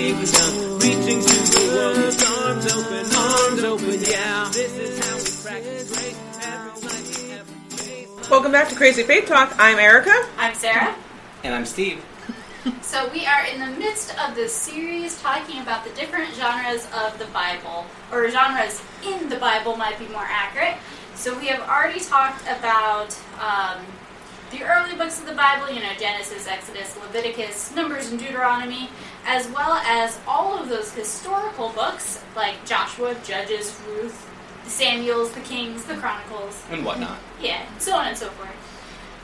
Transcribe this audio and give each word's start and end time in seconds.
with 0.00 0.32
the 0.32 0.38
kingdom, 0.38 0.78
reaching 0.78 1.20
to 1.20 1.36
the 1.52 1.60
world 1.76 2.16
arms 2.48 2.66
open, 2.72 3.04
arms 3.14 3.64
open. 3.64 4.00
Yeah, 4.00 4.50
this 4.50 4.74
is 4.76 4.98
how 4.98 5.16
we 5.16 5.44
practice 5.44 5.92
grace 5.92 6.38
every 6.40 6.82
night, 6.82 7.38
every 7.38 7.76
day. 7.76 8.08
Welcome 8.30 8.50
back 8.50 8.70
to 8.70 8.74
Crazy 8.76 9.02
Faith 9.02 9.26
Talk. 9.26 9.54
I'm 9.58 9.78
Erica. 9.78 10.26
I'm 10.38 10.54
Sarah. 10.54 10.96
And 11.44 11.54
I'm 11.54 11.66
Steve. 11.66 12.04
So 12.82 13.08
we 13.10 13.24
are 13.24 13.46
in 13.46 13.58
the 13.58 13.78
midst 13.78 14.14
of 14.18 14.34
this 14.34 14.52
series 14.52 15.18
talking 15.22 15.62
about 15.62 15.82
the 15.82 15.90
different 15.90 16.34
genres 16.34 16.86
of 16.94 17.18
the 17.18 17.24
Bible, 17.26 17.86
or 18.12 18.28
genres 18.30 18.82
in 19.06 19.30
the 19.30 19.36
Bible 19.36 19.76
might 19.76 19.98
be 19.98 20.06
more 20.08 20.26
accurate. 20.26 20.76
So 21.14 21.38
we 21.38 21.46
have 21.46 21.60
already 21.66 22.00
talked 22.00 22.42
about 22.42 23.18
um, 23.40 23.82
the 24.50 24.62
early 24.64 24.94
books 24.96 25.20
of 25.20 25.26
the 25.26 25.34
Bible, 25.34 25.72
you 25.72 25.80
know, 25.80 25.92
Genesis, 25.98 26.46
Exodus, 26.46 26.96
Leviticus, 27.00 27.74
Numbers, 27.74 28.10
and 28.10 28.18
Deuteronomy, 28.18 28.90
as 29.26 29.48
well 29.48 29.72
as 29.74 30.18
all 30.26 30.56
of 30.58 30.68
those 30.68 30.92
historical 30.92 31.68
books 31.70 32.22
like 32.34 32.64
Joshua, 32.66 33.14
Judges, 33.24 33.78
Ruth, 33.86 34.28
the 34.64 34.70
Samuels, 34.70 35.30
the 35.32 35.40
Kings, 35.40 35.84
the 35.84 35.94
Chronicles, 35.96 36.62
And 36.70 36.84
whatnot. 36.84 37.18
yeah, 37.40 37.62
so 37.78 37.94
on 37.96 38.08
and 38.08 38.16
so 38.16 38.28
forth. 38.30 38.48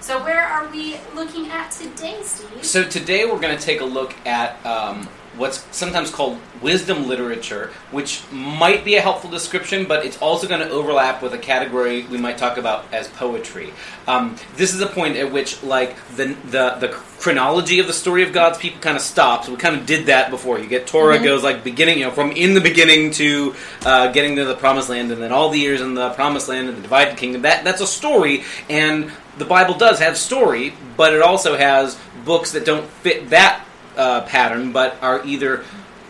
So 0.00 0.22
where 0.22 0.42
are 0.42 0.68
we 0.68 0.96
looking 1.14 1.48
at 1.50 1.70
today, 1.70 2.18
Steve? 2.22 2.64
So 2.64 2.84
today 2.84 3.24
we're 3.24 3.40
going 3.40 3.56
to 3.56 3.62
take 3.62 3.80
a 3.80 3.84
look 3.84 4.14
at 4.26 4.64
um, 4.64 5.08
what's 5.36 5.64
sometimes 5.76 6.10
called 6.10 6.38
wisdom 6.62 7.08
literature, 7.08 7.70
which 7.90 8.22
might 8.30 8.84
be 8.84 8.96
a 8.96 9.00
helpful 9.00 9.30
description, 9.30 9.86
but 9.86 10.04
it's 10.04 10.20
also 10.20 10.48
going 10.48 10.60
to 10.60 10.70
overlap 10.70 11.22
with 11.22 11.34
a 11.34 11.38
category 11.38 12.04
we 12.04 12.18
might 12.18 12.38
talk 12.38 12.58
about 12.58 12.92
as 12.92 13.08
poetry. 13.08 13.72
Um, 14.06 14.36
this 14.56 14.74
is 14.74 14.80
a 14.80 14.86
point 14.86 15.16
at 15.16 15.32
which, 15.32 15.62
like 15.62 15.96
the 16.16 16.36
the 16.50 16.76
the 16.80 16.88
chronology 17.18 17.78
of 17.78 17.86
the 17.86 17.92
story 17.92 18.22
of 18.22 18.32
God's 18.32 18.58
people 18.58 18.80
kind 18.80 18.96
of 18.96 19.02
stops. 19.02 19.48
We 19.48 19.56
kind 19.56 19.76
of 19.76 19.86
did 19.86 20.06
that 20.06 20.30
before. 20.30 20.58
You 20.58 20.66
get 20.66 20.86
Torah 20.86 21.18
goes 21.22 21.42
like 21.42 21.64
beginning, 21.64 21.98
you 21.98 22.06
know, 22.06 22.10
from 22.10 22.32
in 22.32 22.54
the 22.54 22.60
beginning 22.60 23.10
to 23.12 23.54
uh, 23.84 24.12
getting 24.12 24.36
to 24.36 24.44
the 24.44 24.54
promised 24.54 24.88
land, 24.88 25.10
and 25.12 25.22
then 25.22 25.32
all 25.32 25.50
the 25.50 25.58
years 25.58 25.80
in 25.80 25.94
the 25.94 26.10
promised 26.10 26.48
land 26.48 26.68
and 26.68 26.76
the 26.76 26.82
divided 26.82 27.16
kingdom. 27.16 27.42
That 27.42 27.64
that's 27.64 27.80
a 27.80 27.86
story, 27.86 28.44
and 28.68 29.10
the 29.38 29.44
Bible 29.44 29.74
does 29.74 29.98
have 29.98 30.16
story, 30.16 30.72
but 30.96 31.12
it 31.12 31.22
also 31.22 31.56
has 31.56 31.98
books 32.24 32.52
that 32.52 32.64
don't 32.64 32.86
fit 32.86 33.30
that 33.30 33.65
uh, 33.96 34.22
pattern, 34.22 34.72
but 34.72 34.96
are 35.02 35.24
either 35.24 35.64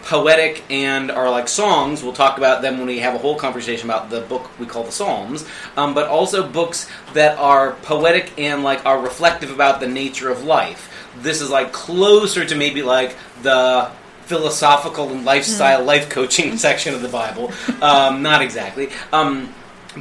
poetic 0.06 0.62
and 0.70 1.10
are 1.10 1.28
like 1.30 1.48
songs. 1.48 2.02
We'll 2.02 2.12
talk 2.12 2.38
about 2.38 2.62
them 2.62 2.78
when 2.78 2.86
we 2.86 3.00
have 3.00 3.14
a 3.14 3.18
whole 3.18 3.34
conversation 3.34 3.90
about 3.90 4.08
the 4.08 4.20
book 4.20 4.48
we 4.58 4.66
call 4.66 4.84
the 4.84 4.92
Psalms. 4.92 5.44
Um, 5.76 5.94
but 5.94 6.08
also 6.08 6.48
books 6.48 6.88
that 7.14 7.36
are 7.38 7.72
poetic 7.82 8.32
and 8.38 8.62
like 8.62 8.86
are 8.86 9.00
reflective 9.00 9.50
about 9.50 9.80
the 9.80 9.88
nature 9.88 10.30
of 10.30 10.44
life. 10.44 10.92
This 11.18 11.40
is 11.40 11.50
like 11.50 11.72
closer 11.72 12.44
to 12.44 12.54
maybe 12.54 12.82
like 12.82 13.16
the 13.42 13.90
philosophical 14.22 15.10
and 15.10 15.24
lifestyle 15.24 15.82
life 15.84 16.08
coaching 16.08 16.56
section 16.58 16.94
of 16.94 17.02
the 17.02 17.08
Bible. 17.08 17.52
Um, 17.82 18.22
not 18.22 18.42
exactly. 18.42 18.90
Um, 19.12 19.52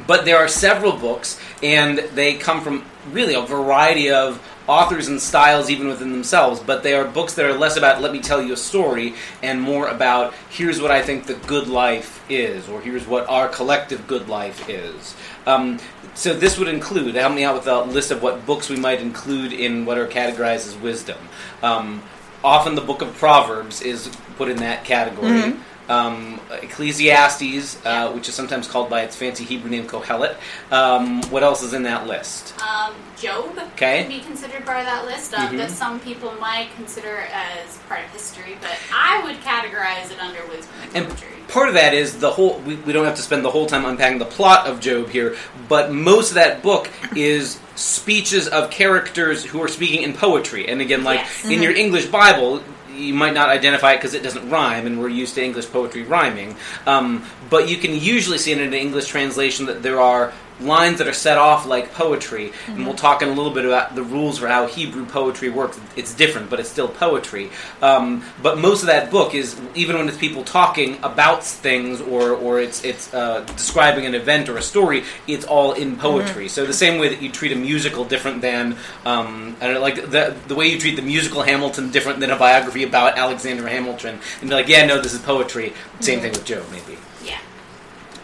but 0.06 0.24
there 0.24 0.36
are 0.36 0.48
several 0.48 0.92
books, 0.92 1.40
and 1.62 1.98
they 1.98 2.34
come 2.34 2.60
from 2.60 2.84
really 3.12 3.34
a 3.34 3.40
variety 3.40 4.10
of 4.10 4.42
authors 4.66 5.08
and 5.08 5.20
styles, 5.20 5.70
even 5.70 5.88
within 5.88 6.12
themselves. 6.12 6.60
But 6.60 6.82
they 6.82 6.94
are 6.94 7.04
books 7.04 7.34
that 7.34 7.44
are 7.44 7.54
less 7.54 7.76
about 7.76 8.02
let 8.02 8.12
me 8.12 8.20
tell 8.20 8.42
you 8.42 8.52
a 8.52 8.56
story, 8.56 9.14
and 9.42 9.60
more 9.60 9.88
about 9.88 10.34
here's 10.50 10.80
what 10.80 10.90
I 10.90 11.02
think 11.02 11.26
the 11.26 11.34
good 11.34 11.68
life 11.68 12.24
is, 12.30 12.68
or 12.68 12.80
here's 12.80 13.06
what 13.06 13.28
our 13.28 13.48
collective 13.48 14.06
good 14.06 14.28
life 14.28 14.68
is. 14.68 15.14
Um, 15.46 15.78
so 16.14 16.32
this 16.32 16.58
would 16.58 16.68
include 16.68 17.14
help 17.14 17.34
me 17.34 17.44
out 17.44 17.54
with 17.54 17.66
a 17.66 17.82
list 17.82 18.10
of 18.10 18.22
what 18.22 18.46
books 18.46 18.68
we 18.68 18.76
might 18.76 19.00
include 19.00 19.52
in 19.52 19.84
what 19.84 19.98
are 19.98 20.06
categorized 20.06 20.66
as 20.66 20.76
wisdom. 20.76 21.18
Um, 21.62 22.02
often 22.42 22.74
the 22.74 22.80
book 22.80 23.02
of 23.02 23.14
Proverbs 23.16 23.82
is 23.82 24.10
put 24.36 24.48
in 24.48 24.58
that 24.58 24.84
category. 24.84 25.54
Um, 25.88 26.40
Ecclesiastes, 26.62 27.78
uh, 27.86 28.10
which 28.12 28.28
is 28.28 28.34
sometimes 28.34 28.66
called 28.66 28.90
by 28.90 29.02
its 29.02 29.14
fancy 29.14 29.44
Hebrew 29.44 29.70
name 29.70 29.86
Kohelet. 29.86 30.36
Um, 30.72 31.22
what 31.30 31.42
else 31.42 31.62
is 31.62 31.72
in 31.74 31.84
that 31.84 32.06
list? 32.06 32.54
Um, 32.60 32.94
Job 33.20 33.56
Okay. 33.74 34.02
can 34.02 34.08
be 34.08 34.20
considered 34.20 34.64
part 34.66 34.80
of 34.80 34.86
that 34.86 35.04
list 35.06 35.32
um, 35.34 35.48
Mhm. 35.54 35.56
that 35.58 35.70
some 35.70 36.00
people 36.00 36.32
might 36.40 36.74
consider 36.76 37.26
as 37.32 37.76
part 37.88 38.00
of 38.04 38.10
history, 38.10 38.58
but 38.60 38.72
I 38.92 39.22
would 39.24 39.40
categorize 39.42 40.10
it 40.10 40.18
under 40.20 40.40
wisdom 40.46 40.74
and 40.94 41.06
part 41.48 41.68
of 41.68 41.74
that 41.74 41.94
is 41.94 42.18
the 42.18 42.30
whole. 42.30 42.58
We, 42.66 42.74
we 42.76 42.92
don't 42.92 43.04
have 43.04 43.16
to 43.16 43.22
spend 43.22 43.44
the 43.44 43.50
whole 43.50 43.66
time 43.66 43.84
unpacking 43.84 44.18
the 44.18 44.24
plot 44.24 44.66
of 44.66 44.80
Job 44.80 45.08
here, 45.10 45.36
but 45.68 45.92
most 45.92 46.30
of 46.30 46.34
that 46.34 46.62
book 46.62 46.90
is 47.16 47.58
speeches 47.76 48.48
of 48.48 48.70
characters 48.70 49.44
who 49.44 49.62
are 49.62 49.68
speaking 49.68 50.02
in 50.02 50.12
poetry. 50.14 50.68
And 50.68 50.80
again, 50.80 51.04
like 51.04 51.20
Yes. 51.20 51.44
in 51.44 51.62
your 51.62 51.72
English 51.72 52.06
Bible. 52.06 52.62
You 52.96 53.14
might 53.14 53.34
not 53.34 53.48
identify 53.48 53.92
it 53.92 53.96
because 53.96 54.14
it 54.14 54.22
doesn't 54.22 54.48
rhyme, 54.50 54.86
and 54.86 54.98
we're 55.00 55.08
used 55.08 55.34
to 55.34 55.44
English 55.44 55.70
poetry 55.70 56.02
rhyming. 56.02 56.56
Um, 56.86 57.24
but 57.50 57.68
you 57.68 57.76
can 57.76 57.94
usually 57.94 58.38
see 58.38 58.52
in 58.52 58.60
an 58.60 58.74
English 58.74 59.08
translation 59.08 59.66
that 59.66 59.82
there 59.82 60.00
are 60.00 60.32
lines 60.60 60.98
that 60.98 61.08
are 61.08 61.12
set 61.12 61.38
off 61.38 61.66
like 61.66 61.92
poetry, 61.92 62.52
and 62.66 62.86
we'll 62.86 62.94
talk 62.94 63.22
in 63.22 63.28
a 63.28 63.32
little 63.32 63.52
bit 63.52 63.64
about 63.64 63.94
the 63.94 64.02
rules 64.02 64.38
for 64.38 64.48
how 64.48 64.66
Hebrew 64.66 65.04
poetry 65.06 65.50
works. 65.50 65.78
It's 65.96 66.14
different, 66.14 66.50
but 66.50 66.60
it's 66.60 66.68
still 66.68 66.88
poetry. 66.88 67.50
Um, 67.82 68.24
but 68.42 68.58
most 68.58 68.82
of 68.82 68.86
that 68.86 69.10
book 69.10 69.34
is 69.34 69.60
even 69.74 69.96
when 69.96 70.08
it's 70.08 70.16
people 70.16 70.44
talking 70.44 70.98
about 71.02 71.44
things 71.44 72.00
or 72.00 72.30
or 72.30 72.60
it's 72.60 72.84
it's 72.84 73.12
uh, 73.12 73.40
describing 73.56 74.06
an 74.06 74.14
event 74.14 74.48
or 74.48 74.56
a 74.56 74.62
story, 74.62 75.04
it's 75.26 75.44
all 75.44 75.72
in 75.72 75.96
poetry. 75.96 76.48
So 76.48 76.64
the 76.66 76.72
same 76.72 76.98
way 76.98 77.08
that 77.08 77.22
you 77.22 77.30
treat 77.30 77.52
a 77.52 77.56
musical 77.56 78.04
different 78.04 78.40
than 78.40 78.76
um, 79.04 79.56
I 79.60 79.66
don't 79.66 79.74
know, 79.74 79.80
like 79.80 80.10
the 80.10 80.36
the 80.48 80.54
way 80.54 80.68
you 80.68 80.78
treat 80.78 80.96
the 80.96 81.02
musical 81.02 81.42
Hamilton 81.42 81.90
different 81.90 82.20
than 82.20 82.30
a 82.30 82.36
biography 82.36 82.84
about 82.84 83.18
Alexander 83.18 83.66
Hamilton, 83.68 84.18
and 84.40 84.50
be 84.50 84.54
like, 84.54 84.68
yeah, 84.68 84.86
no, 84.86 85.00
this 85.00 85.12
is 85.12 85.20
poetry. 85.20 85.72
Same 86.00 86.20
thing 86.20 86.32
with 86.32 86.44
Job, 86.44 86.64
maybe. 86.70 86.98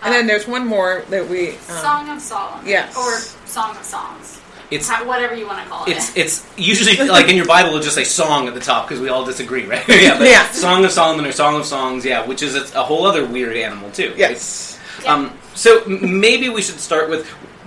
Yeah. 0.02 0.06
And 0.06 0.14
then 0.14 0.20
Um, 0.22 0.26
there's 0.26 0.46
one 0.48 0.66
more 0.66 1.04
that 1.10 1.28
we. 1.28 1.50
Um, 1.50 1.56
Song 1.80 2.08
of 2.10 2.20
Solomon. 2.20 2.66
yes. 2.66 2.96
Or 2.96 3.18
Song 3.48 3.76
of 3.76 3.84
Songs. 3.84 4.38
It's 4.70 4.88
How- 4.88 5.04
whatever 5.04 5.34
you 5.34 5.46
want 5.46 5.62
to 5.62 5.68
call 5.68 5.84
it. 5.84 5.90
It's 5.92 6.16
it's 6.16 6.42
usually 6.56 6.96
like 7.08 7.28
in 7.28 7.36
your 7.36 7.44
Bible 7.44 7.68
it'll 7.70 7.82
just 7.82 7.94
say 7.94 8.04
song 8.04 8.48
at 8.48 8.54
the 8.54 8.60
top 8.60 8.88
because 8.88 9.00
we 9.02 9.10
all 9.10 9.24
disagree, 9.24 9.64
right? 9.66 9.86
yeah, 9.88 10.16
but 10.18 10.26
Yeah. 10.28 10.50
Song 10.50 10.84
of 10.84 10.90
Solomon 10.90 11.26
or 11.26 11.32
Song 11.32 11.56
of 11.56 11.66
Songs, 11.66 12.04
yeah, 12.06 12.24
which 12.26 12.42
is 12.42 12.54
a, 12.56 12.78
a 12.78 12.82
whole 12.82 13.06
other 13.06 13.24
weird 13.26 13.54
animal 13.56 13.90
too. 13.90 14.08
right? 14.10 14.18
yes. 14.18 14.78
Yeah. 15.04 15.12
Um, 15.14 15.32
so 15.54 15.82
m- 15.84 16.20
maybe 16.20 16.48
we 16.48 16.62
should 16.62 16.80
start 16.80 17.10
with 17.10 17.26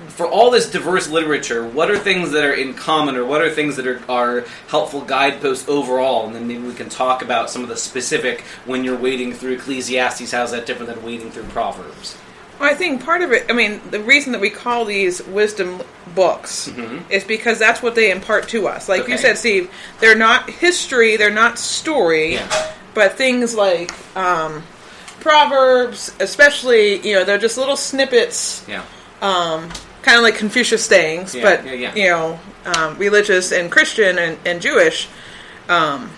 for 0.10 0.26
all 0.26 0.50
this 0.50 0.72
diverse 0.72 1.10
literature, 1.10 1.68
what 1.68 1.92
are 1.92 2.00
things 2.00 2.32
that 2.32 2.44
are 2.46 2.54
in 2.54 2.74
common, 2.74 3.18
or 3.18 3.26
what 3.26 3.42
are 3.42 3.50
things 3.52 3.76
that 3.76 3.86
are, 3.86 4.02
are 4.10 4.46
helpful 4.70 5.02
guideposts 5.02 5.68
overall? 5.68 6.26
And 6.26 6.34
then 6.34 6.48
maybe 6.48 6.62
we 6.64 6.74
can 6.74 6.88
talk 6.88 7.22
about 7.22 7.50
some 7.50 7.64
of 7.64 7.68
the 7.70 7.76
specific 7.76 8.42
when 8.66 8.86
you're 8.86 8.96
wading 8.98 9.34
through 9.34 9.56
Ecclesiastes. 9.56 10.32
How's 10.32 10.52
that 10.52 10.66
different 10.66 10.88
than 10.94 11.04
wading 11.06 11.32
through 11.32 11.44
Proverbs? 11.44 12.16
Well, 12.60 12.70
I 12.70 12.74
think 12.74 13.04
part 13.04 13.22
of 13.22 13.32
it, 13.32 13.46
I 13.50 13.54
mean, 13.54 13.82
the 13.92 14.00
reason 14.00 14.32
that 14.32 14.40
we 14.42 14.50
call 14.50 14.86
these 14.86 15.22
wisdom 15.24 15.82
books 16.16 16.70
Mhm. 16.74 17.02
is 17.10 17.24
because 17.26 17.60
that's 17.60 17.82
what 17.82 17.96
they 17.96 18.12
impart 18.12 18.48
to 18.50 18.68
us. 18.68 18.88
Like 18.88 19.08
you 19.10 19.18
said, 19.18 19.38
Steve, 19.38 19.70
they're 20.00 20.16
not 20.16 20.50
history, 20.50 21.18
they're 21.18 21.30
not 21.30 21.60
story, 21.60 22.36
Yeah. 22.36 22.68
but 22.94 23.18
things 23.18 23.56
like 23.56 23.92
um, 24.16 24.64
Proverbs, 25.20 26.12
especially, 26.20 27.06
you 27.06 27.16
know, 27.16 27.24
they're 27.24 27.38
just 27.38 27.58
little 27.58 27.76
snippets, 27.76 28.62
Yeah. 28.68 28.84
um, 29.22 29.70
kind 30.04 30.18
of 30.18 30.24
like 30.24 30.36
Confucius 30.38 30.86
sayings, 30.86 31.34
Yeah, 31.36 31.42
but, 31.42 31.66
you 31.98 32.08
know, 32.10 32.40
um, 32.66 32.98
religious 32.98 33.52
and 33.52 33.72
Christian 33.72 34.18
and, 34.20 34.38
and 34.46 34.62
Jewish. 34.62 35.08
Um, 35.68 36.12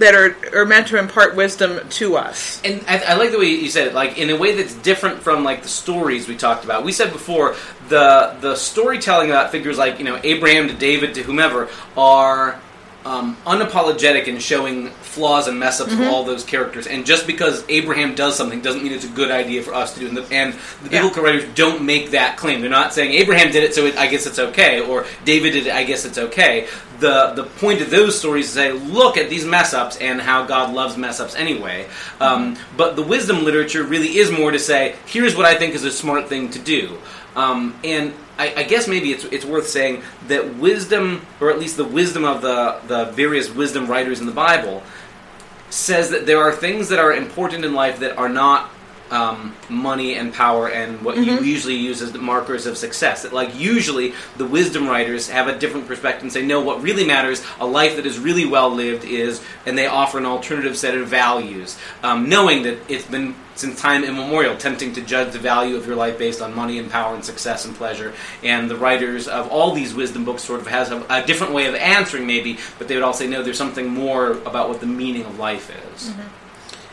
that 0.00 0.14
are, 0.14 0.36
are 0.58 0.66
meant 0.66 0.88
to 0.88 0.98
impart 0.98 1.36
wisdom 1.36 1.88
to 1.88 2.16
us. 2.16 2.60
And 2.64 2.84
I, 2.88 2.98
I 2.98 3.14
like 3.14 3.30
the 3.30 3.38
way 3.38 3.46
you 3.46 3.70
said 3.70 3.86
it, 3.86 3.94
like 3.94 4.18
in 4.18 4.30
a 4.30 4.36
way 4.36 4.56
that's 4.56 4.74
different 4.74 5.20
from 5.22 5.44
like 5.44 5.62
the 5.62 5.68
stories 5.68 6.26
we 6.26 6.36
talked 6.36 6.64
about. 6.64 6.84
We 6.84 6.92
said 6.92 7.12
before 7.12 7.54
the 7.88 8.36
the 8.40 8.56
storytelling 8.56 9.30
about 9.30 9.50
figures 9.50 9.78
like 9.78 9.98
you 9.98 10.04
know 10.04 10.18
Abraham 10.22 10.68
to 10.68 10.74
David 10.74 11.14
to 11.14 11.22
whomever 11.22 11.68
are 11.96 12.60
um, 13.04 13.36
unapologetic 13.46 14.26
in 14.26 14.38
showing 14.38 14.88
flaws 14.90 15.48
and 15.48 15.58
mess 15.58 15.80
ups 15.80 15.92
of 15.92 16.00
all 16.02 16.24
those 16.24 16.44
characters. 16.44 16.86
And 16.86 17.06
just 17.06 17.26
because 17.26 17.64
Abraham 17.68 18.14
does 18.14 18.36
something 18.36 18.60
doesn't 18.60 18.82
mean 18.82 18.92
it's 18.92 19.04
a 19.06 19.08
good 19.08 19.30
idea 19.30 19.62
for 19.62 19.74
us 19.74 19.94
to 19.94 20.00
do. 20.00 20.08
And 20.08 20.16
the, 20.16 20.22
and 20.34 20.52
the 20.82 20.90
Yeah. 20.90 21.00
biblical 21.00 21.22
writers 21.22 21.44
don't 21.54 21.82
make 21.82 22.10
that 22.10 22.36
claim. 22.36 22.60
They're 22.60 22.70
not 22.70 22.92
saying 22.92 23.12
Abraham 23.12 23.50
did 23.50 23.64
it, 23.64 23.74
so 23.74 23.86
it, 23.86 23.96
I 23.96 24.06
guess 24.06 24.26
it's 24.26 24.38
okay, 24.38 24.80
or 24.80 25.06
David 25.24 25.52
did 25.52 25.66
it, 25.66 25.72
I 25.72 25.84
guess 25.84 26.04
it's 26.04 26.18
okay. 26.18 26.68
The 27.00 27.32
the 27.34 27.44
point 27.44 27.80
of 27.80 27.90
those 27.90 28.18
stories 28.18 28.46
is 28.48 28.52
to 28.52 28.58
say, 28.58 28.72
look 28.72 29.16
at 29.16 29.30
these 29.30 29.46
mess 29.46 29.72
ups 29.72 29.96
and 29.96 30.20
how 30.20 30.44
God 30.44 30.74
loves 30.74 30.98
mess 30.98 31.18
ups 31.20 31.34
anyway. 31.34 31.86
Um, 32.20 32.56
but 32.76 32.96
the 32.96 33.02
wisdom 33.02 33.44
literature 33.44 33.82
really 33.82 34.18
is 34.18 34.30
more 34.30 34.50
to 34.50 34.58
say, 34.58 34.96
here's 35.06 35.34
what 35.34 35.46
I 35.46 35.54
think 35.54 35.74
is 35.74 35.84
a 35.84 35.90
smart 35.90 36.28
thing 36.28 36.50
to 36.50 36.58
do. 36.58 36.98
Um, 37.36 37.74
and 37.84 38.12
I, 38.40 38.54
I 38.56 38.62
guess 38.62 38.88
maybe 38.88 39.12
it's, 39.12 39.24
it's 39.24 39.44
worth 39.44 39.68
saying 39.68 40.02
that 40.28 40.56
wisdom, 40.56 41.26
or 41.40 41.50
at 41.50 41.58
least 41.58 41.76
the 41.76 41.84
wisdom 41.84 42.24
of 42.24 42.40
the, 42.40 42.80
the 42.86 43.12
various 43.12 43.50
wisdom 43.50 43.86
writers 43.86 44.20
in 44.20 44.24
the 44.24 44.32
Bible, 44.32 44.82
says 45.68 46.08
that 46.08 46.24
there 46.24 46.40
are 46.40 46.50
things 46.50 46.88
that 46.88 46.98
are 46.98 47.12
important 47.12 47.66
in 47.66 47.74
life 47.74 48.00
that 48.00 48.16
are 48.16 48.30
not 48.30 48.70
um, 49.10 49.54
money 49.68 50.14
and 50.14 50.32
power 50.32 50.68
and 50.68 51.02
what 51.02 51.16
you 51.16 51.40
usually 51.40 51.74
use 51.74 52.02
as 52.02 52.12
the 52.12 52.18
markers 52.18 52.66
of 52.66 52.76
success. 52.76 53.22
That 53.22 53.32
like 53.32 53.58
usually 53.58 54.14
the 54.36 54.46
wisdom 54.46 54.86
writers 54.86 55.28
have 55.28 55.48
a 55.48 55.58
different 55.58 55.86
perspective 55.86 56.22
and 56.22 56.32
say, 56.32 56.44
no, 56.44 56.60
what 56.60 56.82
really 56.82 57.04
matters, 57.04 57.44
a 57.58 57.66
life 57.66 57.96
that 57.96 58.06
is 58.06 58.18
really 58.18 58.46
well 58.46 58.70
lived 58.70 59.04
is, 59.04 59.42
and 59.66 59.76
they 59.76 59.86
offer 59.86 60.18
an 60.18 60.26
alternative 60.26 60.76
set 60.76 60.96
of 60.96 61.08
values, 61.08 61.78
um, 62.02 62.28
knowing 62.28 62.62
that 62.62 62.78
it's 62.88 63.06
been 63.06 63.34
since 63.56 63.78
time 63.78 64.04
immemorial 64.04 64.56
tempting 64.56 64.94
to 64.94 65.02
judge 65.02 65.32
the 65.32 65.38
value 65.38 65.76
of 65.76 65.86
your 65.86 65.96
life 65.96 66.18
based 66.18 66.40
on 66.40 66.54
money 66.54 66.78
and 66.78 66.90
power 66.90 67.14
and 67.14 67.24
success 67.24 67.66
and 67.66 67.74
pleasure. 67.74 68.14
And 68.42 68.70
the 68.70 68.76
writers 68.76 69.28
of 69.28 69.48
all 69.48 69.74
these 69.74 69.92
wisdom 69.92 70.24
books 70.24 70.42
sort 70.42 70.60
of 70.60 70.66
has 70.68 70.90
a, 70.90 71.04
a 71.10 71.22
different 71.26 71.52
way 71.52 71.66
of 71.66 71.74
answering, 71.74 72.26
maybe, 72.26 72.58
but 72.78 72.88
they 72.88 72.94
would 72.94 73.04
all 73.04 73.12
say, 73.12 73.26
no, 73.26 73.42
there's 73.42 73.58
something 73.58 73.88
more 73.88 74.32
about 74.32 74.70
what 74.70 74.80
the 74.80 74.86
meaning 74.86 75.26
of 75.26 75.38
life 75.38 75.70
is. 75.94 76.10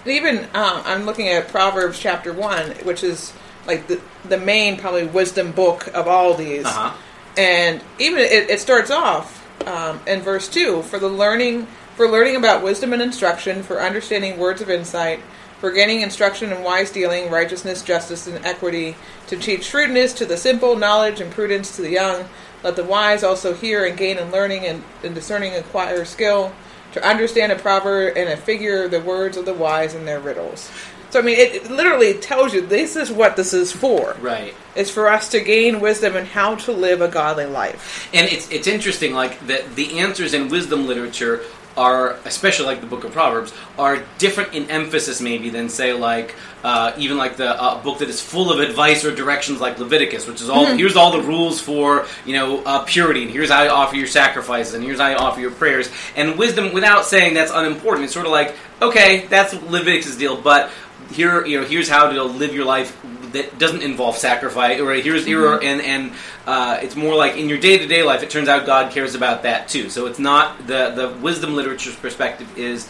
Even 0.10 0.40
um, 0.54 0.82
I'm 0.86 1.06
looking 1.06 1.28
at 1.28 1.48
Proverbs 1.50 2.00
chapter 2.00 2.34
one, 2.34 2.72
which 2.84 3.04
is 3.04 3.34
like 3.66 3.88
the 3.88 4.02
the 4.28 4.38
main 4.38 4.78
probably 4.78 5.06
wisdom 5.06 5.52
book 5.52 5.88
of 5.88 6.08
all 6.08 6.34
these. 6.34 6.66
Uh 6.66 6.72
huh. 6.72 6.98
And 7.38 7.82
even 8.00 8.20
it, 8.20 8.50
it 8.50 8.60
starts 8.60 8.90
off 8.90 9.46
um, 9.68 10.00
in 10.08 10.22
verse 10.22 10.48
two 10.48 10.82
for 10.84 11.00
the 11.00 11.10
learning 11.10 11.68
for 11.98 12.08
learning 12.08 12.36
about 12.36 12.64
wisdom 12.64 12.94
and 12.94 13.02
instruction, 13.02 13.64
for 13.64 13.82
understanding 13.82 14.38
words 14.38 14.62
of 14.62 14.70
insight, 14.70 15.20
for 15.60 15.72
gaining 15.72 16.02
instruction 16.02 16.52
in 16.52 16.64
wise 16.64 16.92
dealing, 16.92 17.32
righteousness, 17.32 17.82
justice, 17.82 18.28
and 18.28 18.46
equity, 18.46 18.96
to 19.26 19.36
teach 19.36 19.64
shrewdness 19.66 20.14
to 20.14 20.24
the 20.24 20.38
simple, 20.38 20.76
knowledge 20.76 21.20
and 21.20 21.32
prudence 21.32 21.76
to 21.76 21.82
the 21.82 21.90
young. 21.90 22.26
Let 22.64 22.76
the 22.76 22.84
wise 22.84 23.24
also 23.24 23.56
hear 23.56 23.84
and 23.84 23.98
gain 23.98 24.20
in 24.20 24.32
learning 24.32 24.68
and, 24.68 24.84
and 25.04 25.16
discerning 25.16 25.56
acquire 25.56 26.06
skill. 26.06 26.54
To 26.98 27.08
understand 27.08 27.52
a 27.52 27.56
proverb 27.56 28.18
and 28.18 28.28
a 28.28 28.38
figure, 28.38 28.88
the 28.88 29.00
words 29.00 29.38
of 29.38 29.46
the 29.46 29.54
wise 29.54 29.94
and 29.94 30.08
their 30.08 30.20
riddles. 30.20 30.72
So 31.12 31.20
I 31.20 31.22
mean, 31.22 31.38
it, 31.38 31.54
it 31.54 31.72
literally 31.72 32.16
tells 32.16 32.54
you 32.54 32.66
this 32.66 32.96
is 32.96 33.12
what 33.12 33.36
this 33.36 33.54
is 33.54 33.72
for. 33.72 34.16
Right. 34.20 34.56
It's 34.76 34.90
for 34.90 35.08
us 35.08 35.30
to 35.30 35.40
gain 35.40 35.80
wisdom 35.80 36.16
and 36.16 36.28
how 36.28 36.56
to 36.56 36.72
live 36.72 37.02
a 37.02 37.08
godly 37.08 37.46
life. 37.46 38.10
And 38.14 38.28
it's 38.28 38.50
it's 38.50 38.68
interesting, 38.68 39.14
like 39.14 39.46
that 39.48 39.76
the 39.76 40.00
answers 40.00 40.34
in 40.34 40.50
wisdom 40.50 40.88
literature 40.88 41.44
are, 41.78 42.18
especially 42.26 42.66
like 42.66 42.82
the 42.82 42.88
Book 42.88 43.04
of 43.04 43.12
Proverbs, 43.12 43.54
are 43.78 44.04
different 44.18 44.54
in 44.54 44.70
emphasis 44.70 45.22
maybe 45.22 45.50
than 45.50 45.70
say 45.70 45.94
like 45.94 46.36
uh, 46.64 46.92
even 46.98 47.18
like 47.18 47.38
the 47.38 47.50
uh, 47.62 47.82
book 47.82 48.00
that 48.00 48.10
is 48.10 48.20
full 48.20 48.52
of 48.52 48.60
advice 48.60 49.06
or 49.06 49.16
directions 49.16 49.62
like 49.62 49.80
Leviticus, 49.80 50.28
which 50.28 50.42
is 50.42 50.50
all 50.50 50.66
here's 50.66 50.96
all 50.96 51.12
the 51.12 51.22
rules 51.22 51.62
for 51.62 52.08
you 52.26 52.34
know 52.34 52.64
uh, 52.66 52.84
purity, 52.84 53.24
and 53.24 53.32
here's 53.32 53.50
how 53.50 53.64
you 53.64 53.70
offer 53.70 53.96
your 53.96 54.08
sacrifices, 54.08 54.74
and 54.74 54.84
here's 54.84 55.00
how 55.00 55.10
you 55.10 55.16
offer 55.16 55.40
your 55.40 55.52
prayers. 55.52 55.90
And 56.16 56.38
wisdom, 56.38 56.74
without 56.74 57.06
saying 57.06 57.36
that's 57.36 57.52
unimportant, 57.54 58.06
it's 58.06 58.14
sort 58.14 58.26
of 58.26 58.32
like 58.32 58.56
okay, 58.82 59.26
that's 59.28 59.54
Leviticus' 59.54 60.16
deal, 60.18 60.40
but 60.40 60.72
here 61.12 61.46
you 61.46 61.60
know 61.60 61.66
here's 61.66 61.90
how 61.90 62.10
to 62.10 62.24
live 62.24 62.54
your 62.54 62.66
life 62.66 62.98
that 63.34 63.60
doesn't 63.60 63.82
involve 63.82 64.18
sacrifice 64.18 64.80
or 64.80 64.94
here's 64.94 65.26
here 65.26 65.54
and 65.54 65.82
and 65.82 66.12
uh, 66.46 66.80
it's 66.82 66.96
more 66.96 67.16
like 67.16 67.36
in 67.36 67.50
your 67.50 67.58
day-to-day 67.58 68.04
life 68.04 68.24
it 68.24 68.30
turns 68.30 68.48
out 68.48 68.66
god 68.66 68.92
cares 68.92 69.16
about 69.16 69.44
that 69.44 69.68
too. 69.68 69.90
So 69.90 70.06
it's 70.06 70.20
not 70.20 70.66
the 70.68 70.92
the 70.92 71.10
wisdom 71.22 71.56
literature's 71.56 71.96
perspective 71.96 72.58
is 72.58 72.88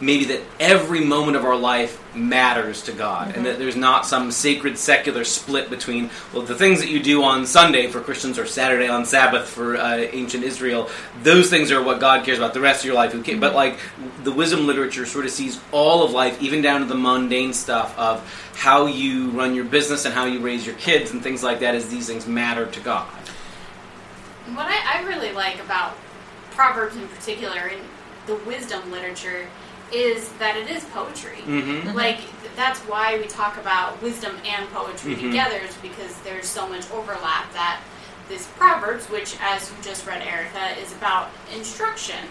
maybe 0.00 0.24
that 0.24 0.40
every 0.60 1.00
moment 1.00 1.36
of 1.36 1.44
our 1.44 1.56
life 1.56 2.00
matters 2.14 2.82
to 2.82 2.92
god 2.92 3.34
and 3.36 3.46
that 3.46 3.58
there's 3.58 3.76
not 3.76 4.06
some 4.06 4.30
sacred 4.30 4.78
secular 4.78 5.24
split 5.24 5.68
between 5.70 6.10
well 6.32 6.42
the 6.42 6.54
things 6.54 6.80
that 6.80 6.88
you 6.88 7.02
do 7.02 7.22
on 7.24 7.44
sunday 7.46 7.88
for 7.88 8.00
christians 8.00 8.38
or 8.38 8.46
saturday 8.46 8.88
on 8.88 9.04
sabbath 9.04 9.48
for 9.48 9.76
uh, 9.76 9.96
ancient 10.12 10.44
israel 10.44 10.88
those 11.22 11.50
things 11.50 11.72
are 11.72 11.82
what 11.82 11.98
god 12.00 12.24
cares 12.24 12.38
about 12.38 12.54
the 12.54 12.60
rest 12.60 12.80
of 12.80 12.86
your 12.86 12.94
life. 12.94 13.12
Who 13.12 13.22
ca- 13.22 13.38
but 13.38 13.54
like 13.54 13.78
the 14.22 14.32
wisdom 14.32 14.66
literature 14.66 15.06
sort 15.06 15.24
of 15.24 15.30
sees 15.30 15.60
all 15.72 16.02
of 16.02 16.12
life 16.12 16.40
even 16.40 16.62
down 16.62 16.80
to 16.80 16.86
the 16.86 16.94
mundane 16.94 17.52
stuff 17.52 17.96
of 17.98 18.20
how 18.54 18.86
you 18.86 19.30
run 19.30 19.54
your 19.54 19.64
business 19.64 20.04
and 20.04 20.14
how 20.14 20.24
you 20.24 20.40
raise 20.40 20.66
your 20.66 20.76
kids 20.76 21.10
and 21.10 21.22
things 21.22 21.42
like 21.42 21.60
that 21.60 21.74
as 21.74 21.88
these 21.88 22.06
things 22.06 22.26
matter 22.26 22.66
to 22.66 22.80
god. 22.80 23.08
What 24.54 24.66
I, 24.66 24.98
I 24.98 25.02
really 25.04 25.32
like 25.32 25.60
about 25.60 25.96
Proverbs 26.52 26.96
in 26.96 27.08
particular 27.08 27.60
and 27.60 27.80
the 28.26 28.36
wisdom 28.36 28.90
literature 28.90 29.46
is 29.94 30.28
that 30.40 30.56
it 30.56 30.68
is 30.70 30.84
poetry. 30.84 31.38
mm-hmm. 31.46 31.96
Like 31.96 32.18
that's 32.56 32.80
why 32.80 33.18
we 33.18 33.26
talk 33.26 33.56
about 33.58 34.00
wisdom 34.02 34.36
and 34.46 34.68
poetry 34.70 35.14
Mhm. 35.16 35.20
together 35.22 35.56
is 35.58 35.74
because 35.76 36.14
there's 36.24 36.48
so 36.48 36.68
much 36.68 36.84
overlap 36.92 37.52
that 37.52 37.80
this 38.28 38.46
Proverbs, 38.56 39.06
which 39.10 39.36
as 39.42 39.70
you 39.70 39.76
just 39.82 40.06
read, 40.06 40.22
Erica, 40.22 40.78
is 40.80 40.92
about 40.92 41.30
instruction. 41.54 42.24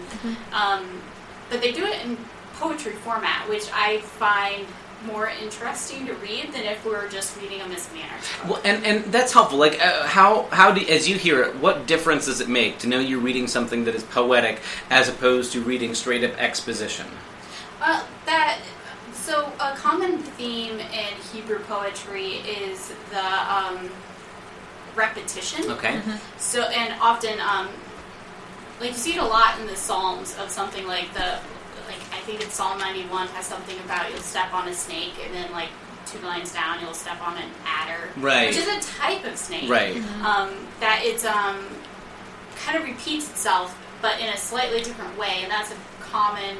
Um, 0.51 1.01
but 1.49 1.61
they 1.61 1.71
do 1.71 1.85
it 1.85 2.03
in 2.05 2.17
poetry 2.59 2.93
format, 2.93 3.47
which 3.49 3.65
I 3.73 3.99
find 3.99 4.65
more 5.05 5.29
interesting 5.41 6.05
to 6.05 6.13
read 6.15 6.53
than 6.53 6.63
if 6.63 6.83
we 6.85 6.91
were 6.91 7.07
just 7.09 7.35
reading 7.41 7.59
a 7.61 7.67
Miss 7.67 7.89
Manners 7.93 8.23
book. 8.47 8.49
Well, 8.49 8.61
and, 8.63 8.85
and 8.85 9.03
that's 9.11 9.33
helpful. 9.33 9.59
Like, 9.59 9.83
uh, 9.85 10.07
how 10.07 10.47
how 10.51 10.71
do 10.71 10.81
as 10.87 11.09
you 11.09 11.17
hear 11.17 11.43
it, 11.43 11.57
what 11.57 11.85
difference 11.87 12.25
does 12.25 12.39
it 12.39 12.47
make 12.47 12.79
to 12.79 12.87
know 12.87 12.99
you're 12.99 13.19
reading 13.19 13.47
something 13.47 13.83
that 13.83 13.93
is 13.95 14.03
poetic 14.03 14.61
as 14.89 15.09
opposed 15.09 15.51
to 15.53 15.61
reading 15.61 15.93
straight 15.93 16.23
up 16.23 16.31
exposition? 16.41 17.05
Uh, 17.83 18.01
that 18.25 18.59
so 19.11 19.51
a 19.59 19.75
common 19.75 20.17
theme 20.19 20.79
in 20.79 21.13
Hebrew 21.33 21.59
poetry 21.59 22.35
is 22.47 22.93
the 23.09 23.53
um, 23.53 23.89
repetition. 24.95 25.69
Okay. 25.69 26.01
So 26.37 26.63
and 26.63 26.93
often, 27.01 27.39
um, 27.41 27.67
like 28.79 28.91
you 28.91 28.95
see 28.95 29.15
it 29.15 29.21
a 29.21 29.25
lot 29.25 29.59
in 29.59 29.67
the 29.67 29.75
Psalms 29.75 30.35
of 30.39 30.49
something 30.49 30.87
like 30.87 31.13
the, 31.13 31.39
like 31.87 31.99
I 32.13 32.19
think 32.25 32.41
it's 32.41 32.55
Psalm 32.55 32.79
ninety 32.79 33.03
one 33.03 33.27
has 33.27 33.45
something 33.45 33.77
about 33.79 34.09
you'll 34.09 34.19
step 34.21 34.53
on 34.53 34.67
a 34.69 34.73
snake 34.73 35.13
and 35.25 35.33
then 35.33 35.51
like 35.51 35.69
two 36.05 36.19
lines 36.19 36.53
down 36.53 36.79
you'll 36.81 36.93
step 36.93 37.21
on 37.21 37.37
an 37.37 37.49
adder, 37.65 38.09
Right. 38.17 38.47
Which 38.47 38.57
is 38.57 38.67
a 38.67 38.79
type 38.97 39.25
of 39.25 39.37
snake, 39.37 39.69
Right. 39.69 39.97
Um, 40.23 40.51
that 40.79 41.01
it's 41.03 41.25
um, 41.25 41.59
kind 42.55 42.77
of 42.77 42.83
repeats 42.83 43.29
itself, 43.29 43.77
but 44.01 44.19
in 44.19 44.29
a 44.29 44.37
slightly 44.37 44.79
different 44.81 45.17
way, 45.17 45.39
and 45.41 45.51
that's 45.51 45.71
a 45.71 45.75
common 46.01 46.57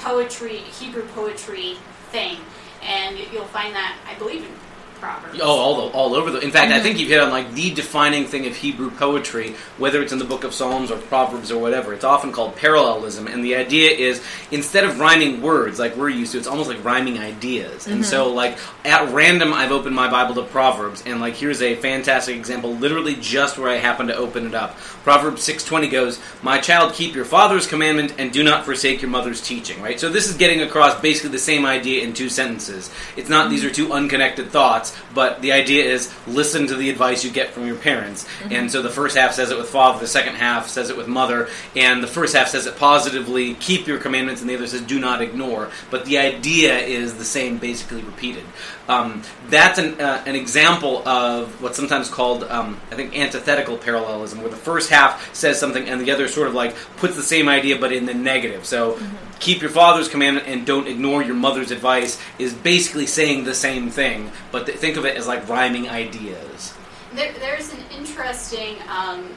poetry, 0.00 0.56
Hebrew 0.56 1.06
poetry 1.08 1.78
thing, 2.10 2.38
and 2.82 3.18
you- 3.18 3.26
you'll 3.32 3.46
find 3.46 3.74
that 3.74 3.96
I 4.08 4.14
believe 4.14 4.44
in 4.44 4.58
Proverbs. 5.02 5.40
Oh, 5.42 5.50
all, 5.50 5.74
the, 5.74 5.96
all 5.96 6.14
over 6.14 6.30
the. 6.30 6.38
In 6.38 6.52
fact, 6.52 6.70
I 6.70 6.78
think 6.78 7.00
you've 7.00 7.08
hit 7.08 7.18
on 7.18 7.30
like 7.30 7.52
the 7.54 7.74
defining 7.74 8.24
thing 8.24 8.46
of 8.46 8.54
Hebrew 8.54 8.88
poetry, 8.88 9.56
whether 9.76 10.00
it's 10.00 10.12
in 10.12 10.20
the 10.20 10.24
Book 10.24 10.44
of 10.44 10.54
Psalms 10.54 10.92
or 10.92 10.98
Proverbs 10.98 11.50
or 11.50 11.60
whatever. 11.60 11.92
It's 11.92 12.04
often 12.04 12.30
called 12.30 12.54
parallelism, 12.54 13.26
and 13.26 13.44
the 13.44 13.56
idea 13.56 13.90
is 13.90 14.22
instead 14.52 14.84
of 14.84 15.00
rhyming 15.00 15.42
words 15.42 15.80
like 15.80 15.96
we're 15.96 16.08
used 16.08 16.32
to, 16.32 16.38
it's 16.38 16.46
almost 16.46 16.68
like 16.68 16.84
rhyming 16.84 17.18
ideas. 17.18 17.88
And 17.88 18.02
mm-hmm. 18.02 18.04
so, 18.04 18.32
like 18.32 18.58
at 18.84 19.12
random, 19.12 19.52
I've 19.52 19.72
opened 19.72 19.96
my 19.96 20.08
Bible 20.08 20.36
to 20.36 20.44
Proverbs, 20.44 21.02
and 21.04 21.20
like 21.20 21.34
here's 21.34 21.62
a 21.62 21.74
fantastic 21.74 22.36
example, 22.36 22.72
literally 22.76 23.16
just 23.16 23.58
where 23.58 23.68
I 23.68 23.78
happen 23.78 24.06
to 24.06 24.16
open 24.16 24.46
it 24.46 24.54
up. 24.54 24.78
Proverbs 25.02 25.42
six 25.42 25.64
twenty 25.64 25.88
goes, 25.88 26.20
"My 26.42 26.60
child, 26.60 26.94
keep 26.94 27.16
your 27.16 27.24
father's 27.24 27.66
commandment, 27.66 28.14
and 28.18 28.32
do 28.32 28.44
not 28.44 28.64
forsake 28.64 29.02
your 29.02 29.10
mother's 29.10 29.40
teaching." 29.40 29.82
Right. 29.82 29.98
So 29.98 30.08
this 30.08 30.28
is 30.28 30.36
getting 30.36 30.62
across 30.62 31.00
basically 31.00 31.30
the 31.30 31.38
same 31.38 31.66
idea 31.66 32.04
in 32.04 32.14
two 32.14 32.28
sentences. 32.28 32.88
It's 33.16 33.28
not 33.28 33.50
these 33.50 33.62
mm-hmm. 33.62 33.70
are 33.70 33.74
two 33.74 33.92
unconnected 33.92 34.50
thoughts, 34.52 34.91
but 35.14 35.42
the 35.42 35.52
idea 35.52 35.84
is 35.84 36.12
listen 36.26 36.66
to 36.66 36.76
the 36.76 36.90
advice 36.90 37.24
you 37.24 37.30
get 37.30 37.50
from 37.50 37.66
your 37.66 37.76
parents. 37.76 38.26
And 38.50 38.70
so 38.70 38.82
the 38.82 38.90
first 38.90 39.16
half 39.16 39.32
says 39.32 39.50
it 39.50 39.58
with 39.58 39.68
father, 39.68 39.98
the 39.98 40.06
second 40.06 40.36
half 40.36 40.68
says 40.68 40.90
it 40.90 40.96
with 40.96 41.08
mother, 41.08 41.48
and 41.76 42.02
the 42.02 42.08
first 42.08 42.34
half 42.34 42.48
says 42.48 42.66
it 42.66 42.76
positively, 42.76 43.54
keep 43.54 43.86
your 43.86 43.98
commandments, 43.98 44.40
and 44.40 44.50
the 44.50 44.56
other 44.56 44.66
says 44.66 44.82
do 44.82 44.98
not 44.98 45.22
ignore. 45.22 45.70
But 45.90 46.04
the 46.04 46.18
idea 46.18 46.78
is 46.78 47.14
the 47.14 47.24
same, 47.24 47.58
basically 47.58 48.02
repeated. 48.02 48.44
Um, 48.88 49.22
that's 49.48 49.78
an, 49.78 50.00
uh, 50.00 50.22
an 50.26 50.34
example 50.34 51.06
of 51.06 51.62
what's 51.62 51.76
sometimes 51.76 52.08
called, 52.08 52.44
um, 52.44 52.80
I 52.90 52.96
think, 52.96 53.16
antithetical 53.16 53.78
parallelism, 53.78 54.40
where 54.40 54.50
the 54.50 54.56
first 54.56 54.90
half 54.90 55.34
says 55.34 55.58
something 55.58 55.88
and 55.88 56.00
the 56.00 56.10
other 56.10 56.28
sort 56.28 56.48
of 56.48 56.54
like 56.54 56.74
puts 56.96 57.16
the 57.16 57.22
same 57.22 57.48
idea 57.48 57.78
but 57.78 57.92
in 57.92 58.06
the 58.06 58.14
negative. 58.14 58.66
So, 58.66 58.98
keep 59.42 59.60
your 59.60 59.70
father's 59.70 60.08
commandment 60.08 60.46
and 60.46 60.64
don't 60.64 60.86
ignore 60.86 61.20
your 61.20 61.34
mother's 61.34 61.72
advice 61.72 62.16
is 62.38 62.54
basically 62.54 63.06
saying 63.06 63.42
the 63.42 63.54
same 63.54 63.90
thing, 63.90 64.30
but 64.52 64.66
think 64.82 64.96
of 64.96 65.06
it 65.06 65.16
as 65.16 65.28
like 65.28 65.48
rhyming 65.48 65.88
ideas. 65.88 66.74
There, 67.14 67.32
there's 67.34 67.72
an 67.72 67.78
interesting 67.96 68.74
um, 68.88 69.30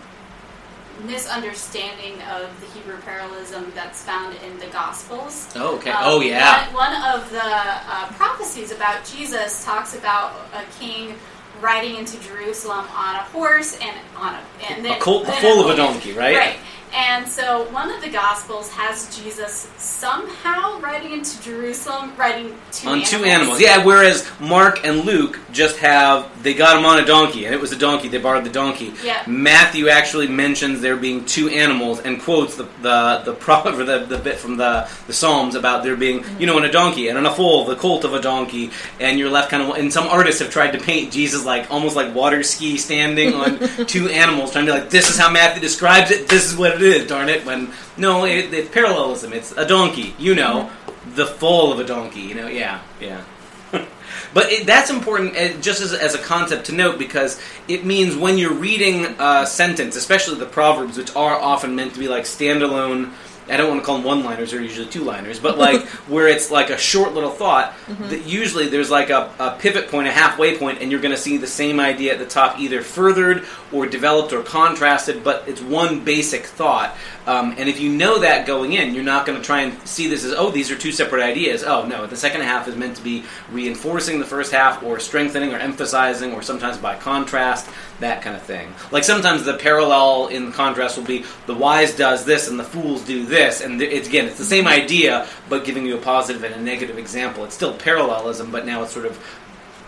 misunderstanding 1.03 2.19
of 2.23 2.49
the 2.61 2.67
Hebrew 2.73 2.97
parallelism 3.01 3.71
that's 3.75 4.03
found 4.03 4.35
in 4.43 4.57
the 4.57 4.65
Gospels. 4.67 5.53
Oh, 5.55 5.75
okay. 5.75 5.91
Um, 5.91 6.03
oh, 6.03 6.21
yeah. 6.21 6.65
One, 6.73 6.91
one 6.91 7.15
of 7.15 7.29
the 7.29 7.45
uh, 7.45 8.11
prophecies 8.13 8.71
about 8.71 9.05
Jesus 9.05 9.63
talks 9.63 9.95
about 9.95 10.33
a 10.53 10.63
king 10.79 11.15
riding 11.61 11.95
into 11.95 12.19
Jerusalem 12.21 12.87
on 12.95 13.15
a 13.15 13.23
horse 13.35 13.77
and 13.79 13.95
on 14.17 14.33
a 14.33 14.41
and 14.69 14.83
then 14.83 14.93
A 14.93 14.99
colt 14.99 15.27
full 15.27 15.63
of 15.63 15.69
a 15.69 15.75
donkey, 15.77 16.13
right? 16.13 16.35
Right. 16.35 16.57
And 16.95 17.27
so 17.27 17.69
one 17.71 17.91
of 17.91 18.01
the 18.01 18.09
Gospels 18.09 18.69
has 18.71 19.13
Jesus 19.17 19.69
somehow 19.77 20.79
riding 20.79 21.11
into 21.11 21.41
Jerusalem, 21.41 22.13
riding 22.15 22.55
two 22.71 22.87
on 22.87 22.93
animals. 22.93 23.09
two 23.09 23.23
animals. 23.25 23.61
Yeah, 23.61 23.83
whereas 23.83 24.25
Mark 24.39 24.85
and 24.85 25.03
Luke 25.03 25.37
just 25.51 25.77
have 25.79 26.31
they 26.41 26.53
got 26.53 26.77
him 26.77 26.85
on 26.85 27.03
a 27.03 27.05
donkey, 27.05 27.45
and 27.45 27.53
it 27.53 27.59
was 27.59 27.73
a 27.73 27.77
donkey. 27.77 28.07
They 28.07 28.17
borrowed 28.17 28.45
the 28.45 28.49
donkey. 28.49 28.93
Yeah. 29.03 29.21
Matthew 29.27 29.89
actually 29.89 30.29
mentions 30.29 30.79
there 30.79 30.95
being 30.95 31.25
two 31.25 31.49
animals 31.49 31.99
and 31.99 32.21
quotes 32.21 32.55
the 32.55 32.63
the 32.81 33.23
the 33.25 33.33
proverb 33.33 33.85
the, 33.85 34.05
the 34.05 34.17
bit 34.17 34.37
from 34.37 34.55
the 34.55 34.89
the 35.07 35.13
Psalms 35.13 35.55
about 35.55 35.83
there 35.83 35.97
being 35.97 36.23
you 36.39 36.47
know 36.47 36.55
on 36.55 36.63
a 36.63 36.71
donkey 36.71 37.09
and 37.09 37.17
on 37.17 37.25
a 37.25 37.33
foal 37.33 37.65
the 37.65 37.75
colt 37.75 38.05
of 38.05 38.13
a 38.13 38.21
donkey, 38.21 38.71
and 39.01 39.19
you're 39.19 39.29
left 39.29 39.51
kind 39.51 39.61
of. 39.61 39.75
And 39.75 39.91
some 39.91 40.07
artists 40.07 40.39
have 40.39 40.49
tried 40.49 40.71
to 40.71 40.79
paint 40.79 41.11
Jesus 41.11 41.43
like 41.45 41.69
almost 41.69 41.97
like 41.97 42.15
water 42.15 42.41
ski 42.41 42.77
standing 42.77 43.33
on 43.33 43.59
two 43.85 44.07
animals, 44.07 44.53
trying 44.53 44.65
to 44.65 44.71
be 44.71 44.79
like 44.79 44.89
this 44.89 45.09
is 45.09 45.17
how 45.17 45.29
Matthew 45.29 45.61
describes 45.61 46.11
it. 46.11 46.29
This 46.29 46.49
is 46.49 46.57
what 46.57 46.75
it 46.75 46.81
is. 46.81 46.84
Darn 47.07 47.29
it! 47.29 47.45
When 47.45 47.71
no, 47.97 48.25
it, 48.25 48.53
it's 48.53 48.69
parallelism. 48.69 49.33
It's 49.33 49.51
a 49.53 49.67
donkey. 49.67 50.15
You 50.19 50.35
know, 50.35 50.69
the 51.15 51.25
foal 51.25 51.71
of 51.71 51.79
a 51.79 51.83
donkey. 51.83 52.21
You 52.21 52.35
know, 52.35 52.47
yeah, 52.47 52.81
yeah. 52.99 53.23
But 54.33 54.51
it, 54.51 54.65
that's 54.65 54.89
important 54.89 55.35
uh, 55.35 55.53
just 55.61 55.81
as, 55.81 55.93
as 55.93 56.13
a 56.13 56.17
concept 56.17 56.65
to 56.67 56.73
note 56.73 56.99
because 56.99 57.39
it 57.67 57.85
means 57.85 58.15
when 58.15 58.37
you're 58.37 58.53
reading 58.53 59.05
a 59.19 59.45
sentence, 59.45 59.95
especially 59.95 60.37
the 60.39 60.45
Proverbs, 60.45 60.97
which 60.97 61.15
are 61.15 61.35
often 61.35 61.75
meant 61.75 61.93
to 61.93 61.99
be 61.99 62.07
like 62.07 62.23
standalone. 62.23 63.11
I 63.49 63.57
don't 63.57 63.69
want 63.69 63.81
to 63.81 63.85
call 63.85 63.95
them 63.97 64.05
one-liners; 64.05 64.51
they're 64.51 64.61
usually 64.61 64.87
two-liners. 64.87 65.39
But 65.39 65.57
like 65.57 65.81
where 66.07 66.27
it's 66.27 66.51
like 66.51 66.69
a 66.69 66.77
short 66.77 67.13
little 67.13 67.31
thought, 67.31 67.73
that 68.09 68.25
usually 68.25 68.67
there's 68.67 68.89
like 68.89 69.09
a, 69.09 69.31
a 69.39 69.57
pivot 69.59 69.89
point, 69.89 70.07
a 70.07 70.11
halfway 70.11 70.57
point, 70.57 70.81
and 70.81 70.91
you're 70.91 71.01
going 71.01 71.13
to 71.13 71.21
see 71.21 71.37
the 71.37 71.47
same 71.47 71.79
idea 71.79 72.13
at 72.13 72.19
the 72.19 72.25
top, 72.25 72.59
either 72.59 72.81
furthered 72.81 73.45
or 73.71 73.85
developed 73.85 74.33
or 74.33 74.43
contrasted. 74.43 75.23
But 75.23 75.47
it's 75.47 75.61
one 75.61 76.03
basic 76.03 76.45
thought, 76.45 76.95
um, 77.27 77.55
and 77.57 77.69
if 77.69 77.79
you 77.79 77.91
know 77.91 78.19
that 78.19 78.45
going 78.45 78.73
in, 78.73 78.93
you're 78.93 79.03
not 79.03 79.25
going 79.25 79.39
to 79.39 79.43
try 79.43 79.61
and 79.61 79.87
see 79.87 80.07
this 80.07 80.23
as 80.23 80.33
oh, 80.33 80.51
these 80.51 80.71
are 80.71 80.77
two 80.77 80.91
separate 80.91 81.23
ideas. 81.23 81.63
Oh 81.63 81.85
no, 81.85 82.05
the 82.05 82.17
second 82.17 82.41
half 82.41 82.67
is 82.67 82.75
meant 82.75 82.97
to 82.97 83.03
be 83.03 83.23
reinforcing 83.51 84.19
the 84.19 84.25
first 84.25 84.51
half, 84.51 84.83
or 84.83 84.99
strengthening, 84.99 85.53
or 85.53 85.57
emphasizing, 85.57 86.33
or 86.33 86.41
sometimes 86.41 86.77
by 86.77 86.95
contrast, 86.95 87.69
that 87.99 88.21
kind 88.21 88.35
of 88.35 88.41
thing. 88.41 88.73
Like 88.91 89.03
sometimes 89.03 89.43
the 89.43 89.57
parallel 89.57 90.27
in 90.27 90.51
contrast 90.51 90.97
will 90.97 91.05
be 91.05 91.25
the 91.45 91.53
wise 91.53 91.95
does 91.95 92.25
this 92.25 92.47
and 92.47 92.59
the 92.59 92.63
fools 92.63 93.03
do 93.05 93.25
this, 93.25 93.34
and 93.35 93.79
th- 93.79 93.91
it's 93.91 94.07
again 94.07 94.25
it's 94.25 94.37
the 94.37 94.45
same 94.45 94.67
idea, 94.67 95.27
but 95.49 95.65
giving 95.65 95.85
you 95.85 95.97
a 95.97 96.01
positive 96.01 96.43
and 96.43 96.55
a 96.55 96.61
negative 96.61 96.97
example. 96.97 97.43
It's 97.45 97.55
still 97.55 97.73
parallelism, 97.73 98.51
but 98.51 98.65
now 98.65 98.83
it's 98.83 98.93
sort 98.93 99.05
of 99.05 99.19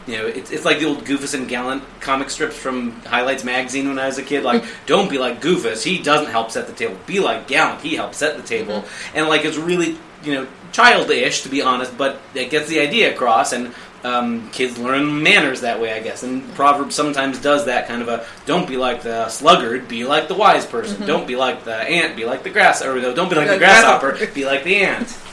you 0.07 0.17
know, 0.17 0.25
it's, 0.25 0.51
it's 0.51 0.63
like 0.63 0.79
the 0.79 0.85
old 0.85 1.03
Goofus 1.03 1.33
and 1.33 1.49
Gallant 1.49 1.83
comic 1.99 2.29
strips 2.29 2.55
from 2.55 2.91
Highlights 3.01 3.43
magazine 3.43 3.89
when 3.89 3.99
I 3.99 4.07
was 4.07 4.17
a 4.17 4.23
kid. 4.23 4.43
Like, 4.43 4.63
mm. 4.63 4.85
don't 4.85 5.09
be 5.09 5.17
like 5.17 5.41
Goofus; 5.41 5.83
he 5.83 6.01
doesn't 6.01 6.31
help 6.31 6.49
set 6.49 6.65
the 6.67 6.73
table. 6.73 6.97
Be 7.05 7.19
like 7.19 7.47
Gallant; 7.47 7.81
he 7.81 7.95
helps 7.95 8.17
set 8.17 8.37
the 8.37 8.43
table. 8.43 8.81
Mm-hmm. 8.81 9.17
And 9.17 9.27
like, 9.27 9.43
it's 9.43 9.57
really 9.57 9.97
you 10.23 10.33
know 10.33 10.47
childish 10.71 11.41
to 11.41 11.49
be 11.49 11.61
honest, 11.61 11.97
but 11.97 12.19
it 12.33 12.49
gets 12.49 12.69
the 12.69 12.79
idea 12.79 13.13
across. 13.13 13.51
And 13.51 13.73
um, 14.03 14.49
kids 14.51 14.77
learn 14.77 15.21
manners 15.23 15.61
that 15.61 15.81
way, 15.81 15.93
I 15.93 15.99
guess. 16.01 16.23
And 16.23 16.53
Proverbs 16.55 16.95
sometimes 16.95 17.41
does 17.41 17.65
that 17.65 17.87
kind 17.87 18.01
of 18.01 18.07
a 18.07 18.25
don't 18.45 18.67
be 18.67 18.77
like 18.77 19.01
the 19.01 19.27
sluggard, 19.29 19.87
be 19.87 20.05
like 20.05 20.27
the 20.27 20.35
wise 20.35 20.65
person. 20.65 21.05
Don't 21.05 21.27
be 21.27 21.35
like 21.35 21.63
the 21.63 21.75
ant, 21.75 22.15
be 22.15 22.25
like 22.25 22.43
the 22.43 22.49
grass. 22.49 22.81
Or 22.83 22.95
no, 22.99 23.13
don't 23.13 23.29
be 23.29 23.35
like 23.35 23.47
the 23.47 23.53
The 23.53 23.59
grasshopper, 23.59 24.09
grasshopper. 24.11 24.33
be 24.33 24.45
like 24.45 24.63
the 24.63 24.77
ant. 24.77 25.17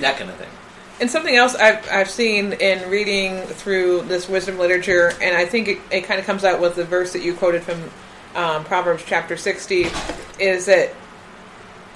That 0.00 0.18
kind 0.18 0.28
of 0.28 0.36
thing. 0.36 0.48
And 1.00 1.10
something 1.10 1.34
else 1.34 1.54
I've, 1.54 1.88
I've 1.90 2.10
seen 2.10 2.52
in 2.54 2.90
reading 2.90 3.40
through 3.42 4.02
this 4.02 4.28
wisdom 4.28 4.58
literature, 4.58 5.12
and 5.22 5.34
I 5.34 5.46
think 5.46 5.68
it, 5.68 5.78
it 5.90 6.00
kind 6.04 6.20
of 6.20 6.26
comes 6.26 6.44
out 6.44 6.60
with 6.60 6.74
the 6.74 6.84
verse 6.84 7.14
that 7.14 7.22
you 7.22 7.34
quoted 7.34 7.62
from 7.62 7.82
um, 8.34 8.64
Proverbs 8.64 9.04
chapter 9.06 9.38
60, 9.38 9.86
is 10.38 10.66
that, 10.66 10.90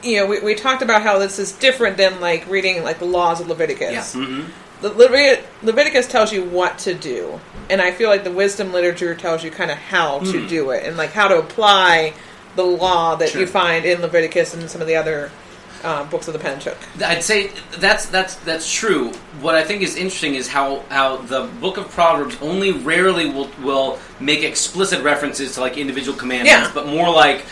you 0.02 0.16
know, 0.16 0.26
we, 0.26 0.40
we 0.40 0.54
talked 0.54 0.80
about 0.82 1.02
how 1.02 1.18
this 1.18 1.38
is 1.38 1.52
different 1.52 1.98
than 1.98 2.20
like 2.22 2.46
reading 2.48 2.82
like 2.84 2.98
the 2.98 3.04
laws 3.04 3.40
of 3.40 3.48
Leviticus. 3.48 4.14
hmm 4.14 4.44
The 4.80 4.90
Levit- 4.90 5.42
Leviticus 5.62 6.06
tells 6.06 6.32
you 6.32 6.42
what 6.44 6.78
to 6.80 6.94
do, 6.94 7.38
and 7.68 7.80
I 7.82 7.92
feel 7.92 8.08
like 8.08 8.24
the 8.24 8.30
wisdom 8.32 8.72
literature 8.72 9.14
tells 9.14 9.44
you 9.44 9.50
kind 9.50 9.70
of 9.70 9.76
how 9.76 10.20
to 10.20 10.46
do 10.48 10.70
it 10.70 10.84
and 10.84 10.96
like 10.96 11.10
how 11.12 11.28
to 11.28 11.38
apply 11.38 12.14
the 12.56 12.64
law 12.64 13.14
that 13.16 13.28
Sure. 13.30 13.42
you 13.42 13.46
find 13.46 13.84
in 13.84 14.00
Leviticus 14.00 14.54
and 14.54 14.68
some 14.70 14.80
of 14.80 14.86
the 14.86 14.96
other 14.96 15.30
uh, 15.84 16.04
books 16.04 16.28
of 16.28 16.34
the 16.34 16.38
Pentateuch. 16.38 16.76
I'd 17.02 17.22
say 17.22 17.50
that's 17.78 18.04
that's 18.06 18.34
that's 18.36 18.70
true. 18.70 19.12
What 19.40 19.54
I 19.54 19.64
think 19.64 19.80
is 19.82 19.96
interesting 19.96 20.34
is 20.34 20.46
how 20.48 20.82
how 20.90 21.16
the 21.18 21.44
book 21.60 21.78
of 21.78 21.88
Proverbs 21.90 22.36
only 22.42 22.72
rarely 22.72 23.30
will 23.30 23.48
will 23.62 23.98
make 24.18 24.42
explicit 24.42 25.02
references 25.02 25.54
to 25.54 25.60
like 25.62 25.78
individual 25.78 26.16
commandments, 26.18 26.68
Yeah. 26.68 26.70
but 26.74 26.86
more 26.86 27.10
like 27.10 27.44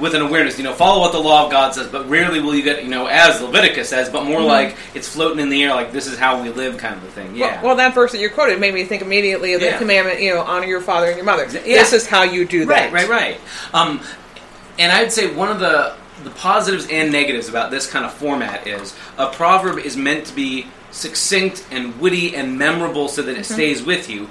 with 0.00 0.14
an 0.14 0.22
awareness, 0.22 0.58
you 0.58 0.64
know, 0.64 0.72
follow 0.72 1.00
what 1.00 1.12
the 1.12 1.18
law 1.18 1.44
of 1.44 1.50
God 1.50 1.74
says, 1.74 1.86
but 1.88 2.08
rarely 2.08 2.40
will 2.40 2.54
you 2.54 2.62
get, 2.62 2.82
you 2.82 2.88
know, 2.90 3.06
as 3.06 3.40
Leviticus 3.40 3.88
says, 3.88 4.08
but 4.08 4.24
more 4.24 4.40
like 4.40 4.76
it's 4.94 5.08
floating 5.08 5.38
in 5.40 5.48
the 5.50 5.62
air, 5.62 5.74
like 5.74 5.92
this 5.92 6.06
is 6.06 6.18
how 6.18 6.42
we 6.42 6.48
live, 6.50 6.78
kind 6.78 6.96
of 6.96 7.04
a 7.04 7.08
thing. 7.08 7.36
Yeah. 7.36 7.56
Well, 7.56 7.64
well, 7.64 7.76
that 7.76 7.94
verse 7.94 8.12
that 8.12 8.18
you 8.20 8.30
quoted 8.30 8.58
made 8.60 8.74
me 8.74 8.84
think 8.84 9.02
immediately 9.02 9.52
of 9.54 9.60
the 9.60 9.66
Yeah. 9.66 9.78
commandment, 9.78 10.20
you 10.20 10.34
know, 10.34 10.40
honor 10.42 10.66
your 10.66 10.80
father 10.80 11.06
and 11.08 11.16
your 11.16 11.26
mother. 11.26 11.46
Yeah. 11.52 11.60
This 11.60 11.92
is 11.92 12.06
how 12.06 12.22
you 12.22 12.44
do 12.44 12.64
that. 12.66 12.92
Right, 12.92 13.08
right, 13.08 13.08
right. 13.08 13.40
Um, 13.74 14.00
and 14.78 14.90
I'd 14.92 15.12
say 15.12 15.32
one 15.34 15.48
of 15.50 15.60
the 15.60 15.94
the 16.24 16.30
positives 16.30 16.86
and 16.88 17.10
negatives 17.10 17.48
about 17.48 17.72
this 17.72 17.90
kind 17.90 18.04
of 18.04 18.12
format 18.14 18.64
is 18.66 18.94
a 19.18 19.26
proverb 19.26 19.78
is 19.78 19.96
meant 19.96 20.24
to 20.26 20.34
be 20.34 20.68
succinct 20.92 21.66
and 21.72 21.98
witty 22.00 22.36
and 22.36 22.56
memorable 22.56 23.08
so 23.08 23.22
that 23.22 23.36
it 23.36 23.44
stays 23.44 23.82
with 23.82 24.08
you. 24.08 24.28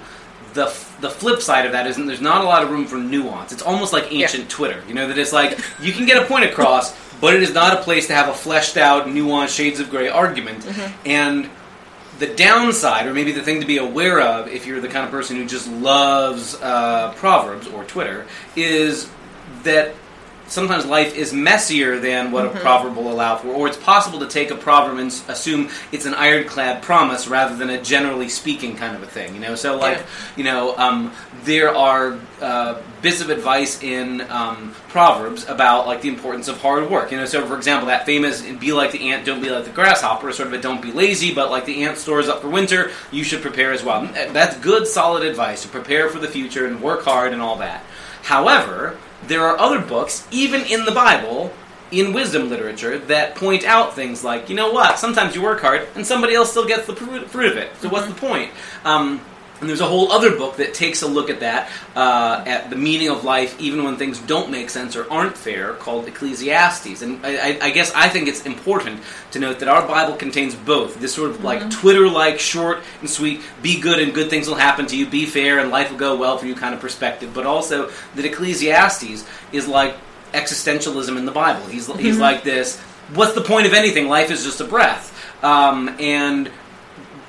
The, 0.53 0.65
f- 0.65 0.97
the 0.99 1.09
flip 1.09 1.41
side 1.41 1.65
of 1.65 1.71
that 1.71 1.87
is 1.87 1.95
there's 1.95 2.21
not 2.21 2.43
a 2.43 2.47
lot 2.47 2.63
of 2.63 2.69
room 2.71 2.85
for 2.85 2.97
nuance. 2.97 3.51
It's 3.53 3.61
almost 3.61 3.93
like 3.93 4.11
ancient 4.11 4.49
Twitter, 4.49 4.83
you 4.87 4.93
know, 4.93 5.07
that 5.07 5.17
it's 5.17 5.31
like 5.33 5.59
you 5.81 5.93
can 5.93 6.05
get 6.05 6.21
a 6.21 6.25
point 6.25 6.43
across, 6.45 6.93
but 7.21 7.33
it 7.33 7.41
is 7.43 7.53
not 7.53 7.79
a 7.79 7.81
place 7.83 8.07
to 8.07 8.13
have 8.13 8.27
a 8.29 8.33
fleshed 8.33 8.77
out, 8.77 9.05
nuanced, 9.07 9.55
shades 9.55 9.79
of 9.79 9.89
gray 9.89 10.09
argument. 10.09 10.65
And 11.05 11.49
the 12.19 12.27
downside, 12.27 13.07
or 13.07 13.13
maybe 13.13 13.31
the 13.31 13.41
thing 13.41 13.61
to 13.61 13.65
be 13.67 13.77
aware 13.77 14.19
of 14.21 14.47
if 14.47 14.65
you're 14.67 14.81
the 14.81 14.87
kind 14.89 15.05
of 15.05 15.11
person 15.11 15.37
who 15.37 15.45
just 15.45 15.67
loves 15.71 16.55
uh, 16.61 17.13
Proverbs 17.15 17.67
or 17.67 17.83
Twitter, 17.85 18.27
is 18.55 19.09
that 19.63 19.95
sometimes 20.51 20.85
life 20.85 21.15
is 21.15 21.31
messier 21.33 21.97
than 21.99 22.31
what 22.31 22.45
a 22.45 22.49
proverb 22.49 22.95
will 22.95 23.11
allow 23.11 23.37
for, 23.37 23.47
or 23.47 23.67
it's 23.67 23.77
possible 23.77 24.19
to 24.19 24.27
take 24.27 24.51
a 24.51 24.55
proverb 24.55 24.97
and 24.99 25.07
assume 25.29 25.69
it's 25.91 26.05
an 26.05 26.13
ironclad 26.13 26.81
promise 26.83 27.27
rather 27.27 27.55
than 27.55 27.69
a 27.69 27.81
generally 27.81 28.27
speaking 28.29 28.75
kind 28.75 28.95
of 28.95 29.01
a 29.01 29.07
thing. 29.07 29.33
You 29.33 29.39
know, 29.39 29.55
so 29.55 29.77
like 29.77 29.97
Yeah. 29.97 30.03
you 30.35 30.43
know, 30.43 30.75
um, 30.77 31.11
there 31.45 31.75
are 31.75 32.19
uh, 32.41 32.81
bits 33.01 33.21
of 33.21 33.29
advice 33.29 33.81
in 33.81 34.21
um, 34.29 34.75
Proverbs 34.89 35.47
about 35.47 35.87
like 35.87 36.01
the 36.01 36.09
importance 36.09 36.47
of 36.47 36.59
hard 36.61 36.89
work. 36.89 37.11
You 37.11 37.17
know, 37.17 37.25
so 37.25 37.45
for 37.47 37.55
example, 37.55 37.87
that 37.87 38.05
famous 38.05 38.41
"Be 38.41 38.73
like 38.73 38.91
the 38.91 39.09
ant, 39.11 39.25
don't 39.25 39.41
be 39.41 39.49
like 39.49 39.63
the 39.63 39.71
grasshopper" 39.71 40.31
sort 40.33 40.47
of 40.47 40.53
a 40.53 40.57
"Don't 40.61 40.81
be 40.81 40.91
lazy," 40.91 41.33
but 41.33 41.49
like 41.49 41.65
the 41.65 41.83
ant 41.83 41.97
stores 41.97 42.27
up 42.27 42.41
for 42.41 42.49
winter, 42.49 42.91
you 43.11 43.23
should 43.23 43.41
prepare 43.41 43.71
as 43.71 43.83
well. 43.83 44.05
That's 44.33 44.57
good, 44.57 44.85
solid 44.85 45.23
advice 45.23 45.61
to 45.63 45.69
prepare 45.69 46.09
for 46.09 46.19
the 46.19 46.27
future 46.27 46.65
and 46.67 46.81
work 46.81 47.03
hard 47.05 47.31
and 47.31 47.41
all 47.41 47.55
that. 47.57 47.83
However, 48.23 48.97
there 49.31 49.47
are 49.47 49.57
other 49.57 49.79
books, 49.79 50.27
even 50.29 50.61
in 50.65 50.83
the 50.83 50.91
Bible, 50.91 51.53
in 51.89 52.11
wisdom 52.11 52.49
literature, 52.49 52.97
that 52.97 53.35
point 53.35 53.63
out 53.63 53.95
things 53.95 54.25
like, 54.25 54.49
you 54.49 54.55
know 54.55 54.71
what, 54.71 54.99
sometimes 54.99 55.35
you 55.35 55.41
work 55.41 55.61
hard 55.61 55.87
and 55.95 56.05
somebody 56.05 56.33
else 56.35 56.51
still 56.51 56.67
gets 56.67 56.85
the 56.85 56.95
fruit 56.95 57.51
of 57.51 57.57
it. 57.57 57.75
So 57.77 57.87
what's 57.87 58.07
the 58.07 58.13
point? 58.13 58.51
Um, 58.83 59.21
and 59.61 59.69
there's 59.69 59.79
a 59.79 59.87
whole 59.87 60.11
other 60.11 60.35
book 60.35 60.57
that 60.57 60.73
takes 60.73 61.03
a 61.03 61.07
look 61.07 61.29
at 61.29 61.41
that, 61.41 61.69
uh, 61.95 62.43
at 62.47 62.71
the 62.71 62.75
meaning 62.75 63.09
of 63.09 63.23
life, 63.23 63.59
even 63.61 63.83
when 63.83 63.95
things 63.95 64.17
don't 64.19 64.49
make 64.49 64.71
sense 64.71 64.95
or 64.95 65.09
aren't 65.11 65.37
fair, 65.37 65.73
called 65.73 66.07
Ecclesiastes. 66.07 67.03
And 67.03 67.23
I, 67.23 67.59
I, 67.61 67.69
guess 67.69 67.93
I 67.93 68.09
think 68.09 68.27
it's 68.27 68.43
important 68.47 69.01
to 69.31 69.39
note 69.39 69.59
that 69.59 69.69
our 69.69 69.87
Bible 69.87 70.15
contains 70.15 70.55
both 70.55 70.99
this 70.99 71.13
sort 71.13 71.29
of 71.29 71.43
like 71.43 71.69
Twitter-like, 71.69 72.39
short 72.39 72.79
and 73.01 73.09
sweet, 73.09 73.41
be 73.61 73.79
good 73.79 73.99
and 73.99 74.15
good 74.15 74.31
things 74.31 74.47
will 74.47 74.55
happen 74.55 74.87
to 74.87 74.97
you, 74.97 75.05
be 75.05 75.27
fair 75.27 75.59
and 75.59 75.69
life 75.69 75.91
will 75.91 75.97
go 75.99 76.17
well 76.17 76.39
for 76.39 76.47
you 76.47 76.55
kind 76.55 76.73
of 76.73 76.81
perspective, 76.81 77.31
but 77.33 77.45
also 77.45 77.91
that 78.15 78.25
Ecclesiastes 78.25 79.25
is 79.51 79.67
like 79.67 79.95
existentialism 80.33 81.15
in 81.17 81.25
the 81.25 81.31
Bible. 81.31 81.65
He's 81.67 81.85
he's 81.97 82.17
like 82.17 82.43
this. 82.43 82.79
What's 83.13 83.33
the 83.33 83.41
point 83.41 83.67
of 83.67 83.73
anything? 83.73 84.07
Life 84.07 84.31
is 84.31 84.43
just 84.43 84.59
a 84.59 84.63
breath. 84.63 85.09
Um, 85.43 85.95
and 85.99 86.49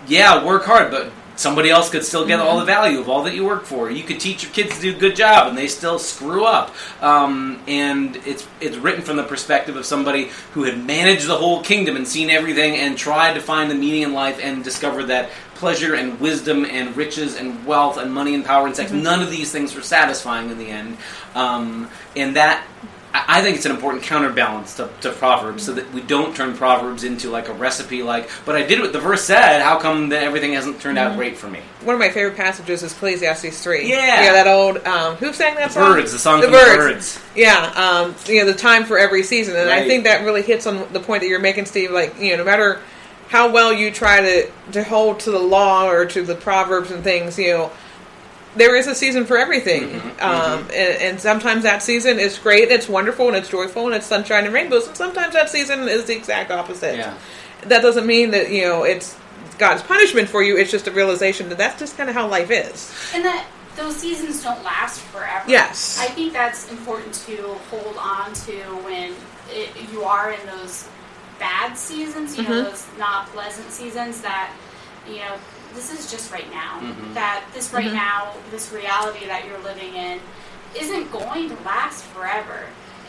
yeah, 0.07 0.45
work 0.45 0.65
hard, 0.65 0.91
but 0.91 1.13
somebody 1.37 1.71
else 1.71 1.91
could 1.91 2.05
still 2.05 2.27
get 2.27 2.41
all 2.41 2.59
the 2.59 2.65
value 2.65 3.01
of 3.01 3.09
all 3.09 3.23
that 3.25 3.35
you 3.35 3.45
work 3.45 3.65
for. 3.65 3.91
You 3.91 4.03
could 4.03 4.21
teach 4.21 4.43
your 4.43 4.53
kids 4.53 4.77
to 4.77 4.83
do 4.83 4.97
a 4.97 4.99
good 4.99 5.17
job, 5.17 5.49
and 5.49 5.57
they 5.57 5.69
still 5.69 5.99
screw 5.99 6.45
up. 6.45 6.75
Um, 7.03 7.63
and 7.67 8.17
it's 8.27 8.47
it's 8.61 8.77
written 8.77 9.03
from 9.03 9.17
the 9.17 9.25
perspective 9.25 9.77
of 9.77 9.87
somebody 9.87 10.31
who 10.53 10.65
had 10.65 10.85
managed 10.85 11.27
the 11.27 11.37
whole 11.37 11.63
kingdom 11.63 11.97
and 11.97 12.07
seen 12.07 12.31
everything, 12.31 12.77
and 12.77 12.97
tried 12.97 13.35
to 13.35 13.41
find 13.41 13.71
the 13.71 13.75
meaning 13.75 14.03
in 14.03 14.13
life, 14.13 14.39
and 14.43 14.63
discovered 14.63 15.05
that 15.05 15.31
pleasure 15.55 15.95
and 15.95 16.19
wisdom 16.19 16.65
and 16.65 16.97
riches 16.97 17.37
and 17.37 17.65
wealth 17.65 17.97
and 17.97 18.13
money 18.13 18.35
and 18.35 18.45
power 18.45 18.67
and 18.67 18.75
sex 18.75 18.91
none 18.91 19.23
of 19.23 19.31
these 19.31 19.53
things 19.53 19.77
were 19.77 19.81
satisfying 19.81 20.51
in 20.51 20.59
the 20.59 20.67
end. 20.67 20.97
Um, 21.37 21.89
and 22.17 22.35
that 22.35 22.67
I 23.15 23.43
think 23.43 23.57
it's 23.57 23.67
an 23.67 23.73
important 23.73 24.03
counterbalance 24.05 24.77
to, 24.77 24.89
to 25.03 25.11
Proverbs, 25.13 25.65
so 25.65 25.75
that 25.75 25.93
we 25.93 26.01
don't 26.01 26.35
turn 26.35 26.57
Proverbs 26.57 27.05
into 27.05 27.31
like 27.31 27.49
a 27.49 27.53
recipe. 27.53 28.03
Like, 28.03 28.31
but 28.47 28.57
I 28.57 28.63
did 28.63 28.81
what 28.81 28.93
the 28.93 29.01
verse 29.01 29.23
said. 29.23 29.61
How 29.61 29.79
come 29.79 30.09
that 30.11 30.23
everything 30.23 30.55
hasn't 30.55 30.81
turned 30.81 30.99
out 30.99 31.17
great 31.17 31.37
for 31.37 31.49
me? 31.49 31.61
One 31.83 31.95
of 31.95 32.01
my 32.01 32.11
favorite 32.11 32.37
passages 32.37 32.83
is 32.83 32.93
Ecclesiastes 32.93 33.63
three. 33.63 33.91
Yeah. 33.91 34.23
yeah, 34.23 34.33
that 34.33 34.47
old. 34.47 34.79
Um, 34.87 35.17
who 35.17 35.33
sang 35.33 35.57
that 35.57 35.69
The 35.69 35.75
song? 35.75 35.93
Byrds, 35.93 36.13
the 36.13 36.19
song 36.19 36.41
the 36.41 36.49
Byrds. 36.49 36.77
Byrds. 36.77 37.23
Yeah, 37.37 37.73
um, 37.77 38.15
you 38.27 38.41
know 38.41 38.47
the 38.51 38.59
time 38.59 38.85
for 38.85 38.99
every 38.99 39.23
season, 39.23 39.57
and 39.57 39.69
I 39.69 39.87
think 39.87 40.05
that 40.05 40.25
really 40.25 40.43
hits 40.43 40.67
on 40.67 40.91
the 40.93 41.01
point 41.01 41.23
that 41.23 41.29
you're 41.29 41.39
making, 41.41 41.67
Steve. 41.67 41.91
Like 41.91 42.19
you 42.19 42.31
know, 42.33 42.39
no 42.39 42.45
matter 42.45 42.81
how 43.29 43.51
well 43.51 43.73
you 43.73 43.91
try 43.91 44.21
to 44.21 44.51
to 44.73 44.85
hold 44.85 45.21
to 45.21 45.31
the 45.31 45.39
law 45.39 45.89
or 45.89 46.07
to 46.07 46.23
the 46.23 46.35
proverbs 46.35 46.91
and 46.91 47.05
things, 47.05 47.39
you 47.39 47.49
know, 47.49 47.71
there 48.57 48.77
is 48.77 48.87
a 48.87 48.95
season 48.95 49.25
for 49.25 49.39
everything. 49.39 49.89
Mm-hmm, 49.89 50.21
Um, 50.23 50.61
and, 50.65 51.03
and 51.03 51.21
sometimes 51.21 51.63
that 51.63 51.83
season 51.83 52.19
is 52.19 52.39
great, 52.39 52.71
it's 52.71 52.89
wonderful, 52.89 53.29
and 53.29 53.37
it's 53.37 53.49
joyful, 53.49 53.87
and 53.87 53.95
it's 53.95 54.07
sunshine 54.07 54.45
and 54.45 54.53
rainbows. 54.55 54.87
And 54.89 54.97
sometimes 54.97 55.33
that 55.35 55.49
season 55.51 55.89
is 55.89 56.05
the 56.05 56.15
exact 56.17 56.51
opposite. 56.51 56.97
Yeah. 56.97 57.15
That 57.63 57.81
doesn't 57.83 58.07
mean 58.07 58.33
that 58.33 58.51
you 58.51 58.63
know 58.63 58.83
it's 58.83 59.17
God's 59.59 59.83
punishment 59.83 60.29
for 60.29 60.43
you. 60.43 60.57
It's 60.57 60.71
just 60.71 60.87
a 60.89 60.91
realization 60.91 61.49
that 61.51 61.59
that's 61.59 61.79
just 61.79 61.97
kind 61.97 62.09
of 62.11 62.15
how 62.17 62.27
life 62.29 62.51
is. 62.51 62.93
And 63.15 63.25
that 63.25 63.47
those 63.77 63.97
seasons 63.97 64.43
don't 64.43 64.63
last 64.65 65.01
forever. 65.01 65.45
Yes. 65.49 65.99
I 66.01 66.07
think 66.07 66.33
that's 66.33 66.71
important 66.71 67.15
to 67.27 67.37
hold 67.71 67.97
on 67.97 68.35
to 68.35 68.53
when 68.85 69.15
it, 69.51 69.71
you 69.93 70.03
are 70.03 70.33
in 70.33 70.47
those 70.47 70.89
bad 71.39 71.79
seasons, 71.79 72.37
you 72.37 72.43
know, 72.45 72.51
Mhm. 72.51 72.65
those 72.71 72.87
not 72.99 73.29
pleasant 73.33 73.71
seasons 73.71 74.21
that, 74.21 74.51
you 75.09 75.17
know, 75.17 75.37
this 75.75 75.93
is 75.93 76.11
just 76.11 76.33
right 76.33 76.51
now. 76.53 76.79
Mhm. 76.81 77.15
That 77.15 77.43
this 77.55 77.73
right 77.73 77.87
Mhm. 77.87 77.95
now, 77.95 78.33
this 78.51 78.71
reality 78.73 79.27
that 79.27 79.45
you're 79.47 79.59
living 79.61 79.95
in, 79.95 80.21
isn't 80.75 81.11
going 81.13 81.49
to 81.51 81.57
last 81.65 82.05
forever. 82.05 82.61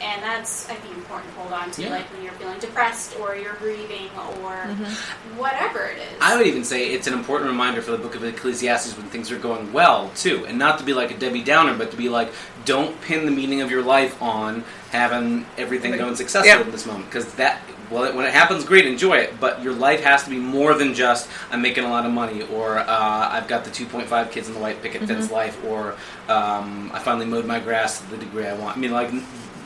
And 0.02 0.22
that's, 0.22 0.70
I 0.70 0.74
think, 0.74 0.96
important 0.98 1.34
to 1.34 1.40
hold 1.40 1.54
on 1.54 1.72
to, 1.72 1.82
Yeah. 1.84 1.92
like 1.92 2.12
when 2.12 2.24
you're 2.24 2.34
feeling 2.34 2.60
depressed 2.60 3.16
or 3.22 3.38
you're 3.38 3.54
grieving 3.54 4.10
or 4.44 4.52
Mm-hmm. 4.52 5.38
whatever 5.38 5.86
it 5.86 5.98
is. 5.98 6.18
I 6.20 6.36
would 6.36 6.46
even 6.46 6.66
say 6.66 6.88
it's 6.88 7.08
an 7.08 7.14
important 7.14 7.50
reminder 7.50 7.82
for 7.82 7.92
the 7.92 7.98
book 7.98 8.14
of 8.16 8.24
Ecclesiastes 8.26 8.98
when 8.98 9.06
things 9.08 9.32
are 9.32 9.38
going 9.38 9.72
well, 9.72 10.12
too. 10.16 10.46
And 10.46 10.58
not 10.60 10.78
to 10.80 10.84
be 10.84 10.94
like 10.94 11.12
a 11.12 11.14
Debbie 11.14 11.42
Downer, 11.44 11.74
but 11.76 11.92
to 11.92 11.96
be 11.98 12.10
like, 12.10 12.34
don't 12.66 13.00
pin 13.02 13.24
the 13.26 13.32
meaning 13.32 13.62
of 13.62 13.72
your 13.72 13.82
life 13.82 14.22
on 14.22 14.66
having 14.92 15.46
everything 15.58 15.96
going 15.98 16.18
successful 16.18 16.48
Yeah. 16.50 16.60
in 16.62 16.72
this 16.72 16.86
moment. 16.86 17.06
Because 17.10 17.26
that, 17.36 17.62
well, 17.94 18.16
when 18.16 18.26
it 18.26 18.34
happens, 18.34 18.64
great, 18.66 18.86
enjoy 18.86 19.18
it. 19.18 19.40
But 19.40 19.62
your 19.64 19.74
life 19.74 20.02
has 20.04 20.24
to 20.24 20.30
be 20.30 20.38
more 20.38 20.74
than 20.74 20.94
just, 20.94 21.30
I'm 21.52 21.62
making 21.62 21.84
a 21.84 21.90
lot 21.90 22.06
of 22.06 22.12
money, 22.12 22.42
or 22.44 22.80
uh, 22.80 22.86
I've 23.32 23.48
got 23.48 23.64
the 23.64 23.70
2.5 23.70 24.32
kids 24.32 24.48
in 24.48 24.54
the 24.56 24.60
white 24.60 24.82
picket 24.82 25.04
fence 25.04 25.26
Mm-hmm. 25.26 25.34
life, 25.34 25.64
or 25.66 25.96
um, 26.28 26.92
I 26.94 27.00
finally 27.00 27.26
mowed 27.26 27.46
my 27.46 27.60
grass 27.60 28.02
to 28.02 28.10
the 28.10 28.18
degree 28.18 28.46
I 28.48 28.54
want. 28.56 28.78
I 28.78 28.80
mean, 28.80 28.92
like, 28.92 29.12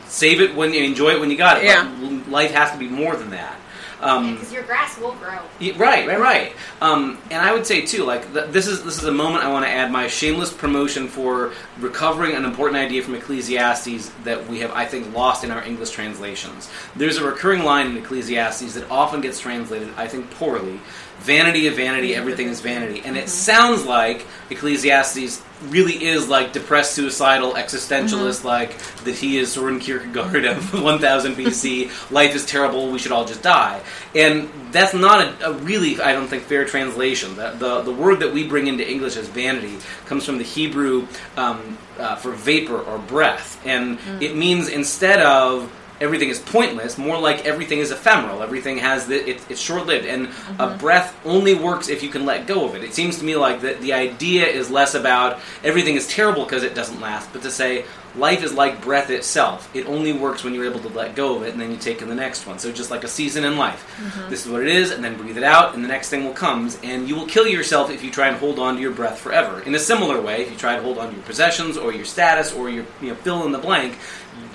save 0.08 0.42
it 0.42 0.56
when 0.56 0.74
you 0.74 0.84
enjoy 0.84 1.12
it 1.12 1.20
when 1.20 1.32
you 1.32 1.38
got 1.38 1.58
it. 1.58 1.64
Yeah. 1.64 1.84
But 2.02 2.30
life 2.30 2.52
has 2.52 2.72
to 2.72 2.78
be 2.78 2.88
more 2.88 3.16
than 3.16 3.30
that. 3.32 3.56
Um, 4.00 4.34
Because 4.36 4.54
your 4.54 4.64
grass 4.64 4.98
will 5.00 5.14
grow. 5.14 5.40
right, 5.78 6.08
right, 6.08 6.20
right. 6.20 6.54
Um, 6.82 7.18
and 7.32 7.42
I 7.42 7.52
would 7.54 7.66
say 7.66 7.82
too, 7.82 8.04
like 8.04 8.32
th- 8.34 8.52
this 8.52 8.68
is 8.68 8.84
this 8.84 8.98
is 8.98 9.04
a 9.06 9.12
moment 9.12 9.44
I 9.44 9.52
want 9.52 9.66
to 9.66 9.72
add 9.72 9.92
my 9.92 10.08
shameless 10.08 10.54
promotion 10.54 11.08
for 11.08 11.54
recovering 11.80 12.36
an 12.36 12.46
important 12.46 12.78
idea 12.78 13.02
from 13.02 13.16
Ecclesiastes 13.16 14.12
that 14.24 14.48
we 14.48 14.60
have, 14.60 14.72
I 14.72 14.86
think, 14.86 15.16
lost 15.16 15.44
in 15.44 15.52
our 15.52 15.64
English 15.64 15.92
translations. 15.92 16.70
There's 16.96 17.18
a 17.18 17.26
recurring 17.26 17.64
line 17.64 17.88
in 17.88 17.98
Ecclesiastes 17.98 18.74
that 18.76 18.90
often 18.92 19.22
gets 19.22 19.40
translated, 19.40 19.90
I 19.98 20.08
think, 20.08 20.30
poorly. 20.32 20.80
Vanity 21.20 21.68
of 21.68 21.76
vanity, 21.76 22.16
everything 22.16 22.48
is 22.48 22.62
vanity, 22.62 23.02
and 23.04 23.18
it 23.18 23.28
sounds 23.30 23.86
like 23.86 24.26
Ecclesiastes 24.50 25.42
really 25.70 26.06
is 26.06 26.30
like 26.30 26.54
depressed, 26.54 26.94
suicidal, 26.94 27.54
existentialist, 27.54 28.44
like 28.44 28.78
that 29.04 29.16
he 29.16 29.38
is 29.38 29.52
Soren 29.52 29.80
Kierkegaard 29.80 30.46
of 30.46 30.74
1000 30.82 31.36
BC. 31.36 32.12
Life 32.12 32.36
is 32.36 32.46
terrible. 32.46 32.92
We 32.92 33.00
should 33.00 33.12
all 33.12 33.26
just 33.26 33.42
die. 33.42 33.82
And 34.16 34.50
that's 34.72 34.94
not 34.94 35.42
a, 35.42 35.50
a 35.50 35.54
really, 35.54 36.00
I 36.00 36.14
don't 36.14 36.28
think, 36.28 36.44
fair 36.44 36.66
translation. 36.66 37.36
The, 37.36 37.52
the 37.52 37.82
the 37.82 37.92
word 37.92 38.20
that 38.20 38.34
we 38.34 38.48
bring 38.48 38.68
into 38.68 38.88
English 38.90 39.18
as 39.18 39.28
vanity 39.28 39.78
comes 40.06 40.26
from 40.26 40.38
the 40.38 40.44
Hebrew 40.44 41.08
um, 41.36 41.78
uh, 41.98 42.16
for 42.16 42.32
vapor 42.32 42.80
or 42.80 43.00
breath, 43.00 43.60
and 43.66 43.98
it 44.22 44.36
means 44.36 44.70
instead 44.70 45.22
of 45.22 45.72
everything 46.00 46.30
is 46.30 46.40
pointless, 46.40 46.98
more 46.98 47.20
like 47.20 47.46
everything 47.46 47.80
is 47.80 47.92
ephemeral. 47.92 48.44
Everything 48.44 48.78
has 48.78 49.08
the, 49.08 49.30
it, 49.30 49.42
it's 49.50 49.62
short 49.62 49.86
lived, 49.86 50.06
and 50.06 50.26
a 50.26 50.30
mm-hmm. 50.30 50.78
breath 50.78 51.18
only 51.26 51.56
works 51.56 51.90
if 51.90 52.04
you 52.04 52.10
can 52.10 52.26
let 52.26 52.48
go 52.48 52.66
of 52.66 52.76
it. 52.76 52.84
It 52.84 52.94
seems 52.94 53.18
to 53.20 53.26
me 53.26 53.36
like 53.36 53.62
the, 53.62 53.74
the 53.74 53.94
idea 53.94 54.46
is 54.46 54.70
less 54.70 54.96
about 54.96 55.40
everything 55.64 55.96
is 55.96 56.08
terrible 56.08 56.44
because 56.44 56.64
it 56.64 56.76
doesn't 56.76 57.00
last, 57.00 57.32
but 57.34 57.42
to 57.44 57.52
say 57.52 57.86
life 58.16 58.44
is 58.44 58.54
like 58.54 58.82
breath 58.82 59.10
itself. 59.10 59.74
It 59.76 59.86
only 59.88 60.14
works 60.14 60.44
when 60.44 60.54
you're 60.54 60.66
able 60.66 60.80
to 60.80 60.90
let 60.90 61.16
go 61.16 61.36
of 61.36 61.44
it, 61.44 61.52
and 61.52 61.62
then 61.62 61.72
you 61.72 61.78
take 61.78 62.02
in 62.02 62.10
the 62.10 62.16
next 62.16 62.48
one. 62.48 62.60
So 62.60 62.72
just 62.72 62.92
like 62.92 63.04
a 63.04 63.08
season 63.08 63.44
in 63.44 63.58
life, 63.58 63.86
mm-hmm. 63.98 64.30
this 64.30 64.46
is 64.46 64.52
what 64.52 64.62
it 64.62 64.70
is, 64.70 64.92
and 64.92 65.04
then 65.04 65.18
breathe 65.18 65.38
it 65.38 65.44
out, 65.44 65.76
and 65.76 65.84
the 65.84 65.88
next 65.88 66.10
thing 66.10 66.24
will 66.24 66.34
comes, 66.34 66.80
and 66.84 67.08
you 67.08 67.16
will 67.16 67.28
kill 67.28 67.48
yourself 67.48 67.90
if 67.90 68.04
you 68.04 68.12
try 68.12 68.28
and 68.28 68.38
hold 68.38 68.60
on 68.60 68.76
to 68.76 68.82
your 68.82 68.92
breath 68.92 69.20
forever. 69.20 69.62
In 69.62 69.76
a 69.76 69.80
similar 69.80 70.22
way, 70.22 70.42
if 70.44 70.52
you 70.52 70.58
try 70.58 70.76
to 70.76 70.82
hold 70.82 70.98
on 70.98 71.10
to 71.10 71.16
your 71.16 71.24
possessions 71.26 71.78
or 71.78 71.92
your 71.92 72.06
status 72.06 72.54
or 72.54 72.70
your 72.70 72.86
you 73.02 73.10
know 73.10 73.16
fill 73.16 73.46
in 73.46 73.52
the 73.52 73.58
blank, 73.58 73.98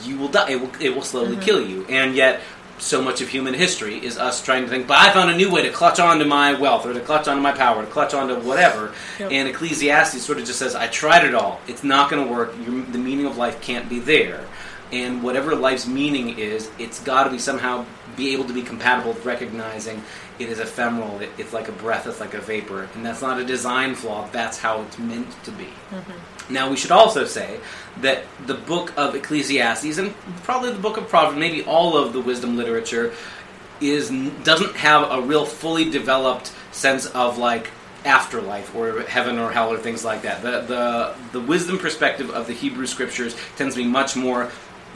you 0.03 0.17
will 0.19 0.29
die. 0.29 0.51
It 0.51 0.61
will, 0.61 0.71
it 0.81 0.95
will 0.95 1.03
slowly 1.03 1.37
mm-hmm. 1.37 1.41
kill 1.41 1.67
you. 1.67 1.85
And 1.87 2.15
yet, 2.15 2.41
so 2.79 3.01
much 3.01 3.21
of 3.21 3.29
human 3.29 3.55
history 3.55 4.05
is 4.05 4.19
us 4.19 4.43
trying 4.43 4.65
to 4.65 4.69
think, 4.69 4.89
but 4.89 4.99
I 4.99 5.13
found 5.13 5.31
a 5.31 5.37
new 5.37 5.51
way 5.53 5.63
to 5.63 5.71
clutch 5.71 6.01
onto 6.01 6.25
my 6.25 6.55
wealth 6.55 6.85
or 6.85 6.93
to 6.93 7.01
clutch 7.01 7.29
onto 7.29 7.41
my 7.41 7.53
power, 7.53 7.85
to 7.85 7.91
clutch 7.91 8.13
onto 8.13 8.35
whatever. 8.41 8.93
Yep. 9.21 9.31
And 9.31 9.49
Ecclesiastes 9.49 10.21
sort 10.21 10.39
of 10.39 10.45
just 10.45 10.59
says, 10.59 10.75
I 10.75 10.89
tried 10.89 11.25
it 11.25 11.35
all. 11.35 11.61
It's 11.69 11.85
not 11.85 12.11
going 12.11 12.27
to 12.27 12.33
work. 12.33 12.55
Your, 12.65 12.83
the 12.83 12.99
meaning 12.99 13.27
of 13.27 13.37
life 13.37 13.61
can't 13.61 13.89
be 13.89 14.01
there. 14.01 14.47
And 14.93 15.23
whatever 15.23 15.55
life's 15.57 15.87
meaning 15.87 16.39
is, 16.39 16.71
it's 16.79 17.01
got 17.03 17.25
to 17.25 17.31
be 17.31 17.39
somehow 17.39 17.87
be 18.15 18.35
able 18.35 18.45
to 18.45 18.53
be 18.53 18.63
compatible 18.63 19.13
with 19.13 19.25
recognizing 19.25 20.03
it 20.39 20.49
is 20.49 20.61
ephemeral. 20.61 21.21
It, 21.21 21.31
it's 21.39 21.53
like 21.53 21.69
a 21.69 21.73
breath. 21.73 22.07
It's 22.07 22.21
like 22.21 22.35
a 22.35 22.41
vapor, 22.41 22.89
and 22.95 23.05
that's 23.05 23.23
not 23.23 23.41
a 23.41 23.45
design 23.45 23.95
flaw. 23.95 24.29
That's 24.33 24.59
how 24.59 24.83
it's 24.83 24.99
meant 24.99 25.31
to 25.45 25.51
be. 25.53 25.65
Mm-hmm. 25.91 26.53
Now, 26.53 26.69
we 26.69 26.77
should 26.77 26.91
also 26.91 27.25
say 27.25 27.61
that 28.01 28.25
the 28.47 28.55
book 28.55 28.93
of 28.99 29.15
Ecclesiastes, 29.15 29.99
and 29.99 30.15
probably 30.43 30.73
the 30.73 30.79
book 30.79 30.97
of 30.97 31.09
Proverbs, 31.09 31.39
maybe 31.39 31.63
all 31.65 31.97
of 31.97 32.13
the 32.13 32.21
wisdom 32.21 32.57
literature, 32.57 33.15
is 33.81 34.11
doesn't 34.45 34.77
have 34.77 35.11
a 35.11 35.21
real 35.23 35.45
fully 35.45 35.91
developed 35.91 36.53
sense 36.71 37.07
of 37.07 37.39
like 37.39 37.71
afterlife 38.05 38.75
or 38.75 39.03
heaven 39.03 39.39
or 39.39 39.51
hell 39.51 39.73
or 39.73 39.79
things 39.79 40.05
like 40.05 40.23
that. 40.23 40.43
The 40.43 40.61
the 40.63 41.15
the 41.33 41.41
wisdom 41.41 41.79
perspective 41.79 42.31
of 42.31 42.47
the 42.47 42.53
Hebrew 42.53 42.87
scriptures 42.87 43.37
tends 43.57 43.75
to 43.75 43.83
be 43.83 43.89
much 43.89 44.17
more 44.17 44.51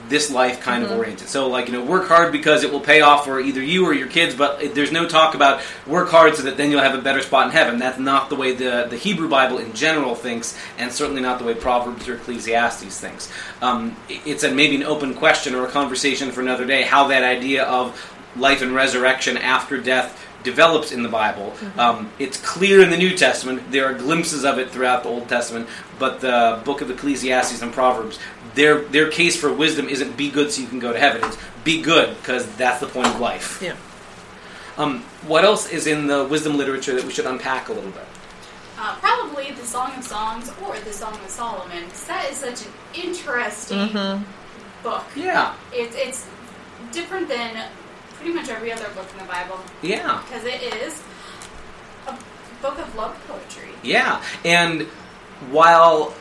this 0.08 0.30
life 0.30 0.60
kind 0.60 0.84
of 0.84 0.92
oriented. 0.92 1.28
So 1.28 1.48
like 1.48 1.66
you 1.66 1.72
know, 1.72 1.84
work 1.84 2.08
hard 2.08 2.32
because 2.32 2.62
it 2.62 2.70
will 2.70 2.80
pay 2.80 3.00
off 3.00 3.24
for 3.24 3.40
either 3.40 3.62
you 3.62 3.84
or 3.84 3.92
your 3.92 4.08
kids. 4.08 4.34
But 4.34 4.74
there's 4.74 4.92
no 4.92 5.08
talk 5.08 5.34
about 5.34 5.62
work 5.86 6.10
hard 6.10 6.36
so 6.36 6.42
that 6.44 6.56
then 6.56 6.70
you'll 6.70 6.82
have 6.82 6.98
a 6.98 7.02
better 7.02 7.22
spot 7.22 7.46
in 7.46 7.52
heaven. 7.52 7.78
That's 7.78 7.98
not 7.98 8.28
the 8.28 8.36
way 8.36 8.52
the 8.52 8.86
the 8.88 8.96
Hebrew 8.96 9.28
Bible 9.28 9.58
in 9.58 9.72
general 9.72 10.14
thinks, 10.14 10.56
and 10.78 10.92
certainly 10.92 11.22
not 11.22 11.38
the 11.38 11.44
way 11.44 11.54
Proverbs 11.54 12.08
or 12.08 12.14
Ecclesiastes 12.16 12.98
thinks. 12.98 13.30
Um, 13.60 13.96
it's 14.08 14.44
a 14.44 14.52
maybe 14.52 14.76
an 14.76 14.84
open 14.84 15.14
question 15.14 15.54
or 15.54 15.66
a 15.66 15.70
conversation 15.70 16.30
for 16.30 16.40
another 16.40 16.66
day. 16.66 16.82
How 16.82 17.08
that 17.08 17.24
idea 17.24 17.64
of 17.64 18.14
life 18.36 18.62
and 18.62 18.74
resurrection 18.74 19.36
after 19.36 19.78
death 19.78 20.22
develops 20.46 20.92
in 20.92 21.02
the 21.02 21.08
Bible. 21.08 21.52
Um, 21.76 22.10
it's 22.20 22.36
clear 22.36 22.80
in 22.80 22.90
the 22.90 22.96
New 22.96 23.16
Testament. 23.16 23.72
There 23.72 23.84
are 23.86 23.94
glimpses 23.94 24.44
of 24.44 24.58
it 24.58 24.70
throughout 24.70 25.02
the 25.02 25.08
Old 25.08 25.28
Testament, 25.28 25.68
but 25.98 26.20
the 26.20 26.62
book 26.64 26.80
of 26.82 26.90
Ecclesiastes 26.90 27.60
and 27.62 27.72
Proverbs, 27.72 28.20
their 28.56 28.80
their 28.80 29.08
case 29.10 29.36
for 29.40 29.52
wisdom 29.52 29.88
isn't 29.88 30.16
be 30.16 30.30
good 30.30 30.50
so 30.50 30.60
you 30.62 30.66
can 30.68 30.80
go 30.80 30.92
to 30.92 30.98
heaven. 30.98 31.22
It's 31.24 31.38
be 31.62 31.80
good 31.82 32.16
because 32.18 32.44
that's 32.56 32.80
the 32.80 32.86
point 32.88 33.06
of 33.08 33.20
life. 33.20 33.62
Yeah. 33.62 33.76
Um, 34.76 35.00
what 35.26 35.44
else 35.44 35.70
is 35.70 35.86
in 35.86 36.06
the 36.06 36.24
wisdom 36.24 36.56
literature 36.58 36.94
that 36.96 37.04
we 37.04 37.12
should 37.12 37.26
unpack 37.26 37.68
a 37.68 37.72
little 37.72 37.90
bit? 37.92 38.04
Uh, 38.78 38.94
probably 38.96 39.52
the 39.52 39.64
Song 39.64 39.90
of 39.96 40.04
Songs 40.04 40.50
or 40.62 40.78
the 40.80 40.92
Song 40.92 41.14
of 41.14 41.30
Solomon, 41.30 41.84
that 42.08 42.28
is 42.30 42.36
such 42.36 42.66
an 42.66 42.72
interesting 42.94 43.78
Mm-hmm. 43.88 44.22
book. 44.82 45.04
Yeah, 45.16 45.54
It, 45.72 45.94
it's 45.94 46.26
different 46.92 47.26
than 47.28 47.70
pretty 48.16 48.34
much 48.34 48.50
every 48.50 48.70
other 48.70 48.88
book 48.94 49.06
in 49.12 49.18
the 49.18 49.24
Bible, 49.32 49.58
yeah. 49.80 50.22
because 50.26 50.44
it 50.44 50.62
is 50.62 51.02
a 52.06 52.14
book 52.60 52.78
of 52.78 52.94
love 52.96 53.16
poetry. 53.26 53.70
Yeah, 53.82 54.22
and 54.44 54.82
while 55.50 56.12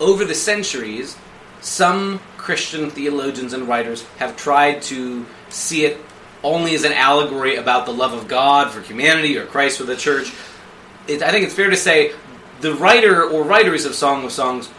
over 0.00 0.24
the 0.24 0.34
centuries, 0.34 1.16
some 1.60 2.20
Christian 2.36 2.90
theologians 2.90 3.52
and 3.52 3.68
writers 3.68 4.04
have 4.18 4.36
tried 4.36 4.82
to 4.82 5.26
see 5.48 5.84
it 5.84 5.98
only 6.42 6.74
as 6.74 6.84
an 6.84 6.92
allegory 6.92 7.56
about 7.56 7.86
the 7.86 7.92
love 7.92 8.12
of 8.12 8.28
God 8.28 8.70
for 8.70 8.80
humanity 8.80 9.36
or 9.36 9.46
Christ 9.46 9.78
for 9.78 9.84
the 9.84 9.96
church, 9.96 10.32
it, 11.06 11.22
I 11.22 11.30
think 11.30 11.44
it's 11.44 11.54
fair 11.54 11.70
to 11.70 11.76
say 11.76 12.12
the 12.60 12.74
writer 12.74 13.24
or 13.24 13.42
writers 13.42 13.84
of 13.84 13.94
Song 13.94 14.24
of 14.24 14.32
Songs 14.32 14.70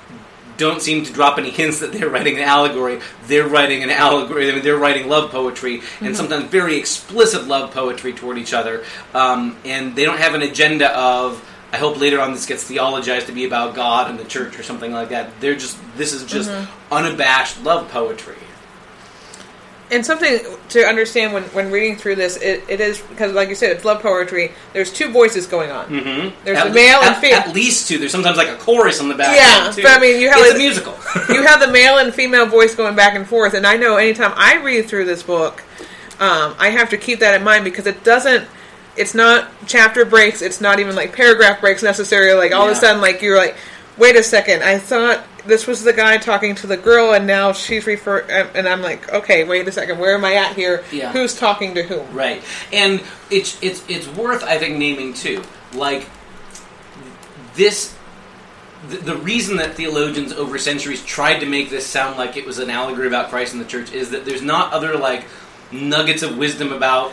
don't 0.57 0.81
seem 0.81 1.03
to 1.03 1.13
drop 1.13 1.39
any 1.39 1.49
hints 1.49 1.79
that 1.79 1.91
they're 1.91 2.09
writing 2.09 2.37
an 2.37 2.43
allegory. 2.43 2.99
They're 3.25 3.47
writing 3.47 3.83
an 3.83 3.89
allegory. 3.89 4.49
I 4.49 4.53
mean, 4.53 4.63
they're 4.63 4.77
writing 4.77 5.07
love 5.07 5.31
poetry, 5.31 5.81
and 6.01 6.15
sometimes 6.15 6.45
very 6.45 6.77
explicit 6.77 7.47
love 7.47 7.71
poetry 7.73 8.13
toward 8.13 8.37
each 8.37 8.53
other. 8.53 8.83
Um, 9.13 9.57
and 9.65 9.95
they 9.95 10.05
don't 10.05 10.19
have 10.19 10.35
an 10.35 10.41
agenda 10.41 10.95
of. 10.95 11.47
I 11.71 11.77
hope 11.77 11.99
later 11.99 12.19
on 12.19 12.33
this 12.33 12.45
gets 12.45 12.63
theologized 12.69 13.27
to 13.27 13.31
be 13.31 13.45
about 13.45 13.75
God 13.75 14.09
and 14.09 14.19
the 14.19 14.25
church 14.25 14.59
or 14.59 14.63
something 14.63 14.91
like 14.91 15.09
that. 15.09 15.39
They're 15.39 15.55
just. 15.55 15.77
This 15.95 16.13
is 16.13 16.25
just 16.25 16.51
unabashed 16.91 17.63
love 17.63 17.89
poetry. 17.89 18.35
And 19.89 20.05
something 20.05 20.39
to 20.69 20.85
understand 20.85 21.33
when, 21.33 21.43
when 21.43 21.69
reading 21.69 21.97
through 21.97 22.15
this, 22.15 22.37
it, 22.37 22.63
it 22.69 22.79
is 22.79 23.01
because, 23.01 23.33
like 23.33 23.49
you 23.49 23.55
said, 23.55 23.71
it's 23.71 23.83
love 23.83 24.01
poetry. 24.01 24.53
There's 24.71 24.91
two 24.91 25.11
voices 25.11 25.47
going 25.47 25.69
on. 25.69 25.87
Mm-hmm. 25.87 26.45
There's 26.45 26.59
at, 26.59 26.69
the 26.69 26.73
male 26.73 26.99
and 27.01 27.15
female. 27.17 27.39
At 27.39 27.53
least 27.53 27.89
two. 27.89 27.97
There's 27.97 28.11
sometimes 28.11 28.37
like 28.37 28.47
a 28.47 28.55
chorus 28.55 29.01
on 29.01 29.09
the 29.09 29.15
back. 29.15 29.35
Yeah, 29.35 29.69
too. 29.71 29.81
but 29.81 29.91
I 29.91 29.99
mean, 29.99 30.21
you 30.21 30.29
have 30.29 30.39
it's 30.39 30.49
like- 30.49 30.55
a 30.55 30.63
musical. 30.63 30.93
you 31.35 31.43
have 31.43 31.59
the 31.59 31.71
male 31.71 31.97
and 31.97 32.13
female 32.13 32.45
voice 32.45 32.73
going 32.73 32.95
back 32.95 33.15
and 33.15 33.27
forth, 33.27 33.53
and 33.53 33.67
I 33.67 33.75
know 33.75 33.97
anytime 33.97 34.31
I 34.35 34.61
read 34.63 34.87
through 34.87 35.05
this 35.05 35.23
book, 35.23 35.61
um, 36.21 36.55
I 36.57 36.69
have 36.69 36.89
to 36.91 36.97
keep 36.97 37.19
that 37.19 37.33
in 37.35 37.43
mind 37.43 37.65
because 37.65 37.85
it 37.85 38.03
doesn't. 38.05 38.47
It's 38.97 39.15
not 39.15 39.49
chapter 39.67 40.05
breaks. 40.05 40.41
It's 40.41 40.59
not 40.59 40.79
even 40.79 40.95
like 40.95 41.13
paragraph 41.13 41.61
breaks 41.61 41.81
necessarily. 41.81 42.37
Like 42.37 42.53
all 42.53 42.67
of 42.67 42.73
a 42.73 42.75
sudden, 42.75 43.01
like 43.01 43.21
you're 43.21 43.37
like, 43.37 43.55
wait 43.97 44.15
a 44.15 44.23
second, 44.23 44.63
I 44.63 44.77
thought 44.77 45.23
this 45.45 45.67
was 45.67 45.83
the 45.83 45.93
guy 45.93 46.17
talking 46.17 46.55
to 46.55 46.67
the 46.67 46.77
girl, 46.77 47.13
and 47.13 47.25
now 47.25 47.53
she's 47.53 47.85
refer. 47.85 48.19
And 48.19 48.67
I'm 48.67 48.81
like, 48.81 49.11
okay, 49.11 49.43
wait 49.43 49.67
a 49.67 49.71
second, 49.71 49.99
where 49.99 50.15
am 50.15 50.25
I 50.25 50.35
at 50.35 50.55
here? 50.55 50.83
Yeah. 50.91 51.11
Who's 51.11 51.37
talking 51.37 51.75
to 51.75 51.83
whom? 51.83 52.13
Right, 52.13 52.43
and 52.71 53.01
it's 53.29 53.61
it's 53.61 53.83
it's 53.89 54.07
worth 54.07 54.43
I 54.43 54.57
think 54.57 54.77
naming 54.77 55.13
too. 55.13 55.43
Like 55.73 56.07
this, 57.55 57.95
the, 58.87 58.97
the 58.97 59.15
reason 59.15 59.57
that 59.57 59.75
theologians 59.75 60.33
over 60.33 60.57
centuries 60.57 61.03
tried 61.03 61.39
to 61.39 61.45
make 61.45 61.69
this 61.69 61.85
sound 61.85 62.17
like 62.17 62.37
it 62.37 62.45
was 62.45 62.59
an 62.59 62.69
allegory 62.69 63.07
about 63.07 63.29
Christ 63.29 63.53
and 63.53 63.61
the 63.61 63.67
church 63.67 63.91
is 63.91 64.11
that 64.11 64.25
there's 64.25 64.41
not 64.41 64.73
other 64.73 64.97
like 64.97 65.25
nuggets 65.71 66.23
of 66.23 66.37
wisdom 66.37 66.71
about 66.73 67.11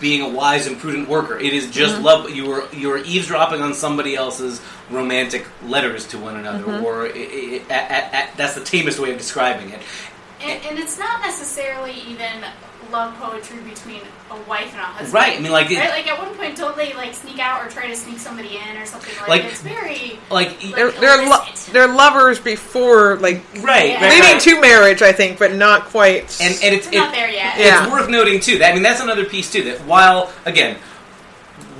being 0.00 0.22
a 0.22 0.28
wise 0.28 0.66
and 0.66 0.78
prudent 0.78 1.08
worker. 1.08 1.38
It 1.38 1.52
is 1.52 1.70
just 1.70 1.94
mm-hmm. 1.94 2.04
love. 2.04 2.30
You 2.30 2.50
are 2.52 2.74
you 2.74 2.90
are 2.92 2.98
eavesdropping 2.98 3.60
on 3.60 3.74
somebody 3.74 4.16
else's 4.16 4.60
romantic 4.90 5.46
letters 5.64 6.06
to 6.08 6.18
one 6.18 6.36
another, 6.36 6.64
mm-hmm. 6.64 6.84
or 6.84 7.06
i 7.06 7.10
i 7.10 7.62
i 7.70 7.72
at, 7.72 8.14
at, 8.14 8.36
that's 8.36 8.54
the 8.54 8.64
tamest 8.64 8.98
way 8.98 9.12
of 9.12 9.18
describing 9.18 9.70
it. 9.70 9.82
And, 10.40 10.64
and 10.64 10.78
it's 10.78 10.98
not 10.98 11.20
necessarily 11.20 11.92
even 11.92 12.44
love 12.90 13.14
poetry 13.18 13.58
between 13.62 14.00
a 14.30 14.36
wife 14.48 14.70
and 14.72 14.80
a 14.80 14.84
husband. 14.84 15.14
Right. 15.14 15.38
I 15.38 15.40
mean, 15.40 15.52
like 15.52 15.70
it, 15.70 15.78
Right? 15.78 15.90
Like 15.90 16.06
at 16.08 16.18
one 16.18 16.34
point, 16.36 16.56
don't 16.56 16.76
they 16.76 16.92
like 16.94 17.14
sneak 17.14 17.38
out 17.38 17.64
or 17.64 17.68
try 17.68 17.88
to 17.88 17.96
sneak 17.96 18.18
somebody 18.18 18.56
in 18.58 18.76
or 18.76 18.86
something 18.86 19.12
like? 19.20 19.28
Like- 19.28 19.44
it's 19.44 19.62
very 19.62 20.18
like 20.30 20.60
They're 20.60 20.90
they're, 20.92 21.26
lo- 21.28 21.44
they're 21.72 21.88
lovers 21.88 22.38
before 22.38 23.16
like 23.16 23.42
right, 23.62 23.90
Yeah. 23.90 24.02
right, 24.02 24.10
leading 24.10 24.32
right. 24.32 24.40
to 24.42 24.60
marriage, 24.60 25.02
I 25.02 25.12
think, 25.12 25.38
but 25.38 25.54
not 25.54 25.84
quite. 25.86 26.40
and 26.40 26.54
and 26.62 26.74
it's 26.74 26.88
We're 26.90 26.98
not 27.00 27.12
there 27.14 27.30
yet. 27.30 27.58
Yeah. 27.58 27.82
It's 27.84 27.92
worth 27.92 28.08
noting 28.08 28.40
too. 28.40 28.58
That 28.58 28.70
I 28.70 28.74
mean, 28.74 28.82
that's 28.82 29.00
another 29.00 29.24
piece 29.24 29.50
too. 29.50 29.62
That 29.64 29.80
while 29.86 30.30
again, 30.46 30.76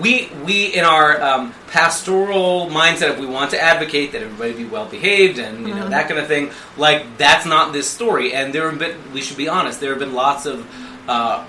we 0.01 0.31
we 0.45 0.67
in 0.67 0.85
our 0.85 1.21
um, 1.21 1.55
pastoral 1.69 2.69
mindset, 2.69 3.11
if 3.11 3.19
we 3.19 3.27
want 3.27 3.51
to 3.51 3.63
advocate 3.63 4.13
that 4.13 4.23
everybody 4.23 4.53
be 4.55 4.65
well 4.65 4.87
behaved 4.87 5.39
and 5.39 5.67
you 5.69 5.75
know 5.75 5.89
that 5.89 6.09
kind 6.09 6.19
of 6.19 6.27
thing, 6.27 6.51
like 6.77 7.05
that's 7.19 7.45
not 7.47 7.73
this 7.73 7.89
story. 7.89 8.33
And 8.33 8.53
there 8.55 8.71
have 8.71 8.79
been, 8.79 8.97
we 9.13 9.21
should 9.21 9.37
be 9.37 9.49
honest, 9.49 9.81
there 9.81 9.91
have 9.91 9.99
been 9.99 10.15
lots 10.15 10.47
of. 10.47 10.67
Uh, 11.11 11.45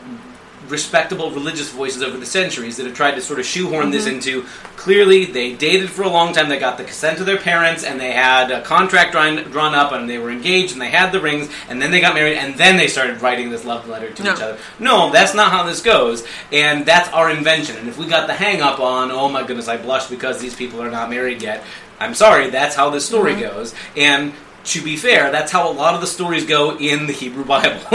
respectable 0.69 1.31
religious 1.31 1.69
voices 1.71 2.01
over 2.01 2.17
the 2.17 2.25
centuries 2.25 2.77
that 2.77 2.85
have 2.85 2.95
tried 2.95 3.15
to 3.15 3.21
sort 3.21 3.39
of 3.39 3.45
shoehorn 3.45 3.89
this 3.91 4.05
into 4.07 4.43
clearly 4.77 5.25
they 5.25 5.53
dated 5.53 5.89
for 5.89 6.03
a 6.03 6.07
long 6.09 6.33
time. 6.33 6.47
They 6.49 6.59
got 6.59 6.77
the 6.77 6.83
consent 6.85 7.19
of 7.19 7.25
their 7.25 7.37
parents 7.37 7.83
and 7.83 7.99
they 7.99 8.11
had 8.11 8.51
a 8.51 8.61
contract 8.61 9.11
drawn, 9.11 9.35
drawn 9.51 9.75
up 9.75 9.91
and 9.91 10.09
they 10.09 10.17
were 10.17 10.31
engaged 10.31 10.71
and 10.73 10.81
they 10.81 10.89
had 10.89 11.11
the 11.11 11.19
rings 11.19 11.49
and 11.67 11.81
then 11.81 11.91
they 11.91 11.99
got 11.99 12.13
married 12.13 12.37
and 12.37 12.55
then 12.55 12.77
they 12.77 12.87
started 12.87 13.21
writing 13.21 13.49
this 13.49 13.65
love 13.65 13.87
letter 13.89 14.11
to 14.11 14.23
No. 14.23 14.33
each 14.33 14.41
other. 14.41 14.57
No 14.79 15.11
that's 15.11 15.33
not 15.33 15.51
how 15.51 15.63
this 15.63 15.81
goes 15.81 16.25
and 16.53 16.85
that's 16.85 17.09
our 17.09 17.29
invention. 17.29 17.75
And 17.77 17.89
if 17.89 17.97
we 17.97 18.05
got 18.07 18.27
the 18.27 18.33
hang 18.33 18.61
up 18.61 18.79
on 18.79 19.11
oh 19.11 19.27
my 19.29 19.43
goodness 19.45 19.67
i 19.67 19.77
blush 19.77 20.07
because 20.07 20.39
these 20.39 20.55
people 20.55 20.81
are 20.81 20.91
not 20.91 21.09
married 21.09 21.41
yet 21.41 21.63
i'm 21.99 22.13
sorry 22.15 22.49
that's 22.49 22.75
how 22.75 22.89
this 22.91 23.05
story 23.05 23.35
goes. 23.35 23.75
And 23.97 24.31
to 24.63 24.81
be 24.81 24.95
fair 24.95 25.31
that's 25.31 25.51
how 25.51 25.69
a 25.69 25.73
lot 25.73 25.95
of 25.95 26.01
the 26.01 26.07
stories 26.07 26.45
go 26.45 26.77
in 26.77 27.07
the 27.07 27.13
hebrew 27.13 27.43
bible 27.43 27.81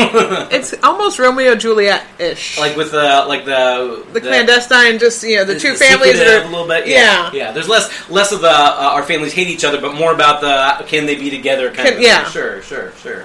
it's 0.51 0.75
almost 0.83 1.19
Romeo 1.19 1.55
Juliet 1.55 2.05
ish. 2.19 2.59
like 2.59 2.77
with 2.77 2.91
the 2.93 3.25
like 3.29 3.45
the 3.45 4.05
the, 4.13 4.21
clandestine, 4.21 4.99
just 4.99 5.23
you 5.23 5.37
know, 5.37 5.45
the, 5.45 5.59
two 5.59 5.75
families 5.75 6.19
that 6.19 6.43
are 6.43 6.47
a 6.47 6.51
little 6.51 6.67
bit. 6.67 6.87
yeah. 6.87 6.97
Yeah, 6.97 7.31
yeah. 7.33 7.53
There's 7.53 7.69
less 7.69 8.09
less 8.11 8.33
of 8.33 8.41
the 8.41 8.51
uh, 8.51 8.91
our 8.95 9.03
families 9.03 9.33
hate 9.33 9.49
each 9.49 9.65
other, 9.65 9.81
but 9.81 9.95
more 9.95 10.13
about 10.13 10.41
the 10.41 10.85
can 10.87 11.07
they 11.07 11.17
be 11.17 11.31
together 11.31 11.69
kind 11.73 11.89
Can- 11.89 11.97
of. 11.97 12.03
yeah. 12.03 12.25
Sure, 12.29 12.63
sure, 12.63 12.93
sure. 13.03 13.25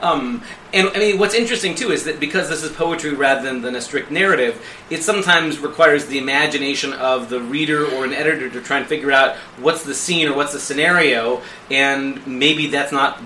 Um, 0.00 0.42
and 0.72 0.88
I 0.94 0.98
mean, 0.98 1.18
what's 1.18 1.34
interesting 1.34 1.74
too 1.74 1.90
is 1.92 2.04
that 2.04 2.20
because 2.20 2.48
this 2.48 2.62
is 2.62 2.72
poetry 2.72 3.14
rather 3.14 3.42
than, 3.42 3.62
than 3.62 3.74
a 3.74 3.80
strict 3.80 4.10
narrative, 4.10 4.64
it 4.90 5.02
sometimes 5.02 5.58
requires 5.58 6.06
the 6.06 6.18
imagination 6.18 6.92
of 6.92 7.30
the 7.30 7.40
reader 7.40 7.86
or 7.86 8.04
an 8.04 8.12
editor 8.12 8.50
to 8.50 8.60
try 8.60 8.78
and 8.78 8.86
figure 8.86 9.12
out 9.12 9.36
what's 9.58 9.84
the 9.84 9.94
scene 9.94 10.28
or 10.28 10.36
what's 10.36 10.52
the 10.52 10.60
scenario, 10.60 11.42
and 11.70 12.26
maybe 12.26 12.66
that's 12.66 12.92
not 12.92 13.20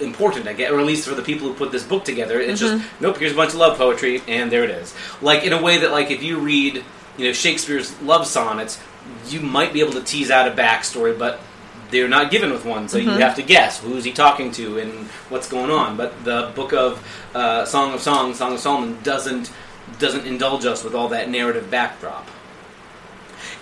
important, 0.00 0.48
I 0.48 0.54
guess, 0.54 0.70
or 0.70 0.80
at 0.80 0.86
least 0.86 1.08
for 1.08 1.14
the 1.14 1.22
people 1.22 1.48
who 1.48 1.54
put 1.54 1.72
this 1.72 1.84
book 1.84 2.04
together. 2.04 2.40
It's 2.40 2.60
just 2.60 2.74
mm-hmm. 2.74 3.04
nope. 3.04 3.18
Here's 3.18 3.32
a 3.32 3.36
bunch 3.36 3.50
of 3.50 3.56
love 3.56 3.78
poetry, 3.78 4.22
and 4.26 4.50
there 4.50 4.64
it 4.64 4.70
is. 4.70 4.94
Like 5.20 5.44
in 5.44 5.52
a 5.52 5.62
way 5.62 5.78
that, 5.78 5.92
like, 5.92 6.10
if 6.10 6.22
you 6.22 6.38
read, 6.38 6.84
you 7.16 7.26
know, 7.26 7.32
Shakespeare's 7.32 8.00
love 8.02 8.26
sonnets, 8.26 8.80
you 9.28 9.40
might 9.40 9.72
be 9.72 9.80
able 9.80 9.92
to 9.92 10.02
tease 10.02 10.30
out 10.30 10.48
a 10.48 10.50
backstory, 10.50 11.18
but 11.18 11.40
they're 11.90 12.08
not 12.08 12.30
given 12.30 12.50
with 12.50 12.64
one, 12.64 12.88
so 12.88 12.98
you 12.98 13.10
have 13.10 13.36
to 13.36 13.42
guess 13.42 13.80
who's 13.80 14.04
he 14.04 14.12
talking 14.12 14.52
to 14.52 14.78
and 14.78 14.92
what's 15.28 15.48
going 15.48 15.70
on. 15.70 15.96
But 15.96 16.24
the 16.24 16.52
book 16.54 16.72
of 16.72 17.04
uh, 17.34 17.64
Song 17.64 17.94
of 17.94 18.00
Songs, 18.00 18.38
Song 18.38 18.54
of 18.54 18.60
Solomon, 18.60 18.98
doesn't 19.02 19.52
doesn't 19.98 20.26
indulge 20.26 20.64
us 20.66 20.84
with 20.84 20.94
all 20.94 21.08
that 21.08 21.28
narrative 21.28 21.70
backdrop. 21.70 22.28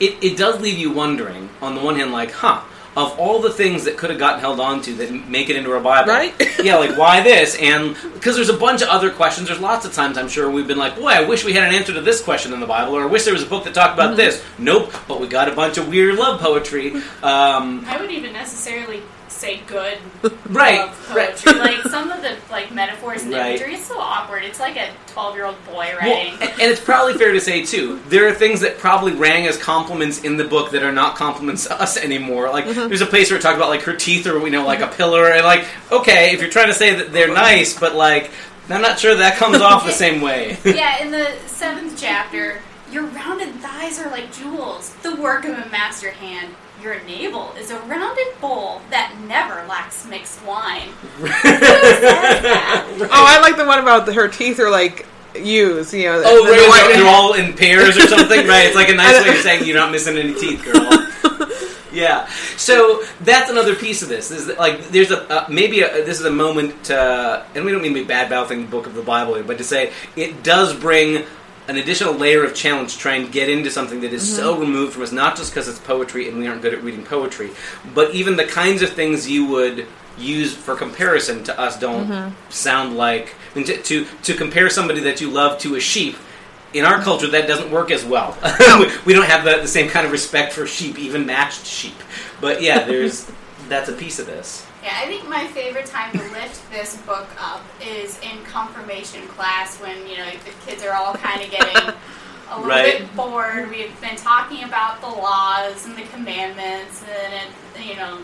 It, 0.00 0.22
it 0.22 0.36
does 0.36 0.60
leave 0.60 0.78
you 0.78 0.92
wondering, 0.92 1.48
on 1.60 1.74
the 1.74 1.80
one 1.80 1.96
hand, 1.96 2.12
like, 2.12 2.30
huh, 2.30 2.62
of 2.98 3.18
all 3.18 3.40
the 3.40 3.50
things 3.50 3.84
that 3.84 3.96
could 3.96 4.10
have 4.10 4.18
gotten 4.18 4.40
held 4.40 4.58
on 4.58 4.82
to 4.82 4.94
that 4.94 5.28
make 5.28 5.48
it 5.50 5.56
into 5.56 5.72
a 5.72 5.80
Bible, 5.80 6.12
Right? 6.12 6.34
yeah, 6.62 6.76
like 6.76 6.96
why 6.98 7.20
this? 7.20 7.56
And 7.60 7.96
because 8.14 8.34
there's 8.34 8.48
a 8.48 8.56
bunch 8.56 8.82
of 8.82 8.88
other 8.88 9.10
questions. 9.10 9.46
There's 9.48 9.60
lots 9.60 9.86
of 9.86 9.92
times 9.92 10.18
I'm 10.18 10.28
sure 10.28 10.50
we've 10.50 10.66
been 10.66 10.78
like, 10.78 10.96
boy, 10.96 11.08
I 11.08 11.24
wish 11.24 11.44
we 11.44 11.52
had 11.52 11.68
an 11.68 11.74
answer 11.74 11.94
to 11.94 12.00
this 12.00 12.20
question 12.20 12.52
in 12.52 12.60
the 12.60 12.66
Bible, 12.66 12.94
or 12.94 13.02
I 13.02 13.06
wish 13.06 13.24
there 13.24 13.34
was 13.34 13.44
a 13.44 13.46
book 13.46 13.64
that 13.64 13.74
talked 13.74 13.94
about 13.94 14.16
this. 14.16 14.44
Nope, 14.58 14.92
but 15.06 15.20
we 15.20 15.28
got 15.28 15.48
a 15.48 15.54
bunch 15.54 15.78
of 15.78 15.88
weird 15.88 16.16
love 16.16 16.40
poetry. 16.40 16.94
Um, 17.18 17.84
I 17.86 17.96
wouldn't 17.96 18.12
even 18.12 18.32
necessarily 18.32 19.02
say 19.30 19.60
good 19.66 19.98
right, 20.46 20.78
love 20.78 21.14
right. 21.14 21.46
like 21.46 21.82
some 21.82 22.10
of 22.10 22.22
the 22.22 22.36
like 22.50 22.72
metaphors 22.72 23.22
and 23.22 23.32
Right. 23.32 23.56
imagery, 23.56 23.74
it's 23.74 23.86
so 23.86 23.98
awkward. 23.98 24.42
It's 24.44 24.60
like 24.60 24.76
a 24.76 24.90
twelve-year-old 25.06 25.64
boy 25.66 25.94
writing. 26.00 26.34
and 26.40 26.50
and 26.50 26.60
it's 26.60 26.80
probably 26.80 27.14
fair 27.14 27.32
to 27.32 27.40
say 27.40 27.64
too, 27.64 28.00
there 28.08 28.26
are 28.28 28.32
things 28.32 28.60
that 28.60 28.78
probably 28.78 29.12
rang 29.12 29.46
as 29.46 29.56
compliments 29.56 30.24
in 30.24 30.36
the 30.36 30.44
book 30.44 30.70
that 30.72 30.82
are 30.82 30.92
not 30.92 31.16
compliments 31.16 31.66
to 31.66 31.80
us 31.80 31.96
anymore. 31.96 32.50
Like 32.50 32.64
mm-hmm. 32.64 32.88
there's 32.88 33.00
a 33.00 33.06
place 33.06 33.30
where 33.30 33.38
it 33.38 33.42
talked 33.42 33.56
about 33.56 33.68
like 33.68 33.82
her 33.82 33.94
teeth 33.94 34.26
are 34.26 34.38
you 34.38 34.50
know 34.50 34.66
like 34.66 34.80
a 34.80 34.88
pillar, 34.88 35.30
and 35.30 35.44
like 35.44 35.66
okay, 35.92 36.32
if 36.32 36.40
you're 36.40 36.50
trying 36.50 36.68
to 36.68 36.74
say 36.74 36.94
that 36.94 37.12
they're 37.12 37.32
nice, 37.32 37.78
but 37.78 37.94
like 37.94 38.30
I'm 38.70 38.82
not 38.82 38.98
sure 38.98 39.14
that 39.14 39.36
comes 39.36 39.60
off 39.60 39.86
the 39.86 39.92
same 39.92 40.20
way. 40.20 40.58
yeah, 40.64 41.02
in 41.02 41.10
the 41.10 41.36
seventh 41.46 41.98
chapter, 41.98 42.60
your 42.92 43.04
rounded 43.04 43.54
thighs 43.56 43.98
are 43.98 44.10
like 44.10 44.32
jewels, 44.32 44.94
the 45.02 45.16
work 45.16 45.44
of 45.44 45.58
a 45.58 45.68
master 45.70 46.10
hand. 46.10 46.54
Your 46.82 47.02
navel 47.04 47.52
is 47.58 47.70
a 47.70 47.78
rounded 47.80 48.26
bowl 48.40 48.80
that 48.90 49.14
never 49.26 49.66
lacks 49.66 50.06
mixed 50.06 50.44
wine. 50.46 50.88
Who 51.18 51.26
says 51.26 52.00
that? 52.02 52.86
Oh, 53.00 53.08
I 53.10 53.40
like 53.40 53.56
the 53.56 53.64
one 53.66 53.78
about 53.80 54.06
the, 54.06 54.12
her 54.12 54.28
teeth 54.28 54.60
are 54.60 54.70
like 54.70 55.06
ewes, 55.34 55.92
you 55.92 56.04
know. 56.04 56.22
Oh, 56.24 56.44
the- 56.44 56.50
the 56.52 56.56
right, 56.56 56.68
white- 56.68 56.88
they're, 56.88 56.96
they're 57.02 57.14
all 57.14 57.34
in 57.34 57.52
pairs 57.54 57.96
or 57.96 58.06
something, 58.06 58.46
right? 58.46 58.66
It's 58.66 58.76
like 58.76 58.88
a 58.90 58.94
nice 58.94 59.24
way 59.24 59.30
of 59.36 59.42
saying 59.42 59.66
you're 59.66 59.76
not 59.76 59.90
missing 59.90 60.16
any 60.16 60.34
teeth, 60.34 60.64
girl. 60.64 61.04
Yeah. 61.90 62.28
So 62.58 63.02
that's 63.22 63.50
another 63.50 63.74
piece 63.74 64.02
of 64.02 64.08
this. 64.10 64.30
Is 64.30 64.46
that, 64.46 64.58
like 64.58 64.88
there's 64.90 65.10
a 65.10 65.22
uh, 65.32 65.46
maybe 65.48 65.80
a, 65.80 66.04
this 66.04 66.20
is 66.20 66.26
a 66.26 66.30
moment, 66.30 66.90
uh, 66.90 67.42
and 67.54 67.64
we 67.64 67.72
don't 67.72 67.80
mean 67.80 67.94
to 67.94 68.00
be 68.00 68.06
bad 68.06 68.28
mouthing 68.30 68.60
the 68.62 68.68
book 68.68 68.86
of 68.86 68.94
the 68.94 69.02
Bible, 69.02 69.34
here, 69.34 69.42
but 69.42 69.56
to 69.58 69.64
say 69.64 69.92
it 70.14 70.42
does 70.44 70.74
bring 70.78 71.24
an 71.68 71.76
additional 71.76 72.14
layer 72.14 72.44
of 72.44 72.54
challenge 72.54 72.94
to 72.94 72.98
try 72.98 73.14
and 73.14 73.30
get 73.30 73.48
into 73.48 73.70
something 73.70 74.00
that 74.00 74.12
is 74.12 74.36
so 74.36 74.52
mm-hmm. 74.52 74.62
removed 74.62 74.94
from 74.94 75.02
us, 75.02 75.12
not 75.12 75.36
just 75.36 75.52
because 75.52 75.68
it's 75.68 75.78
poetry 75.78 76.28
and 76.28 76.38
we 76.38 76.46
aren't 76.46 76.62
good 76.62 76.72
at 76.72 76.82
reading 76.82 77.04
poetry, 77.04 77.50
but 77.94 78.14
even 78.14 78.36
the 78.36 78.46
kinds 78.46 78.80
of 78.80 78.90
things 78.90 79.30
you 79.30 79.46
would 79.46 79.86
use 80.16 80.54
for 80.54 80.74
comparison 80.74 81.44
to 81.44 81.60
us 81.60 81.78
don't 81.78 82.08
mm-hmm. 82.08 82.50
sound 82.50 82.96
like. 82.96 83.34
I 83.52 83.58
mean, 83.58 83.66
to, 83.66 83.82
to 83.82 84.06
to 84.22 84.34
compare 84.34 84.70
somebody 84.70 85.00
that 85.00 85.20
you 85.20 85.30
love 85.30 85.58
to 85.60 85.76
a 85.76 85.80
sheep. 85.80 86.16
In 86.74 86.84
our 86.84 87.00
culture, 87.00 87.28
that 87.28 87.48
doesn't 87.48 87.70
work 87.70 87.90
as 87.90 88.04
well. 88.04 88.36
we, 88.78 88.90
we 89.06 89.12
don't 89.14 89.24
have 89.24 89.42
the, 89.42 89.62
the 89.62 89.68
same 89.68 89.88
kind 89.88 90.04
of 90.04 90.12
respect 90.12 90.52
for 90.52 90.66
sheep, 90.66 90.98
even 90.98 91.24
matched 91.24 91.64
sheep. 91.64 91.96
But 92.42 92.60
yeah, 92.60 92.84
there's 92.84 93.30
that's 93.68 93.88
a 93.88 93.94
piece 93.94 94.18
of 94.18 94.26
this. 94.26 94.66
Yeah, 94.88 95.00
I 95.02 95.06
think 95.06 95.28
my 95.28 95.46
favorite 95.48 95.84
time 95.84 96.12
to 96.12 96.18
lift 96.32 96.70
this 96.70 96.96
book 97.02 97.28
up 97.38 97.62
is 97.86 98.18
in 98.22 98.42
confirmation 98.44 99.28
class 99.28 99.76
when, 99.82 100.08
you 100.08 100.16
know, 100.16 100.30
the 100.30 100.50
kids 100.66 100.82
are 100.82 100.94
all 100.94 101.12
kind 101.12 101.42
of 101.42 101.50
getting 101.50 101.76
a 102.50 102.56
little 102.56 102.64
Right. 102.70 103.00
bit 103.00 103.14
bored. 103.14 103.68
We've 103.68 104.00
been 104.00 104.16
talking 104.16 104.64
about 104.64 105.02
the 105.02 105.08
laws 105.08 105.84
and 105.84 105.94
the 105.94 106.04
commandments 106.04 107.04
and, 107.04 107.34
it, 107.34 107.86
you 107.86 107.96
know, 107.96 108.18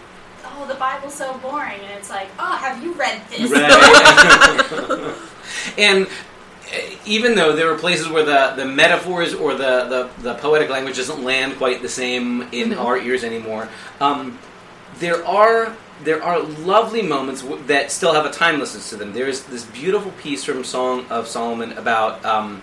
oh, 0.46 0.66
the 0.66 0.76
Bible's 0.76 1.12
so 1.12 1.36
boring. 1.36 1.80
And 1.82 1.90
it's 1.98 2.08
like, 2.08 2.28
oh, 2.38 2.56
have 2.56 2.82
you 2.82 2.94
read 2.94 3.20
this? 3.28 3.50
Right. 3.50 5.14
and 5.78 6.06
uh, 6.06 6.96
even 7.04 7.34
though 7.34 7.54
there 7.54 7.70
are 7.74 7.76
places 7.76 8.08
where 8.08 8.24
the, 8.24 8.54
the 8.56 8.64
metaphors 8.64 9.34
or 9.34 9.52
the, 9.52 10.08
the, 10.16 10.22
the 10.22 10.34
poetic 10.36 10.70
language 10.70 10.96
doesn't 10.96 11.22
land 11.22 11.58
quite 11.58 11.82
the 11.82 11.90
same 11.90 12.48
in 12.52 12.72
our 12.72 12.96
ears 12.96 13.22
anymore, 13.22 13.68
um, 14.00 14.38
there 14.98 15.22
are 15.26 15.76
there 16.02 16.22
are 16.22 16.40
lovely 16.40 17.02
moments 17.02 17.42
w- 17.42 17.62
that 17.66 17.90
still 17.90 18.14
have 18.14 18.26
a 18.26 18.30
timelessness 18.30 18.90
to 18.90 18.96
them. 18.96 19.12
There's 19.12 19.42
this 19.44 19.64
beautiful 19.64 20.10
piece 20.12 20.44
from 20.44 20.64
Song 20.64 21.06
of 21.08 21.28
Solomon 21.28 21.72
about 21.72 22.24
um, 22.24 22.62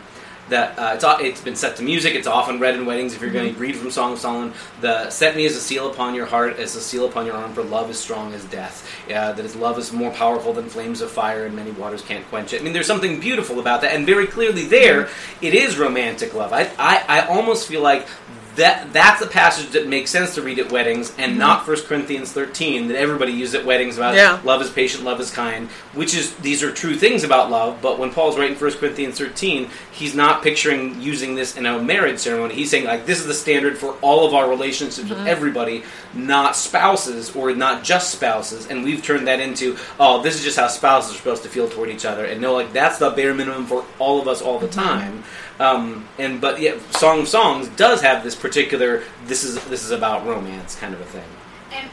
that 0.50 0.78
uh, 0.78 0.94
it's, 0.96 1.06
it's 1.22 1.42
been 1.42 1.56
set 1.56 1.78
to 1.78 1.84
music. 1.84 2.14
It's 2.14 2.28
often 2.28 2.60
read 2.60 2.76
in 2.76 2.86
weddings. 2.86 3.16
If 3.16 3.22
you're 3.22 3.32
going 3.32 3.54
to 3.54 3.60
read 3.60 3.76
from 3.76 3.90
Song 3.90 4.14
of 4.14 4.20
Solomon, 4.20 4.54
the 4.82 5.10
set 5.10 5.36
me 5.36 5.46
as 5.46 5.56
a 5.56 5.62
seal 5.62 5.90
upon 5.90 6.14
your 6.14 6.26
heart, 6.26 6.58
as 6.60 6.76
a 6.76 6.82
seal 6.82 7.06
upon 7.06 7.26
your 7.26 7.36
arm, 7.36 7.54
for 7.54 7.64
love 7.64 7.90
is 7.90 7.98
strong 7.98 8.34
as 8.34 8.44
death. 8.46 8.90
Yeah, 9.08 9.32
that 9.32 9.42
his 9.42 9.56
love 9.56 9.80
is 9.80 9.92
more 9.92 10.12
powerful 10.12 10.54
than 10.54 10.70
flames 10.70 11.02
of 11.02 11.10
fire, 11.10 11.46
and 11.46 11.56
many 11.56 11.72
waters 11.72 12.02
can't 12.02 12.28
quench 12.28 12.54
it. 12.54 12.62
I 12.62 12.64
mean, 12.64 12.74
there's 12.74 12.88
something 12.88 13.20
beautiful 13.20 13.60
about 13.60 13.82
that, 13.82 13.94
and 13.94 14.06
very 14.06 14.28
clearly 14.28 14.66
there, 14.66 15.10
it 15.42 15.54
is 15.54 15.78
romantic 15.78 16.34
love. 16.34 16.54
I, 16.54 16.70
I, 16.78 17.04
I 17.08 17.28
almost 17.28 17.68
feel 17.68 17.82
like 17.82 18.08
that 18.56 18.92
that's 18.92 19.22
a 19.22 19.28
passage 19.28 19.70
that 19.72 19.88
makes 19.88 20.12
sense 20.12 20.36
to 20.36 20.42
read 20.42 20.60
at 20.60 20.72
weddings 20.72 21.14
and 21.18 21.34
mhm. 21.34 21.38
not 21.38 21.68
1 21.68 21.78
Corinthians 21.84 22.32
13 22.32 22.90
that 22.90 22.98
everybody 22.98 23.32
uses 23.32 23.56
at 23.56 23.66
weddings 23.66 23.98
about 23.98 24.16
Yeah. 24.16 24.40
love 24.44 24.62
is 24.62 24.70
patient, 24.70 25.04
love 25.04 25.22
is 25.22 25.32
kind, 25.32 25.70
which 25.94 26.14
is 26.14 26.34
these 26.36 26.62
are 26.64 26.72
true 26.72 26.96
things 26.96 27.24
about 27.24 27.50
love, 27.50 27.78
but 27.82 27.98
when 27.98 28.12
Paul's 28.12 28.38
writing 28.38 28.58
1 28.58 28.72
Corinthians 28.74 29.18
13, 29.18 29.70
he's 29.92 30.14
not 30.14 30.44
picturing 30.44 31.02
using 31.02 31.36
this 31.36 31.56
in 31.56 31.66
a 31.66 31.82
marriage 31.82 32.20
ceremony. 32.20 32.54
He's 32.54 32.70
saying 32.70 32.86
like 32.86 33.06
this 33.06 33.20
is 33.20 33.28
the 33.28 33.34
standard 33.34 33.78
for 33.78 33.96
all 34.02 34.26
of 34.26 34.34
our 34.34 34.50
relationships 34.50 35.10
with 35.10 35.18
mm-hmm. 35.18 35.28
everybody, 35.28 35.84
not 36.14 36.56
spouses 36.56 37.36
or 37.36 37.54
not 37.56 37.84
just 37.84 38.12
spouses, 38.12 38.68
and 38.68 38.84
we've 38.84 39.04
turned 39.04 39.28
that 39.28 39.40
into 39.40 39.78
oh, 40.00 40.22
this 40.22 40.36
is 40.36 40.44
just 40.44 40.58
how 40.58 40.68
spouses 40.68 41.14
are 41.14 41.18
supposed 41.18 41.44
to 41.44 41.50
feel 41.50 41.70
toward 41.70 41.90
each 41.90 42.06
other. 42.06 42.26
And 42.26 42.42
no, 42.42 42.54
like 42.54 42.74
that's 42.74 42.98
the 42.98 43.10
bare 43.12 43.34
minimum 43.34 43.66
for 43.66 43.86
all 44.00 44.20
of 44.20 44.28
us 44.28 44.42
all 44.42 44.60
the 44.60 44.68
mm-hmm. 44.68 44.80
time. 44.80 45.24
Um, 45.62 46.08
and 46.18 46.42
but 46.42 46.60
yeah, 46.60 46.80
Song 46.92 47.22
of 47.22 47.28
Songs 47.28 47.68
does 47.70 48.02
have 48.02 48.24
this 48.24 48.36
particular 48.36 49.04
this 49.26 49.44
is 49.44 49.64
this 49.66 49.84
is 49.84 49.92
about 49.92 50.26
romance 50.26 50.76
kind 50.76 50.94
of 50.94 51.02
a 51.02 51.06
thing. 51.06 51.30
And 51.72 51.88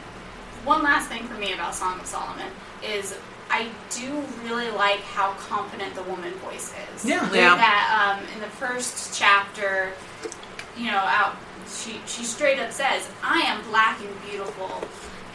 one 0.65 0.81
last 0.81 1.07
thing 1.07 1.23
for 1.25 1.35
me 1.35 1.53
about 1.53 1.75
Song 1.75 1.99
of 1.99 2.05
Solomon 2.07 2.51
is 2.83 3.15
I 3.51 3.67
do 3.91 4.23
really 4.43 4.69
like 4.71 5.01
how 5.01 5.33
confident 5.33 5.93
the 5.93 6.03
woman 6.03 6.33
voice 6.35 6.73
is. 6.93 7.05
Yeah. 7.05 7.21
Yeah. 7.31 7.55
That 7.55 8.17
um, 8.17 8.25
in 8.33 8.41
the 8.41 8.47
first 8.47 9.17
chapter, 9.17 9.91
you 10.75 10.87
know, 10.87 10.97
out 10.97 11.35
she 11.67 11.99
she 12.07 12.23
straight 12.23 12.57
up 12.57 12.71
says, 12.71 13.07
"I 13.23 13.41
am 13.41 13.63
black 13.69 13.99
and 14.01 14.29
beautiful," 14.29 14.81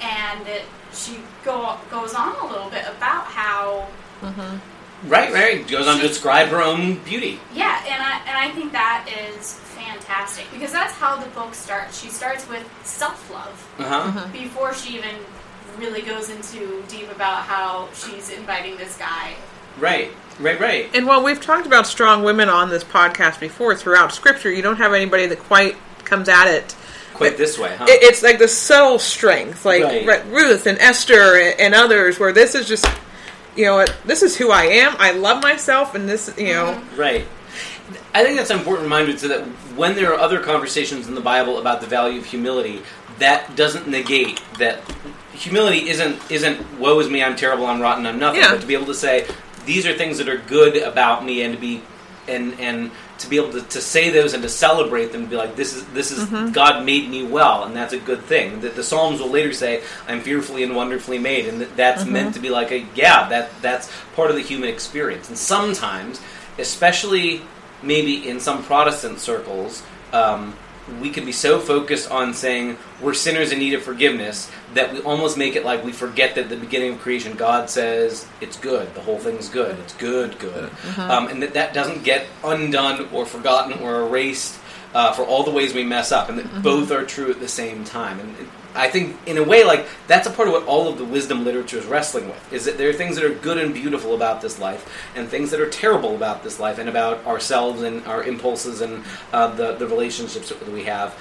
and 0.00 0.46
it, 0.48 0.64
she 0.92 1.18
go 1.44 1.78
goes 1.88 2.14
on 2.14 2.34
a 2.36 2.46
little 2.48 2.70
bit 2.70 2.84
about 2.86 3.26
how 3.26 3.86
Right, 5.06 5.32
right. 5.32 5.66
Goes 5.68 5.86
on 5.86 5.98
to 6.00 6.08
describe 6.08 6.48
her 6.48 6.62
own 6.62 6.96
beauty. 7.00 7.38
Yeah, 7.52 7.82
and 7.86 8.02
I 8.02 8.20
and 8.26 8.36
I 8.38 8.50
think 8.54 8.72
that 8.72 9.06
is 9.36 9.54
fantastic 9.76 10.46
because 10.52 10.72
that's 10.72 10.94
how 10.94 11.16
the 11.16 11.28
book 11.30 11.54
starts. 11.54 12.00
She 12.00 12.08
starts 12.08 12.48
with 12.48 12.66
self 12.84 13.30
love 13.30 13.74
Uh 13.78 13.82
huh. 13.84 13.96
Uh-huh. 13.96 14.28
before 14.32 14.72
she 14.74 14.96
even 14.96 15.14
really 15.78 16.02
goes 16.02 16.30
into 16.30 16.82
deep 16.88 17.10
about 17.10 17.42
how 17.42 17.88
she's 17.92 18.30
inviting 18.30 18.76
this 18.76 18.96
guy. 18.96 19.34
Right, 19.78 20.12
right, 20.38 20.58
right. 20.60 20.88
And 20.94 21.04
while 21.06 21.22
we've 21.22 21.40
talked 21.40 21.66
about 21.66 21.86
strong 21.86 22.22
women 22.22 22.48
on 22.48 22.70
this 22.70 22.84
podcast 22.84 23.40
before 23.40 23.74
throughout 23.74 24.12
Scripture, 24.12 24.52
you 24.52 24.62
don't 24.62 24.76
have 24.76 24.92
anybody 24.94 25.26
that 25.26 25.40
quite 25.40 25.76
comes 26.04 26.28
at 26.28 26.46
it. 26.46 26.76
Quite 27.14 27.36
this 27.36 27.58
way, 27.58 27.74
huh? 27.76 27.86
It, 27.88 28.02
it's 28.04 28.22
like 28.22 28.38
the 28.38 28.48
subtle 28.48 28.98
strength, 29.00 29.64
like 29.64 29.82
Right. 30.06 30.24
Ruth 30.26 30.66
and 30.66 30.78
Esther 30.78 31.36
and, 31.36 31.60
and 31.60 31.74
others, 31.74 32.18
where 32.20 32.32
this 32.32 32.54
is 32.54 32.66
just, 32.68 32.86
you 33.56 33.64
know, 33.64 33.76
what, 33.76 33.96
this 34.04 34.22
is 34.22 34.36
who 34.36 34.50
I 34.50 34.64
am. 34.64 34.94
I 34.98 35.12
love 35.12 35.42
myself, 35.42 35.94
and 35.94 36.08
this, 36.08 36.32
you 36.36 36.54
know, 36.54 36.72
mm-hmm. 36.72 37.00
Right. 37.00 37.26
I 38.14 38.22
think 38.22 38.36
that's 38.36 38.50
an 38.50 38.58
important 38.58 38.84
reminder 38.84 39.16
so 39.16 39.28
that 39.28 39.42
when 39.76 39.94
there 39.94 40.12
are 40.12 40.18
other 40.18 40.40
conversations 40.40 41.08
in 41.08 41.14
the 41.14 41.20
Bible 41.20 41.58
about 41.58 41.80
the 41.80 41.86
value 41.86 42.18
of 42.18 42.26
humility, 42.26 42.82
that 43.18 43.56
doesn't 43.56 43.88
negate 43.88 44.42
that 44.58 44.80
humility 45.32 45.88
isn't 45.88 46.18
isn't 46.30 46.78
woe 46.78 46.98
is 47.00 47.10
me, 47.10 47.22
I'm 47.22 47.36
terrible, 47.36 47.66
I'm 47.66 47.80
rotten, 47.80 48.06
I'm 48.06 48.18
nothing. 48.18 48.40
Yeah. 48.40 48.52
But 48.52 48.60
to 48.62 48.66
be 48.66 48.74
able 48.74 48.86
to 48.86 48.94
say 48.94 49.26
these 49.66 49.86
are 49.86 49.94
things 49.94 50.18
that 50.18 50.28
are 50.28 50.38
good 50.38 50.76
about 50.76 51.24
me, 51.24 51.42
and 51.42 51.54
to 51.54 51.60
be 51.60 51.82
and 52.28 52.58
and 52.58 52.90
to 53.18 53.28
be 53.28 53.36
able 53.36 53.52
to, 53.52 53.62
to 53.62 53.80
say 53.80 54.10
those 54.10 54.34
and 54.34 54.42
to 54.42 54.48
celebrate 54.48 55.12
them, 55.12 55.22
and 55.22 55.30
be 55.30 55.36
like 55.36 55.56
this 55.56 55.74
is 55.74 55.86
this 55.88 56.10
is 56.10 56.24
God 56.52 56.84
made 56.84 57.08
me 57.08 57.22
well, 57.24 57.64
and 57.64 57.74
that's 57.74 57.92
a 57.92 57.98
good 57.98 58.22
thing. 58.22 58.60
The, 58.60 58.70
the 58.70 58.82
Psalms 58.82 59.20
will 59.20 59.30
later 59.30 59.52
say 59.52 59.82
I'm 60.08 60.20
fearfully 60.20 60.62
and 60.62 60.74
wonderfully 60.74 61.18
made, 61.18 61.46
and 61.46 61.60
that, 61.60 61.76
that's 61.76 62.04
meant 62.04 62.34
to 62.34 62.40
be 62.40 62.50
like 62.50 62.72
a 62.72 62.86
yeah 62.94 63.28
that 63.28 63.50
that's 63.62 63.90
part 64.14 64.30
of 64.30 64.36
the 64.36 64.42
human 64.42 64.68
experience. 64.68 65.28
And 65.28 65.38
sometimes, 65.38 66.20
especially 66.58 67.42
maybe 67.82 68.28
in 68.28 68.40
some 68.40 68.62
Protestant 68.64 69.18
circles, 69.20 69.82
um, 70.12 70.56
we 71.00 71.10
can 71.10 71.24
be 71.24 71.32
so 71.32 71.58
focused 71.58 72.10
on 72.10 72.34
saying 72.34 72.76
we're 73.00 73.14
sinners 73.14 73.52
in 73.52 73.58
need 73.58 73.74
of 73.74 73.82
forgiveness 73.82 74.50
that 74.74 74.92
we 74.92 75.00
almost 75.00 75.38
make 75.38 75.56
it 75.56 75.64
like 75.64 75.82
we 75.84 75.92
forget 75.92 76.34
that 76.34 76.44
at 76.44 76.50
the 76.50 76.56
beginning 76.56 76.94
of 76.94 77.00
creation 77.00 77.36
God 77.36 77.70
says 77.70 78.26
it's 78.40 78.58
good, 78.58 78.94
the 78.94 79.00
whole 79.00 79.18
thing's 79.18 79.48
good, 79.48 79.78
it's 79.80 79.94
good, 79.94 80.38
good, 80.38 80.70
um, 80.98 81.28
and 81.28 81.42
that 81.42 81.54
that 81.54 81.74
doesn't 81.74 82.04
get 82.04 82.26
undone 82.44 83.08
or 83.12 83.24
forgotten 83.24 83.78
or 83.82 84.02
erased 84.02 84.58
uh, 84.94 85.12
for 85.12 85.24
all 85.24 85.42
the 85.42 85.50
ways 85.50 85.74
we 85.74 85.84
mess 85.84 86.12
up, 86.12 86.28
and 86.28 86.38
that 86.38 86.62
both 86.62 86.90
are 86.92 87.04
true 87.04 87.30
at 87.30 87.40
the 87.40 87.48
same 87.48 87.84
time. 87.84 88.20
And 88.20 88.36
I 88.74 88.88
think, 88.90 89.16
in 89.26 89.38
a 89.38 89.42
way, 89.42 89.64
like 89.64 89.86
that's 90.06 90.26
a 90.26 90.30
part 90.30 90.48
of 90.48 90.54
what 90.54 90.64
all 90.66 90.88
of 90.88 90.98
the 90.98 91.04
wisdom 91.04 91.44
literature 91.44 91.78
is 91.78 91.86
wrestling 91.86 92.26
with: 92.28 92.52
is 92.52 92.64
that 92.64 92.76
there 92.76 92.90
are 92.90 92.92
things 92.92 93.14
that 93.16 93.24
are 93.24 93.34
good 93.34 93.58
and 93.58 93.72
beautiful 93.72 94.14
about 94.14 94.40
this 94.40 94.58
life, 94.58 94.88
and 95.14 95.28
things 95.28 95.50
that 95.52 95.60
are 95.60 95.70
terrible 95.70 96.14
about 96.16 96.42
this 96.42 96.58
life, 96.58 96.78
and 96.78 96.88
about 96.88 97.24
ourselves 97.24 97.82
and 97.82 98.04
our 98.06 98.24
impulses 98.24 98.80
and 98.80 99.04
uh, 99.32 99.48
the 99.48 99.74
the 99.76 99.86
relationships 99.86 100.48
that 100.48 100.72
we 100.72 100.84
have. 100.84 101.14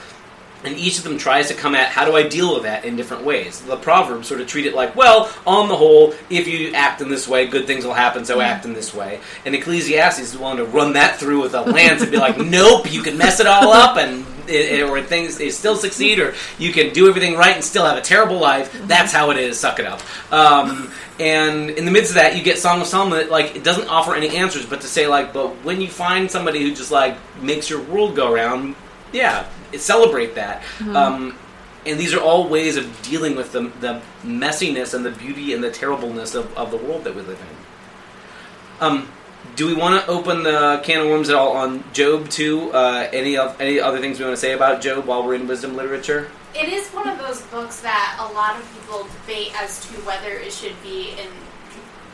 And 0.65 0.77
each 0.77 0.97
of 0.97 1.03
them 1.03 1.17
tries 1.17 1.49
to 1.49 1.53
come 1.53 1.75
at 1.75 1.89
how 1.89 2.05
do 2.05 2.15
I 2.15 2.27
deal 2.27 2.53
with 2.53 2.63
that 2.63 2.85
in 2.85 2.95
different 2.95 3.23
ways. 3.25 3.59
The 3.61 3.75
Proverbs 3.75 4.27
sort 4.27 4.39
of 4.39 4.47
treat 4.47 4.65
it 4.65 4.73
like, 4.73 4.95
well, 4.95 5.29
on 5.45 5.67
the 5.67 5.75
whole, 5.75 6.13
if 6.29 6.47
you 6.47 6.73
act 6.73 7.01
in 7.01 7.09
this 7.09 7.27
way, 7.27 7.47
good 7.47 7.67
things 7.67 7.83
will 7.85 7.93
happen, 7.93 8.23
so 8.23 8.39
act 8.39 8.63
in 8.65 8.73
this 8.73 8.93
way. 8.93 9.19
And 9.45 9.53
Ecclesiastes 9.55 10.19
is 10.21 10.37
willing 10.37 10.57
to 10.57 10.65
run 10.65 10.93
that 10.93 11.17
through 11.19 11.41
with 11.41 11.53
a 11.53 11.61
lance 11.61 12.01
and 12.01 12.11
be 12.11 12.17
like, 12.17 12.37
nope, 12.39 12.91
you 12.91 13.01
can 13.01 13.17
mess 13.17 13.39
it 13.41 13.47
all 13.47 13.71
up 13.73 13.97
and 13.97 14.25
it, 14.47 14.79
it- 14.79 14.83
or 14.89 15.01
things 15.01 15.37
they 15.37 15.49
still 15.49 15.75
succeed, 15.75 16.19
or 16.19 16.33
you 16.57 16.71
can 16.71 16.93
do 16.93 17.07
everything 17.09 17.35
right 17.35 17.55
and 17.55 17.63
still 17.63 17.85
have 17.85 17.97
a 17.97 18.01
terrible 18.01 18.39
life. 18.39 18.71
That's 18.87 19.11
how 19.11 19.31
it 19.31 19.37
is. 19.37 19.59
Suck 19.59 19.79
it 19.79 19.85
up. 19.85 20.01
Um, 20.31 20.91
and 21.19 21.69
in 21.71 21.85
the 21.85 21.91
midst 21.91 22.11
of 22.11 22.15
that, 22.15 22.35
you 22.37 22.43
get 22.43 22.57
Song 22.57 22.81
of 22.81 22.87
Solomon 22.87 23.19
that 23.19 23.29
like 23.29 23.55
it 23.55 23.63
doesn't 23.63 23.87
offer 23.87 24.15
any 24.15 24.35
answers, 24.35 24.65
but 24.65 24.81
to 24.81 24.87
say 24.87 25.07
like, 25.07 25.31
but 25.33 25.49
when 25.63 25.79
you 25.81 25.87
find 25.89 26.29
somebody 26.31 26.61
who 26.61 26.73
just 26.73 26.91
like 26.91 27.17
makes 27.41 27.69
your 27.69 27.81
world 27.83 28.15
go 28.15 28.33
round, 28.33 28.75
yeah, 29.13 29.47
celebrate 29.77 30.35
that. 30.35 30.63
Um, 30.93 31.37
and 31.85 31.99
these 31.99 32.13
are 32.13 32.21
all 32.21 32.47
ways 32.47 32.77
of 32.77 33.01
dealing 33.01 33.35
with 33.35 33.51
the, 33.51 33.71
the 33.79 34.01
messiness 34.23 34.93
and 34.93 35.05
the 35.05 35.11
beauty 35.11 35.53
and 35.53 35.63
the 35.63 35.71
terribleness 35.71 36.35
of, 36.35 36.55
of 36.57 36.71
the 36.71 36.77
world 36.77 37.03
that 37.03 37.15
we 37.15 37.21
live 37.21 37.39
in. 37.39 38.85
Um, 38.85 39.07
do 39.55 39.67
we 39.67 39.73
want 39.73 40.03
to 40.03 40.09
open 40.09 40.43
the 40.43 40.81
can 40.83 41.01
of 41.01 41.07
worms 41.07 41.29
at 41.29 41.35
all 41.35 41.55
on 41.55 41.83
Job 41.93 42.29
too? 42.29 42.71
Uh, 42.71 43.07
any 43.11 43.37
of 43.37 43.59
any 43.61 43.79
other 43.79 43.99
things 43.99 44.17
we 44.19 44.25
want 44.25 44.35
to 44.35 44.41
say 44.41 44.53
about 44.53 44.81
Job 44.81 45.05
while 45.05 45.23
we're 45.23 45.35
in 45.35 45.47
wisdom 45.47 45.75
literature? 45.75 46.29
It 46.55 46.71
is 46.71 46.87
one 46.89 47.07
of 47.07 47.17
those 47.19 47.41
books 47.43 47.81
that 47.81 48.17
a 48.19 48.33
lot 48.33 48.59
of 48.59 48.73
people 48.73 49.07
debate 49.21 49.51
as 49.61 49.85
to 49.87 49.93
whether 50.01 50.31
it 50.31 50.51
should 50.51 50.81
be 50.81 51.11
in 51.11 51.27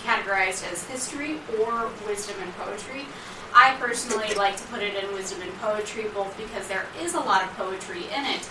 categorized 0.04 0.70
as 0.72 0.84
history 0.88 1.40
or 1.60 1.90
wisdom 2.08 2.36
and 2.42 2.52
poetry. 2.56 3.06
I 3.54 3.76
personally 3.80 4.34
like 4.36 4.58
to 4.58 4.64
put 4.64 4.82
it 4.82 5.02
in 5.02 5.14
wisdom 5.14 5.42
and 5.42 5.54
poetry, 5.60 6.06
both 6.14 6.36
because 6.38 6.68
there 6.68 6.86
is 7.02 7.14
a 7.14 7.20
lot 7.20 7.44
of 7.44 7.50
poetry 7.58 8.04
in 8.16 8.26
it, 8.26 8.50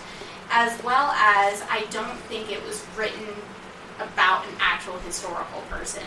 as 0.51 0.81
well 0.83 1.11
as 1.11 1.63
I 1.69 1.85
don't 1.89 2.17
think 2.27 2.51
it 2.51 2.63
was 2.65 2.85
written 2.97 3.27
about 3.99 4.45
an 4.45 4.53
actual 4.59 4.97
historical 4.99 5.61
person. 5.69 6.03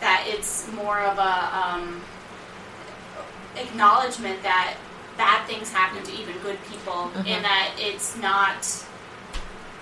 That 0.00 0.24
it's 0.26 0.70
more 0.72 1.00
of 1.00 1.18
a 1.18 1.56
um, 1.56 2.02
acknowledgement 3.56 4.42
that 4.42 4.76
bad 5.16 5.46
things 5.46 5.72
happen 5.72 6.02
to 6.02 6.12
even 6.12 6.36
good 6.42 6.58
people, 6.70 7.10
and 7.26 7.44
that 7.44 7.74
it's 7.78 8.16
not 8.18 8.84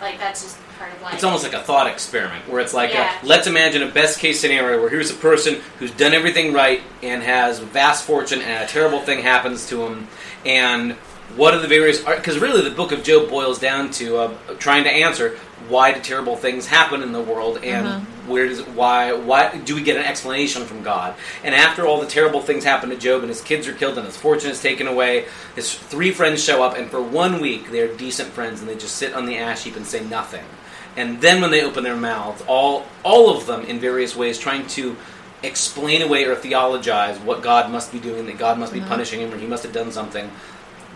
like 0.00 0.18
that's 0.18 0.42
just 0.42 0.58
part 0.78 0.92
of 0.92 1.02
life. 1.02 1.14
It's 1.14 1.24
almost 1.24 1.44
like 1.44 1.52
a 1.54 1.60
thought 1.60 1.86
experiment 1.86 2.48
where 2.48 2.60
it's 2.60 2.74
like, 2.74 2.92
Yeah. 2.92 3.10
a, 3.22 3.26
let's 3.26 3.46
imagine 3.46 3.82
a 3.82 3.90
best 3.90 4.18
case 4.18 4.40
scenario 4.40 4.80
where 4.80 4.90
here's 4.90 5.10
a 5.10 5.14
person 5.14 5.60
who's 5.78 5.90
done 5.92 6.14
everything 6.14 6.52
right 6.52 6.80
and 7.02 7.22
has 7.22 7.58
vast 7.58 8.04
fortune, 8.04 8.40
and 8.42 8.64
a 8.64 8.66
terrible 8.66 9.00
thing 9.00 9.20
happens 9.22 9.68
to 9.68 9.84
him, 9.86 10.08
and 10.44 10.92
what 11.36 11.54
are 11.54 11.60
the 11.60 11.68
various? 11.68 12.00
Because 12.00 12.38
really, 12.38 12.62
the 12.62 12.74
book 12.74 12.92
of 12.92 13.02
Job 13.02 13.28
boils 13.28 13.58
down 13.58 13.90
to 13.92 14.18
uh, 14.18 14.34
trying 14.58 14.84
to 14.84 14.90
answer 14.90 15.36
why 15.68 15.90
do 15.92 16.00
terrible 16.00 16.36
things 16.36 16.66
happen 16.66 17.02
in 17.02 17.12
the 17.12 17.20
world, 17.22 17.58
and 17.64 18.04
where 18.28 18.46
does 18.46 18.60
why 18.68 19.12
why 19.14 19.56
do 19.56 19.74
we 19.74 19.82
get 19.82 19.96
an 19.96 20.04
explanation 20.04 20.64
from 20.66 20.82
God? 20.82 21.14
And 21.42 21.54
after 21.54 21.86
all 21.86 21.98
the 22.00 22.06
terrible 22.06 22.42
things 22.42 22.62
happen 22.62 22.90
to 22.90 22.96
Job, 22.96 23.20
and 23.22 23.30
his 23.30 23.40
kids 23.40 23.66
are 23.66 23.72
killed, 23.72 23.96
and 23.96 24.06
his 24.06 24.16
fortune 24.16 24.50
is 24.50 24.60
taken 24.60 24.86
away, 24.86 25.24
his 25.56 25.74
three 25.74 26.10
friends 26.10 26.44
show 26.44 26.62
up, 26.62 26.76
and 26.76 26.90
for 26.90 27.00
one 27.00 27.40
week 27.40 27.70
they're 27.70 27.88
decent 27.96 28.28
friends, 28.28 28.60
and 28.60 28.68
they 28.68 28.76
just 28.76 28.96
sit 28.96 29.14
on 29.14 29.24
the 29.24 29.38
ash 29.38 29.64
heap 29.64 29.76
and 29.76 29.86
say 29.86 30.04
nothing. 30.04 30.44
And 30.96 31.20
then 31.20 31.40
when 31.40 31.50
they 31.50 31.62
open 31.62 31.82
their 31.84 31.96
mouths, 31.96 32.42
all 32.46 32.86
all 33.04 33.36
of 33.36 33.46
them 33.46 33.62
in 33.62 33.80
various 33.80 34.14
ways 34.14 34.38
trying 34.38 34.66
to 34.68 34.96
explain 35.42 36.02
away 36.02 36.24
or 36.24 36.34
theologize 36.34 37.18
what 37.18 37.42
God 37.42 37.70
must 37.70 37.92
be 37.92 38.00
doing, 38.00 38.26
that 38.26 38.38
God 38.38 38.58
must 38.58 38.72
be 38.72 38.80
uh-huh. 38.80 38.88
punishing 38.88 39.20
him, 39.20 39.32
or 39.32 39.38
he 39.38 39.46
must 39.46 39.62
have 39.62 39.72
done 39.72 39.92
something. 39.92 40.30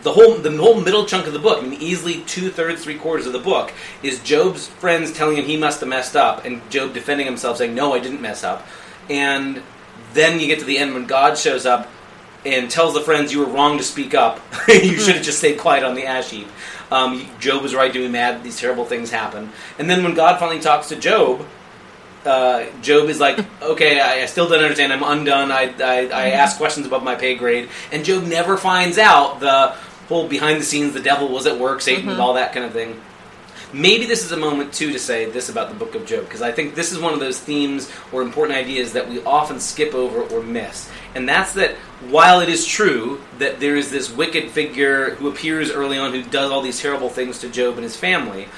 the 0.02 0.12
whole 0.12 0.34
the 0.34 0.56
whole 0.56 0.80
middle 0.80 1.04
chunk 1.04 1.26
of 1.26 1.32
the 1.32 1.38
book, 1.38 1.62
I 1.62 1.66
mean, 1.66 1.80
easily 1.80 2.22
two 2.22 2.50
thirds, 2.50 2.82
three 2.82 2.96
quarters 2.96 3.26
of 3.26 3.32
the 3.32 3.38
book 3.38 3.72
is 4.02 4.20
Job's 4.20 4.68
friends 4.68 5.12
telling 5.12 5.36
him 5.36 5.44
he 5.44 5.56
must 5.56 5.80
have 5.80 5.88
messed 5.88 6.16
up, 6.16 6.44
and 6.44 6.68
Job 6.70 6.94
defending 6.94 7.26
himself, 7.26 7.58
saying, 7.58 7.74
"No, 7.74 7.94
I 7.94 7.98
didn't 7.98 8.20
mess 8.20 8.44
up." 8.44 8.66
And 9.10 9.62
then 10.14 10.40
you 10.40 10.46
get 10.46 10.60
to 10.60 10.64
the 10.64 10.78
end 10.78 10.94
when 10.94 11.06
God 11.06 11.36
shows 11.36 11.66
up 11.66 11.88
and 12.46 12.70
tells 12.70 12.94
the 12.94 13.00
friends, 13.00 13.32
"You 13.32 13.40
were 13.40 13.52
wrong 13.52 13.78
to 13.78 13.84
speak 13.84 14.14
up. 14.14 14.40
you 14.68 14.98
should 15.00 15.16
have 15.16 15.24
just 15.24 15.38
stayed 15.38 15.58
quiet 15.58 15.82
on 15.82 15.94
the 15.94 16.06
ash 16.06 16.30
heap." 16.30 16.48
Um, 16.90 17.28
Job 17.38 17.62
was 17.62 17.74
right 17.74 17.92
to 17.92 17.98
be 17.98 18.08
mad 18.08 18.42
these 18.42 18.58
terrible 18.58 18.84
things 18.84 19.10
happen. 19.10 19.52
And 19.78 19.90
then 19.90 20.02
when 20.02 20.14
God 20.14 20.38
finally 20.38 20.60
talks 20.60 20.88
to 20.88 20.96
Job, 20.96 21.46
uh, 22.24 22.66
Job 22.80 23.08
is 23.08 23.20
like, 23.20 23.38
okay, 23.62 24.00
I, 24.00 24.22
I 24.22 24.26
still 24.26 24.48
don't 24.48 24.62
understand. 24.62 24.92
I'm 24.92 25.02
undone. 25.02 25.50
I, 25.52 25.74
I, 25.80 26.08
I 26.08 26.30
ask 26.30 26.56
questions 26.56 26.86
above 26.86 27.02
my 27.02 27.14
pay 27.14 27.34
grade. 27.34 27.68
And 27.92 28.04
Job 28.04 28.24
never 28.24 28.56
finds 28.56 28.98
out 28.98 29.40
the 29.40 29.76
whole 30.08 30.26
behind 30.26 30.60
the 30.60 30.64
scenes, 30.64 30.94
the 30.94 31.00
devil 31.00 31.28
was 31.28 31.46
at 31.46 31.58
work, 31.58 31.82
Satan, 31.82 32.08
all 32.18 32.34
that 32.34 32.52
kind 32.52 32.64
of 32.64 32.72
thing. 32.72 33.00
Maybe 33.74 34.06
this 34.06 34.24
is 34.24 34.32
a 34.32 34.36
moment, 34.38 34.72
too, 34.72 34.92
to 34.92 34.98
say 34.98 35.26
this 35.30 35.50
about 35.50 35.68
the 35.68 35.74
book 35.74 35.94
of 35.94 36.06
Job, 36.06 36.24
because 36.24 36.40
I 36.40 36.50
think 36.50 36.74
this 36.74 36.90
is 36.90 36.98
one 36.98 37.12
of 37.12 37.20
those 37.20 37.38
themes 37.38 37.90
or 38.12 38.22
important 38.22 38.56
ideas 38.56 38.94
that 38.94 39.10
we 39.10 39.22
often 39.24 39.60
skip 39.60 39.94
over 39.94 40.22
or 40.22 40.42
miss. 40.42 40.90
And 41.14 41.28
that's 41.28 41.54
that 41.54 41.74
while 42.10 42.40
it 42.40 42.48
is 42.48 42.64
true 42.66 43.20
that 43.38 43.60
there 43.60 43.76
is 43.76 43.90
this 43.90 44.10
wicked 44.10 44.50
figure 44.50 45.14
who 45.16 45.28
appears 45.28 45.70
early 45.70 45.98
on 45.98 46.12
who 46.12 46.22
does 46.22 46.50
all 46.50 46.60
these 46.60 46.80
terrible 46.80 47.08
things 47.08 47.40
to 47.40 47.48
Job 47.48 47.74
and 47.74 47.82
his 47.82 47.96
family, 47.96 48.48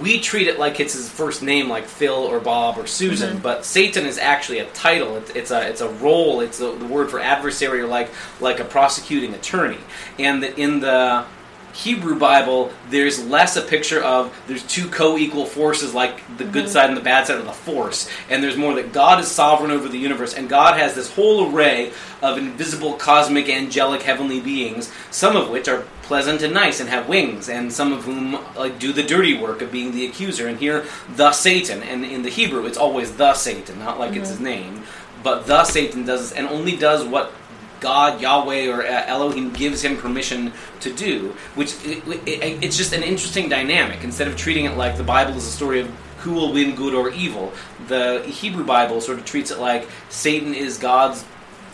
we 0.00 0.20
treat 0.20 0.46
it 0.46 0.58
like 0.58 0.78
it's 0.78 0.94
his 0.94 1.10
first 1.10 1.42
name, 1.42 1.68
like 1.68 1.84
Phil 1.84 2.14
or 2.14 2.38
Bob 2.40 2.78
or 2.78 2.86
Susan. 2.86 3.34
Mm-hmm. 3.34 3.42
But 3.42 3.64
Satan 3.64 4.06
is 4.06 4.18
actually 4.18 4.60
a 4.60 4.66
title. 4.70 5.16
It's, 5.16 5.30
it's 5.30 5.50
a 5.50 5.68
it's 5.68 5.80
a 5.80 5.88
role. 5.88 6.40
It's 6.40 6.58
the, 6.58 6.72
the 6.72 6.86
word 6.86 7.10
for 7.10 7.20
adversary, 7.20 7.80
or 7.80 7.88
like 7.88 8.10
like 8.40 8.60
a 8.60 8.64
prosecuting 8.64 9.34
attorney. 9.34 9.80
And 10.18 10.42
the, 10.42 10.56
in 10.58 10.80
the 10.80 11.26
Hebrew 11.72 12.18
Bible, 12.18 12.72
there's 12.88 13.24
less 13.24 13.56
a 13.56 13.62
picture 13.62 14.02
of 14.02 14.36
there's 14.46 14.66
two 14.66 14.88
co-equal 14.88 15.46
forces, 15.46 15.94
like 15.94 16.20
the 16.36 16.44
good 16.44 16.64
mm-hmm. 16.64 16.72
side 16.72 16.88
and 16.88 16.96
the 16.96 17.02
bad 17.02 17.26
side 17.26 17.38
of 17.38 17.46
the 17.46 17.52
force, 17.52 18.08
and 18.28 18.42
there's 18.42 18.56
more 18.56 18.74
that 18.74 18.92
God 18.92 19.20
is 19.20 19.28
sovereign 19.28 19.70
over 19.70 19.88
the 19.88 19.98
universe, 19.98 20.34
and 20.34 20.48
God 20.48 20.78
has 20.78 20.94
this 20.94 21.12
whole 21.14 21.52
array 21.52 21.92
of 22.22 22.38
invisible, 22.38 22.94
cosmic, 22.94 23.48
angelic, 23.48 24.02
heavenly 24.02 24.40
beings, 24.40 24.92
some 25.10 25.36
of 25.36 25.48
which 25.48 25.68
are 25.68 25.84
pleasant 26.02 26.42
and 26.42 26.52
nice 26.52 26.80
and 26.80 26.88
have 26.88 27.08
wings, 27.08 27.48
and 27.48 27.72
some 27.72 27.92
of 27.92 28.04
whom 28.04 28.32
like 28.56 28.78
do 28.78 28.92
the 28.92 29.02
dirty 29.02 29.38
work 29.38 29.62
of 29.62 29.70
being 29.70 29.92
the 29.92 30.06
accuser. 30.06 30.48
And 30.48 30.58
here, 30.58 30.84
the 31.14 31.32
Satan, 31.32 31.82
and 31.82 32.04
in 32.04 32.22
the 32.22 32.30
Hebrew, 32.30 32.66
it's 32.66 32.78
always 32.78 33.16
the 33.16 33.34
Satan, 33.34 33.78
not 33.78 33.98
like 33.98 34.16
it's 34.16 34.30
mm-hmm. 34.30 34.30
his 34.30 34.40
name, 34.40 34.82
but 35.22 35.46
the 35.46 35.64
Satan 35.64 36.04
does 36.04 36.32
and 36.32 36.48
only 36.48 36.76
does 36.76 37.04
what 37.04 37.32
God, 37.80 38.20
Yahweh, 38.20 38.68
or 38.68 38.82
uh, 38.82 39.04
Elohim 39.06 39.52
gives 39.52 39.82
him 39.82 39.96
permission 39.96 40.52
to 40.80 40.92
do, 40.92 41.34
which 41.54 41.74
it, 41.84 42.06
it, 42.26 42.62
it's 42.62 42.76
just 42.76 42.92
an 42.92 43.02
interesting 43.02 43.48
dynamic. 43.48 44.04
Instead 44.04 44.28
of 44.28 44.36
treating 44.36 44.64
it 44.64 44.76
like 44.76 44.96
the 44.96 45.04
Bible 45.04 45.36
is 45.36 45.46
a 45.46 45.50
story 45.50 45.80
of 45.80 45.88
who 46.18 46.32
will 46.32 46.52
win 46.52 46.74
good 46.74 46.94
or 46.94 47.10
evil, 47.10 47.52
the 47.88 48.22
Hebrew 48.26 48.64
Bible 48.64 49.00
sort 49.00 49.18
of 49.18 49.24
treats 49.24 49.50
it 49.50 49.58
like 49.58 49.88
Satan 50.10 50.54
is 50.54 50.78
God's 50.78 51.24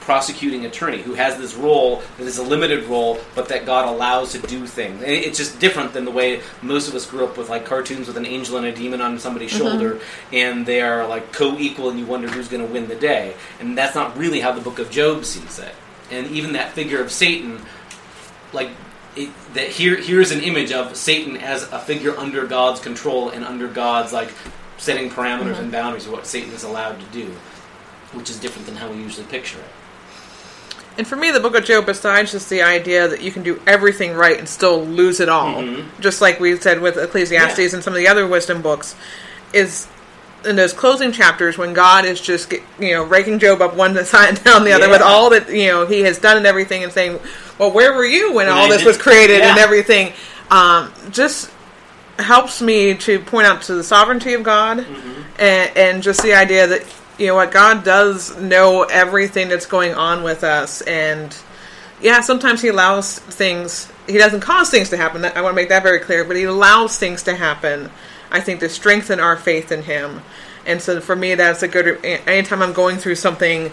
prosecuting 0.06 0.64
attorney 0.64 1.02
who 1.02 1.14
has 1.14 1.36
this 1.36 1.56
role 1.56 2.00
that 2.16 2.28
is 2.28 2.38
a 2.38 2.42
limited 2.42 2.84
role, 2.84 3.18
but 3.34 3.48
that 3.48 3.66
God 3.66 3.88
allows 3.92 4.30
to 4.32 4.38
do 4.38 4.64
things. 4.64 5.02
And 5.02 5.10
It's 5.10 5.36
just 5.36 5.58
different 5.58 5.92
than 5.94 6.04
the 6.04 6.12
way 6.12 6.42
most 6.62 6.86
of 6.86 6.94
us 6.94 7.04
grew 7.10 7.24
up 7.24 7.36
with 7.36 7.48
like 7.50 7.66
cartoons 7.66 8.06
with 8.06 8.16
an 8.16 8.24
angel 8.24 8.56
and 8.56 8.66
a 8.66 8.72
demon 8.72 9.00
on 9.00 9.18
somebody's 9.18 9.50
shoulder, 9.50 10.00
and 10.32 10.64
they 10.64 10.80
are 10.80 11.08
like 11.08 11.32
co-equal, 11.32 11.90
and 11.90 11.98
you 11.98 12.06
wonder 12.06 12.28
who's 12.28 12.46
going 12.46 12.64
to 12.64 12.72
win 12.72 12.86
the 12.86 12.94
day. 12.94 13.34
And 13.58 13.76
that's 13.76 13.96
not 13.96 14.16
really 14.16 14.38
how 14.38 14.52
the 14.52 14.60
Book 14.60 14.78
of 14.78 14.92
Job 14.92 15.24
sees 15.24 15.58
it. 15.58 15.74
And 16.10 16.26
even 16.28 16.52
that 16.52 16.72
figure 16.72 17.00
of 17.00 17.10
Satan, 17.10 17.60
like. 18.52 18.70
It, 19.18 19.30
that 19.54 19.68
here 19.68 19.96
here's 19.96 20.30
an 20.30 20.42
image 20.42 20.72
of 20.72 20.94
Satan 20.94 21.38
as 21.38 21.62
a 21.72 21.78
figure 21.78 22.14
under 22.18 22.46
God's 22.46 22.80
control 22.80 23.30
and 23.30 23.46
under 23.46 23.66
God's 23.66 24.12
like 24.12 24.30
setting 24.76 25.08
parameters 25.08 25.52
mm-hmm. 25.52 25.62
and 25.62 25.72
boundaries 25.72 26.04
of 26.04 26.12
what 26.12 26.26
Satan 26.26 26.52
is 26.52 26.64
allowed 26.64 27.00
to 27.00 27.06
do, 27.06 27.26
which 28.12 28.28
is 28.28 28.38
different 28.38 28.66
than 28.66 28.76
how 28.76 28.90
we 28.90 28.96
usually 28.96 29.26
picture 29.26 29.58
it. 29.58 29.64
And 30.98 31.06
for 31.06 31.16
me, 31.16 31.30
the 31.30 31.40
book 31.40 31.54
of 31.54 31.64
Job, 31.64 31.86
besides 31.86 32.32
just 32.32 32.48
the 32.48 32.62
idea 32.62 33.06
that 33.08 33.20
you 33.20 33.30
can 33.30 33.42
do 33.42 33.60
everything 33.66 34.14
right 34.14 34.38
and 34.38 34.48
still 34.48 34.84
lose 34.84 35.20
it 35.20 35.28
all, 35.28 35.62
mm-hmm. 35.62 36.00
just 36.00 36.20
like 36.20 36.40
we 36.40 36.56
said 36.56 36.80
with 36.80 36.96
Ecclesiastes 36.96 37.58
Yeah. 37.58 37.74
and 37.74 37.84
some 37.84 37.92
of 37.92 37.98
the 37.98 38.08
other 38.08 38.26
wisdom 38.26 38.62
books, 38.62 38.94
is 39.52 39.88
in 40.46 40.56
those 40.56 40.72
closing 40.72 41.12
chapters 41.12 41.58
when 41.58 41.72
God 41.74 42.04
is 42.04 42.20
just 42.20 42.52
you 42.78 42.92
know 42.92 43.04
raking 43.04 43.38
Job 43.38 43.60
up 43.60 43.74
one 43.74 44.02
side 44.04 44.30
and 44.30 44.44
down 44.44 44.64
the 44.64 44.72
other 44.72 44.88
with 44.88 45.02
all 45.02 45.30
that 45.30 45.48
you 45.50 45.68
know 45.68 45.86
he 45.86 46.00
has 46.00 46.18
done 46.18 46.36
and 46.36 46.46
everything, 46.46 46.82
and 46.84 46.92
saying, 46.92 47.18
"Well, 47.58 47.70
where 47.72 47.92
were 47.92 48.04
you 48.06 48.28
when, 48.32 48.46
When 48.46 48.56
all 48.56 48.64
I 48.66 48.68
this 48.68 48.78
did- 48.78 48.86
was 48.86 48.96
created 48.98 49.40
and 49.42 49.58
everything?" 49.58 50.12
Um, 50.50 50.92
just 51.10 51.50
helps 52.18 52.62
me 52.62 52.94
to 52.94 53.18
point 53.18 53.46
out 53.46 53.60
to 53.62 53.74
the 53.74 53.84
sovereignty 53.84 54.32
of 54.34 54.42
God 54.42 54.78
Mm-hmm. 54.78 55.22
and, 55.40 55.76
and 55.76 56.02
just 56.02 56.22
the 56.22 56.32
idea 56.34 56.66
that 56.66 56.82
you 57.18 57.26
know 57.26 57.34
what 57.34 57.50
God 57.50 57.84
does 57.84 58.34
know 58.40 58.84
everything 58.84 59.48
that's 59.48 59.66
going 59.66 59.92
on 59.94 60.22
with 60.22 60.42
us 60.44 60.80
and 60.82 61.36
yeah 62.00 62.20
sometimes 62.20 62.62
he 62.62 62.68
allows 62.68 63.18
things 63.18 63.90
he 64.06 64.16
doesn't 64.18 64.40
cause 64.40 64.70
things 64.70 64.88
to 64.90 64.96
happen 64.96 65.24
I 65.26 65.40
want 65.42 65.52
to 65.52 65.56
make 65.56 65.68
that 65.70 65.82
very 65.82 65.98
clear 65.98 66.24
but 66.24 66.36
he 66.36 66.44
allows 66.44 66.96
things 66.98 67.22
to 67.24 67.34
happen 67.34 67.90
I 68.30 68.40
think 68.40 68.60
to 68.60 68.68
strengthen 68.68 69.20
our 69.20 69.36
faith 69.36 69.72
in 69.72 69.82
him 69.82 70.22
and 70.66 70.82
so 70.82 71.00
for 71.00 71.16
me 71.16 71.34
that's 71.34 71.62
a 71.62 71.68
good 71.68 72.04
anytime 72.04 72.62
I'm 72.62 72.72
going 72.72 72.96
through 72.98 73.16
something 73.16 73.70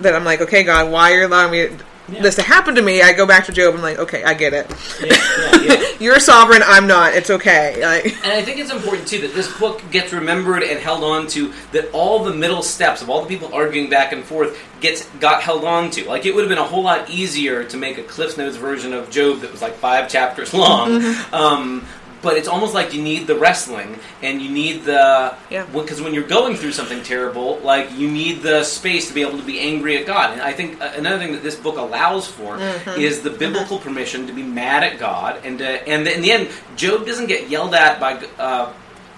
that 0.00 0.14
I'm 0.14 0.24
like 0.24 0.40
okay 0.40 0.62
God 0.64 0.90
why 0.90 1.12
are 1.12 1.20
you 1.20 1.26
allowing 1.26 1.52
me 1.52 1.76
this 2.08 2.34
to 2.34 2.42
happen 2.42 2.74
to 2.74 2.82
me 2.82 3.00
I 3.00 3.12
go 3.12 3.26
back 3.26 3.46
to 3.46 3.52
Job 3.52 3.74
and 3.74 3.78
I'm 3.78 3.82
like 3.82 3.98
okay 3.98 4.24
I 4.24 4.34
get 4.34 4.52
it 4.52 4.68
Yeah, 5.00 5.16
yeah, 5.38 5.62
yeah. 5.62 5.84
you're 6.00 6.18
sovereign 6.18 6.62
I'm 6.64 6.86
not 6.86 7.14
it's 7.14 7.30
okay 7.30 7.80
like 7.84 8.06
And 8.24 8.32
I 8.32 8.42
think 8.42 8.58
it's 8.58 8.72
important 8.72 9.06
too 9.06 9.20
that 9.20 9.34
this 9.34 9.56
book 9.58 9.82
gets 9.90 10.12
remembered 10.12 10.62
and 10.62 10.80
held 10.80 11.04
on 11.04 11.26
to. 11.28 11.52
That 11.72 11.90
all 11.92 12.24
the 12.24 12.34
middle 12.34 12.62
steps 12.62 13.02
of 13.02 13.10
all 13.10 13.22
the 13.22 13.28
people 13.28 13.54
arguing 13.54 13.88
back 13.88 14.12
and 14.12 14.24
forth 14.24 14.58
gets 14.80 15.08
got 15.20 15.42
held 15.42 15.64
on 15.64 15.90
to. 15.92 16.04
Like 16.08 16.26
it 16.26 16.34
would 16.34 16.42
have 16.42 16.48
been 16.48 16.58
a 16.58 16.64
whole 16.64 16.82
lot 16.82 17.08
easier 17.08 17.64
to 17.64 17.76
make 17.76 17.98
a 17.98 18.02
Cliff 18.02 18.36
Notes 18.36 18.56
version 18.56 18.92
of 18.92 19.10
Job 19.10 19.40
that 19.40 19.52
was 19.52 19.62
like 19.62 19.74
five 19.74 20.08
chapters 20.08 20.52
long. 20.52 21.02
Um, 21.32 21.86
but 22.22 22.36
it's 22.36 22.48
almost 22.48 22.72
like 22.72 22.94
you 22.94 23.02
need 23.02 23.26
the 23.26 23.34
wrestling 23.36 23.98
and 24.22 24.40
you 24.40 24.48
need 24.48 24.84
the 24.84 25.34
Yeah. 25.50 25.64
because 25.72 26.00
when 26.00 26.14
you're 26.14 26.22
going 26.38 26.54
through 26.56 26.72
something 26.72 27.02
terrible, 27.02 27.58
like 27.64 27.92
you 27.98 28.08
need 28.10 28.42
the 28.42 28.62
space 28.64 29.08
to 29.08 29.14
be 29.14 29.22
able 29.22 29.38
to 29.38 29.44
be 29.44 29.58
angry 29.60 29.98
at 29.98 30.06
God. 30.06 30.32
And 30.32 30.40
I 30.40 30.52
think 30.52 30.80
uh, 30.80 30.92
another 30.96 31.18
thing 31.18 31.32
that 31.32 31.42
this 31.42 31.56
book 31.56 31.76
allows 31.76 32.26
for 32.26 32.58
is 32.96 33.22
the 33.22 33.30
biblical 33.30 33.78
permission 33.78 34.26
to 34.28 34.32
be 34.32 34.42
mad 34.42 34.82
at 34.84 34.98
God, 34.98 35.40
and 35.44 35.58
to, 35.58 35.66
and 35.88 36.06
in 36.06 36.22
the 36.22 36.30
end, 36.32 36.48
Job 36.76 37.04
doesn't 37.06 37.26
get 37.26 37.50
yelled 37.50 37.74
at 37.74 37.98
by. 38.00 38.14
Uh, 38.38 38.72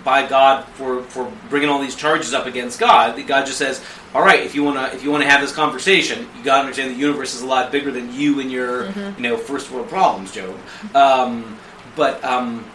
by 0.05 0.27
God 0.29 0.67
for, 0.75 1.03
for 1.05 1.33
bringing 1.49 1.71
all 1.71 1.81
these 1.81 1.97
charges 1.97 2.35
up 2.35 2.45
against 2.45 2.79
God. 2.79 3.17
God 3.27 3.47
just 3.47 3.57
says, 3.57 3.81
"All 4.15 4.21
right, 4.21 4.41
if 4.41 4.55
you 4.55 4.63
want 4.63 4.77
to 4.77 4.95
if 4.95 5.03
you 5.03 5.11
want 5.11 5.23
to 5.25 5.31
have 5.31 5.41
this 5.41 5.51
conversation, 5.51 6.29
you 6.37 6.45
got 6.45 6.57
to 6.57 6.61
understand 6.61 6.91
the 6.91 6.99
universe 6.99 7.35
is 7.35 7.41
a 7.41 7.47
lot 7.47 7.73
bigger 7.73 7.91
than 7.91 8.13
you 8.13 8.39
and 8.39 8.53
your 8.53 8.91
you 8.91 9.15
know 9.21 9.39
first 9.39 9.71
world 9.71 9.89
problems, 9.89 10.31
Job." 10.31 10.55
Um, 10.95 11.57
but 11.97 12.23
um, 12.23 12.67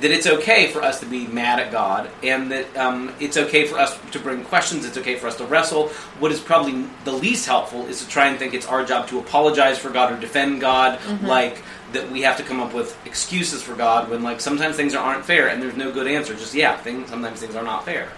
that 0.00 0.10
it's 0.10 0.26
okay 0.26 0.68
for 0.68 0.82
us 0.82 1.00
to 1.00 1.06
be 1.06 1.26
mad 1.26 1.58
at 1.58 1.72
God, 1.72 2.10
and 2.22 2.50
that 2.50 2.76
um, 2.76 3.14
it's 3.20 3.36
okay 3.36 3.66
for 3.66 3.78
us 3.78 3.98
to 4.12 4.18
bring 4.18 4.44
questions. 4.44 4.84
It's 4.84 4.98
okay 4.98 5.16
for 5.16 5.26
us 5.26 5.36
to 5.36 5.44
wrestle. 5.46 5.88
What 6.18 6.32
is 6.32 6.40
probably 6.40 6.84
the 7.04 7.12
least 7.12 7.46
helpful 7.46 7.86
is 7.86 8.00
to 8.02 8.08
try 8.08 8.28
and 8.28 8.38
think 8.38 8.54
it's 8.54 8.66
our 8.66 8.84
job 8.84 9.08
to 9.08 9.18
apologize 9.18 9.78
for 9.78 9.90
God 9.90 10.12
or 10.12 10.20
defend 10.20 10.60
God, 10.60 10.98
like 11.22 11.62
that 11.92 12.10
we 12.10 12.22
have 12.22 12.36
to 12.36 12.42
come 12.42 12.60
up 12.60 12.74
with 12.74 12.96
excuses 13.06 13.62
for 13.62 13.74
God 13.74 14.10
when 14.10 14.22
like 14.22 14.40
sometimes 14.40 14.76
things 14.76 14.94
aren't 14.94 15.24
fair 15.24 15.48
and 15.48 15.62
there's 15.62 15.76
no 15.76 15.92
good 15.92 16.06
answer. 16.06 16.34
Just 16.34 16.54
yeah, 16.54 16.76
things 16.76 17.08
sometimes 17.08 17.40
things 17.40 17.54
are 17.54 17.64
not 17.64 17.84
fair, 17.84 18.10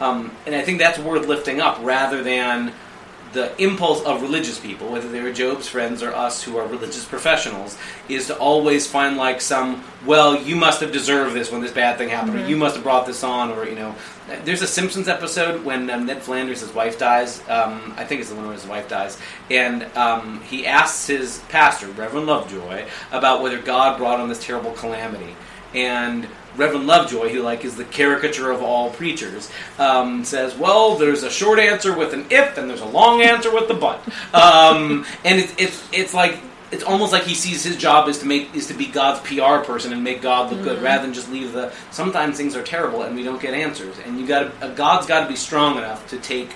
um, 0.00 0.30
and 0.46 0.54
I 0.54 0.62
think 0.62 0.78
that's 0.78 0.98
worth 0.98 1.26
lifting 1.26 1.60
up 1.60 1.78
rather 1.82 2.22
than 2.22 2.72
the 3.34 3.62
impulse 3.62 4.02
of 4.04 4.22
religious 4.22 4.58
people, 4.58 4.90
whether 4.90 5.08
they 5.08 5.20
were 5.20 5.32
Job's 5.32 5.68
friends 5.68 6.02
or 6.02 6.14
us 6.14 6.42
who 6.42 6.56
are 6.56 6.66
religious 6.66 7.04
professionals, 7.04 7.76
is 8.08 8.28
to 8.28 8.38
always 8.38 8.86
find 8.86 9.16
like 9.16 9.40
some, 9.40 9.84
well, 10.06 10.40
you 10.40 10.56
must 10.56 10.80
have 10.80 10.92
deserved 10.92 11.34
this 11.34 11.52
when 11.52 11.60
this 11.60 11.72
bad 11.72 11.98
thing 11.98 12.08
happened, 12.08 12.36
or 12.36 12.46
you 12.46 12.56
must 12.56 12.76
have 12.76 12.84
brought 12.84 13.06
this 13.06 13.22
on, 13.22 13.50
or 13.50 13.66
you 13.66 13.74
know, 13.74 13.94
there's 14.44 14.62
a 14.62 14.66
Simpsons 14.66 15.08
episode 15.08 15.64
when 15.64 15.90
um, 15.90 16.06
Ned 16.06 16.22
Flanders, 16.22 16.60
his 16.60 16.72
wife 16.72 16.98
dies. 16.98 17.40
Um, 17.48 17.92
I 17.96 18.04
think 18.04 18.20
it's 18.20 18.30
the 18.30 18.36
one 18.36 18.46
where 18.46 18.54
his 18.54 18.66
wife 18.66 18.88
dies, 18.88 19.18
and 19.50 19.82
um, 19.96 20.40
he 20.42 20.66
asks 20.66 21.06
his 21.06 21.40
pastor, 21.48 21.88
Reverend 21.88 22.26
Lovejoy, 22.26 22.86
about 23.12 23.42
whether 23.42 23.60
God 23.60 23.98
brought 23.98 24.20
on 24.20 24.28
this 24.28 24.42
terrible 24.42 24.72
calamity, 24.72 25.34
and 25.74 26.28
Reverend 26.56 26.86
Lovejoy, 26.86 27.28
who 27.30 27.42
like 27.42 27.64
is 27.64 27.76
the 27.76 27.84
caricature 27.84 28.50
of 28.50 28.62
all 28.62 28.90
preachers, 28.90 29.50
um, 29.78 30.24
says, 30.24 30.56
"Well, 30.56 30.96
there's 30.96 31.22
a 31.22 31.30
short 31.30 31.58
answer 31.58 31.96
with 31.96 32.12
an 32.12 32.26
if, 32.30 32.56
and 32.58 32.68
there's 32.68 32.80
a 32.80 32.86
long 32.86 33.22
answer 33.22 33.52
with 33.52 33.68
the 33.68 33.74
but." 33.74 34.00
Um, 34.32 35.04
and 35.24 35.40
it's 35.40 35.54
it's 35.58 35.88
it's 35.92 36.14
like 36.14 36.38
it's 36.70 36.84
almost 36.84 37.12
like 37.12 37.22
he 37.22 37.34
sees 37.34 37.64
his 37.64 37.76
job 37.76 38.08
is 38.08 38.18
to 38.18 38.26
make 38.26 38.54
is 38.54 38.66
to 38.68 38.74
be 38.74 38.86
God's 38.86 39.20
PR 39.20 39.64
person 39.64 39.92
and 39.92 40.02
make 40.02 40.22
God 40.22 40.52
look 40.52 40.62
good, 40.62 40.82
rather 40.82 41.02
than 41.02 41.14
just 41.14 41.30
leave 41.30 41.52
the. 41.52 41.72
Sometimes 41.90 42.36
things 42.36 42.56
are 42.56 42.62
terrible 42.62 43.02
and 43.02 43.14
we 43.14 43.22
don't 43.22 43.40
get 43.40 43.54
answers, 43.54 43.96
and 44.04 44.18
you 44.18 44.26
got 44.26 44.76
God's 44.76 45.06
got 45.06 45.24
to 45.24 45.28
be 45.28 45.36
strong 45.36 45.78
enough 45.78 46.06
to 46.08 46.18
take 46.18 46.54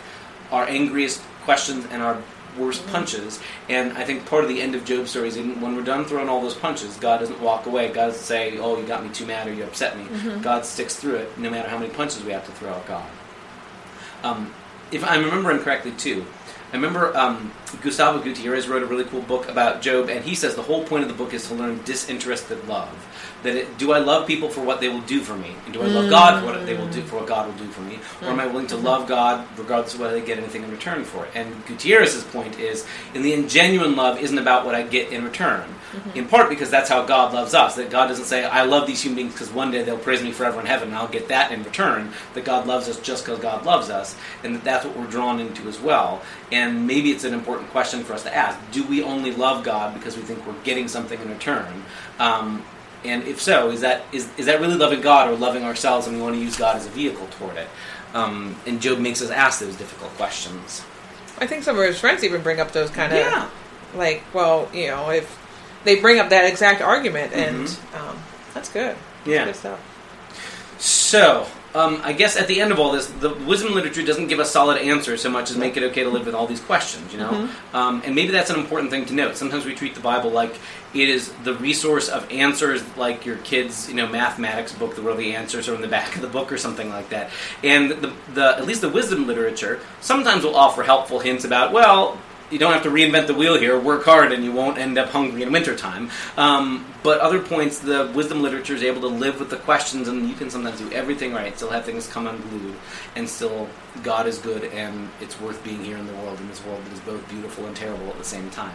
our 0.50 0.66
angriest 0.66 1.22
questions 1.44 1.86
and 1.90 2.02
our 2.02 2.18
worst 2.58 2.86
punches. 2.88 3.40
And 3.68 3.92
I 3.96 4.04
think 4.04 4.26
part 4.26 4.42
of 4.44 4.48
the 4.50 4.60
end 4.60 4.74
of 4.74 4.84
Job's 4.84 5.10
story 5.10 5.28
is 5.28 5.36
in- 5.36 5.60
when 5.60 5.76
we're 5.76 5.82
done 5.82 6.04
throwing 6.04 6.28
all 6.28 6.40
those 6.40 6.54
punches, 6.54 6.96
God 6.96 7.20
doesn't 7.20 7.40
walk 7.40 7.66
away. 7.66 7.88
God 7.88 8.06
doesn't 8.08 8.24
say, 8.24 8.58
"Oh, 8.58 8.76
you 8.78 8.84
got 8.86 9.02
me 9.04 9.10
too 9.10 9.26
mad 9.26 9.46
or 9.46 9.52
you 9.52 9.64
upset 9.64 9.96
me." 9.96 10.04
God 10.42 10.64
sticks 10.66 10.94
through 10.96 11.16
it, 11.16 11.38
no 11.38 11.50
matter 11.50 11.68
how 11.68 11.78
many 11.78 11.90
punches 11.90 12.22
we 12.24 12.32
have 12.32 12.44
to 12.46 12.52
throw 12.52 12.70
at 12.70 12.86
God. 12.86 13.04
Um, 14.24 14.52
if 14.90 15.04
I'm 15.08 15.24
remembering 15.24 15.60
correctly, 15.60 15.92
too, 15.92 16.24
I 16.72 16.76
remember 16.76 17.16
um, 17.16 17.52
Gustavo 17.82 18.18
Gutierrez 18.20 18.68
wrote 18.68 18.82
a 18.82 18.86
really 18.86 19.04
cool 19.04 19.22
book 19.22 19.48
about 19.48 19.80
Job, 19.80 20.08
and 20.10 20.24
he 20.24 20.34
says 20.34 20.54
the 20.54 20.62
whole 20.62 20.84
point 20.84 21.02
of 21.02 21.08
the 21.08 21.14
book 21.14 21.32
is 21.32 21.46
to 21.48 21.54
learn 21.54 21.80
disinterested 21.84 22.66
love. 22.68 22.88
That 23.42 23.54
it, 23.54 23.78
do 23.78 23.92
I 23.92 23.98
love 23.98 24.26
people 24.26 24.48
for 24.48 24.62
what 24.62 24.80
they 24.80 24.88
will 24.88 25.02
do 25.02 25.20
for 25.20 25.36
me, 25.36 25.54
and 25.64 25.72
do 25.72 25.82
I 25.82 25.86
love 25.86 26.10
God 26.10 26.40
for 26.40 26.46
what 26.46 26.66
they 26.66 26.74
will 26.74 26.88
do 26.88 27.00
mm. 27.02 27.06
for 27.06 27.16
what 27.16 27.26
God 27.28 27.46
will 27.46 27.64
do 27.64 27.70
for 27.70 27.82
me, 27.82 28.00
or 28.22 28.28
am 28.28 28.40
I 28.40 28.46
mm. 28.46 28.52
willing 28.52 28.66
to 28.68 28.76
love 28.76 29.06
God 29.06 29.46
regardless 29.56 29.94
of 29.94 30.00
whether 30.00 30.16
I 30.16 30.20
get 30.20 30.38
anything 30.38 30.64
in 30.64 30.70
return 30.70 31.04
for 31.04 31.24
it? 31.24 31.30
And 31.34 31.64
Gutierrez's 31.66 32.24
point 32.24 32.58
is, 32.58 32.84
in 33.14 33.22
the 33.22 33.32
end, 33.32 33.48
genuine 33.48 33.94
love 33.94 34.18
isn't 34.18 34.38
about 34.38 34.66
what 34.66 34.74
I 34.74 34.82
get 34.82 35.12
in 35.12 35.24
return. 35.24 35.62
Mm-hmm. 35.92 36.18
In 36.18 36.28
part 36.28 36.50
because 36.50 36.68
that's 36.68 36.90
how 36.90 37.06
God 37.06 37.32
loves 37.32 37.54
us. 37.54 37.76
That 37.76 37.90
God 37.90 38.08
doesn't 38.08 38.26
say, 38.26 38.44
"I 38.44 38.64
love 38.64 38.86
these 38.86 39.02
human 39.02 39.16
beings 39.16 39.32
because 39.32 39.50
one 39.50 39.70
day 39.70 39.82
they'll 39.82 39.96
praise 39.96 40.22
me 40.22 40.32
forever 40.32 40.60
in 40.60 40.66
heaven, 40.66 40.88
and 40.88 40.96
I'll 40.96 41.08
get 41.08 41.28
that 41.28 41.50
in 41.50 41.64
return." 41.64 42.12
That 42.34 42.44
God 42.44 42.66
loves 42.66 42.88
us 42.88 43.00
just 43.00 43.24
because 43.24 43.38
God 43.38 43.64
loves 43.64 43.88
us, 43.88 44.14
and 44.44 44.54
that 44.54 44.64
that's 44.64 44.84
what 44.84 44.96
we're 44.98 45.06
drawn 45.06 45.40
into 45.40 45.66
as 45.66 45.80
well. 45.80 46.20
And 46.52 46.86
maybe 46.86 47.10
it's 47.10 47.24
an 47.24 47.32
important 47.32 47.70
question 47.70 48.04
for 48.04 48.12
us 48.12 48.22
to 48.24 48.36
ask: 48.36 48.58
Do 48.70 48.84
we 48.84 49.02
only 49.02 49.32
love 49.32 49.64
God 49.64 49.94
because 49.94 50.16
we 50.16 50.22
think 50.22 50.46
we're 50.46 50.60
getting 50.62 50.88
something 50.88 51.18
in 51.20 51.30
return? 51.30 51.84
Um, 52.18 52.62
and 53.04 53.22
if 53.24 53.40
so, 53.40 53.70
is 53.70 53.80
that 53.82 54.02
is, 54.12 54.28
is 54.36 54.46
that 54.46 54.60
really 54.60 54.76
loving 54.76 55.00
God 55.00 55.30
or 55.30 55.36
loving 55.36 55.64
ourselves, 55.64 56.06
and 56.06 56.16
we 56.16 56.22
want 56.22 56.34
to 56.34 56.40
use 56.40 56.56
God 56.56 56.76
as 56.76 56.86
a 56.86 56.90
vehicle 56.90 57.26
toward 57.38 57.56
it? 57.56 57.68
Um, 58.14 58.56
and 58.66 58.80
Job 58.80 58.98
makes 58.98 59.20
us 59.22 59.30
ask 59.30 59.60
those 59.60 59.76
difficult 59.76 60.10
questions. 60.12 60.82
I 61.38 61.46
think 61.46 61.62
some 61.62 61.78
of 61.78 61.84
his 61.84 62.00
friends 62.00 62.24
even 62.24 62.42
bring 62.42 62.58
up 62.60 62.72
those 62.72 62.90
kind 62.90 63.12
of 63.12 63.18
Yeah. 63.18 63.48
like, 63.94 64.22
well, 64.34 64.68
you 64.72 64.88
know, 64.88 65.10
if 65.10 65.38
they 65.84 66.00
bring 66.00 66.18
up 66.18 66.30
that 66.30 66.44
exact 66.44 66.80
argument, 66.82 67.32
and 67.32 67.68
um, 67.94 68.18
that's 68.54 68.68
good. 68.70 68.96
That's 69.24 69.26
Yeah. 69.26 69.44
good 69.44 69.56
stuff. 69.56 69.80
So, 70.78 71.46
um, 71.74 72.00
I 72.04 72.12
guess 72.12 72.36
at 72.36 72.46
the 72.48 72.60
end 72.60 72.72
of 72.72 72.78
all 72.78 72.92
this, 72.92 73.06
the 73.06 73.30
wisdom 73.30 73.74
literature 73.74 74.02
doesn't 74.02 74.28
give 74.28 74.38
a 74.38 74.44
solid 74.44 74.78
answer 74.78 75.16
so 75.16 75.28
much 75.28 75.50
as 75.50 75.56
make 75.56 75.76
it 75.76 75.82
okay 75.84 76.02
to 76.04 76.08
live 76.10 76.24
with 76.26 76.34
all 76.34 76.46
these 76.46 76.60
questions, 76.60 77.12
you 77.12 77.18
know? 77.18 77.48
Um, 77.74 78.02
and 78.04 78.14
maybe 78.14 78.30
that's 78.30 78.50
an 78.50 78.58
important 78.58 78.90
thing 78.90 79.04
to 79.06 79.14
note. 79.14 79.36
Sometimes 79.36 79.64
we 79.64 79.74
treat 79.74 79.94
the 79.94 80.00
Bible 80.00 80.30
like 80.30 80.54
it 80.94 81.08
is 81.08 81.32
the 81.44 81.54
resource 81.54 82.08
of 82.08 82.30
answers, 82.30 82.82
like 82.96 83.26
your 83.26 83.36
kid's, 83.38 83.88
you 83.88 83.94
know, 83.94 84.06
mathematics 84.06 84.72
book, 84.72 84.94
the 84.94 85.02
where 85.02 85.14
the 85.14 85.34
answers 85.34 85.68
are 85.68 85.74
in 85.74 85.80
the 85.80 85.88
back 85.88 86.16
of 86.16 86.22
the 86.22 86.28
book 86.28 86.50
or 86.50 86.58
something 86.58 86.88
like 86.88 87.10
that. 87.10 87.30
And 87.62 87.90
the, 87.90 88.12
the 88.34 88.56
at 88.56 88.66
least 88.66 88.80
the 88.80 88.88
wisdom 88.88 89.26
literature 89.26 89.80
sometimes 90.00 90.44
will 90.44 90.56
offer 90.56 90.82
helpful 90.82 91.18
hints 91.18 91.44
about, 91.44 91.72
well, 91.72 92.18
you 92.50 92.58
don't 92.58 92.72
have 92.72 92.84
to 92.84 92.90
reinvent 92.90 93.26
the 93.26 93.34
wheel 93.34 93.58
here. 93.58 93.78
Work 93.78 94.04
hard, 94.04 94.32
and 94.32 94.42
you 94.42 94.52
won't 94.52 94.78
end 94.78 94.96
up 94.96 95.10
hungry 95.10 95.42
in 95.42 95.52
wintertime. 95.52 96.10
Um, 96.36 96.86
but 97.02 97.20
other 97.20 97.40
points, 97.40 97.78
the 97.78 98.10
wisdom 98.14 98.42
literature 98.42 98.74
is 98.74 98.82
able 98.82 99.02
to 99.02 99.08
live 99.08 99.38
with 99.38 99.50
the 99.50 99.58
questions, 99.58 100.08
and 100.08 100.26
you 100.28 100.34
can 100.34 100.48
sometimes 100.48 100.78
do 100.78 100.90
everything 100.92 101.34
right, 101.34 101.54
still 101.54 101.70
have 101.70 101.84
things 101.84 102.06
come 102.08 102.26
unglued, 102.26 102.74
and 103.16 103.28
still 103.28 103.68
God 104.02 104.26
is 104.26 104.38
good, 104.38 104.64
and 104.64 105.10
it's 105.20 105.38
worth 105.40 105.62
being 105.62 105.84
here 105.84 105.98
in 105.98 106.06
the 106.06 106.14
world, 106.14 106.40
in 106.40 106.48
this 106.48 106.64
world 106.64 106.82
that 106.84 106.92
is 106.92 107.00
both 107.00 107.28
beautiful 107.28 107.66
and 107.66 107.76
terrible 107.76 108.08
at 108.08 108.18
the 108.18 108.24
same 108.24 108.48
time. 108.50 108.74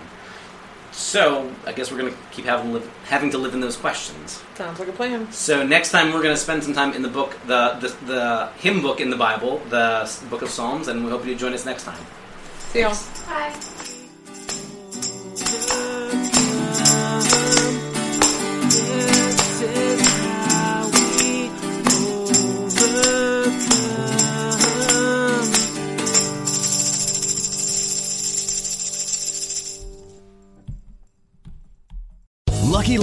So 0.93 1.51
I 1.65 1.73
guess 1.73 1.91
we're 1.91 1.97
going 1.97 2.13
to 2.13 2.19
keep 2.31 2.45
having 2.45 2.71
live, 2.71 2.89
having 3.05 3.31
to 3.31 3.37
live 3.37 3.53
in 3.53 3.61
those 3.61 3.75
questions. 3.75 4.41
Sounds 4.55 4.79
like 4.79 4.87
a 4.87 4.91
plan. 4.91 5.31
So 5.31 5.65
next 5.65 5.91
time 5.91 6.13
we're 6.13 6.21
going 6.21 6.35
to 6.35 6.41
spend 6.41 6.63
some 6.63 6.73
time 6.73 6.93
in 6.93 7.01
the 7.01 7.09
book, 7.09 7.35
the, 7.47 7.77
the 7.81 8.05
the 8.05 8.49
hymn 8.59 8.81
book 8.81 9.01
in 9.01 9.09
the 9.09 9.17
Bible, 9.17 9.59
the 9.69 10.09
book 10.29 10.43
of 10.43 10.49
Psalms, 10.49 10.87
and 10.87 11.03
we 11.03 11.09
hope 11.09 11.25
you 11.25 11.35
join 11.35 11.53
us 11.53 11.65
next 11.65 11.83
time. 11.83 12.03
See 12.69 12.81
y'all. 12.81 12.95
Bye. 13.27 13.53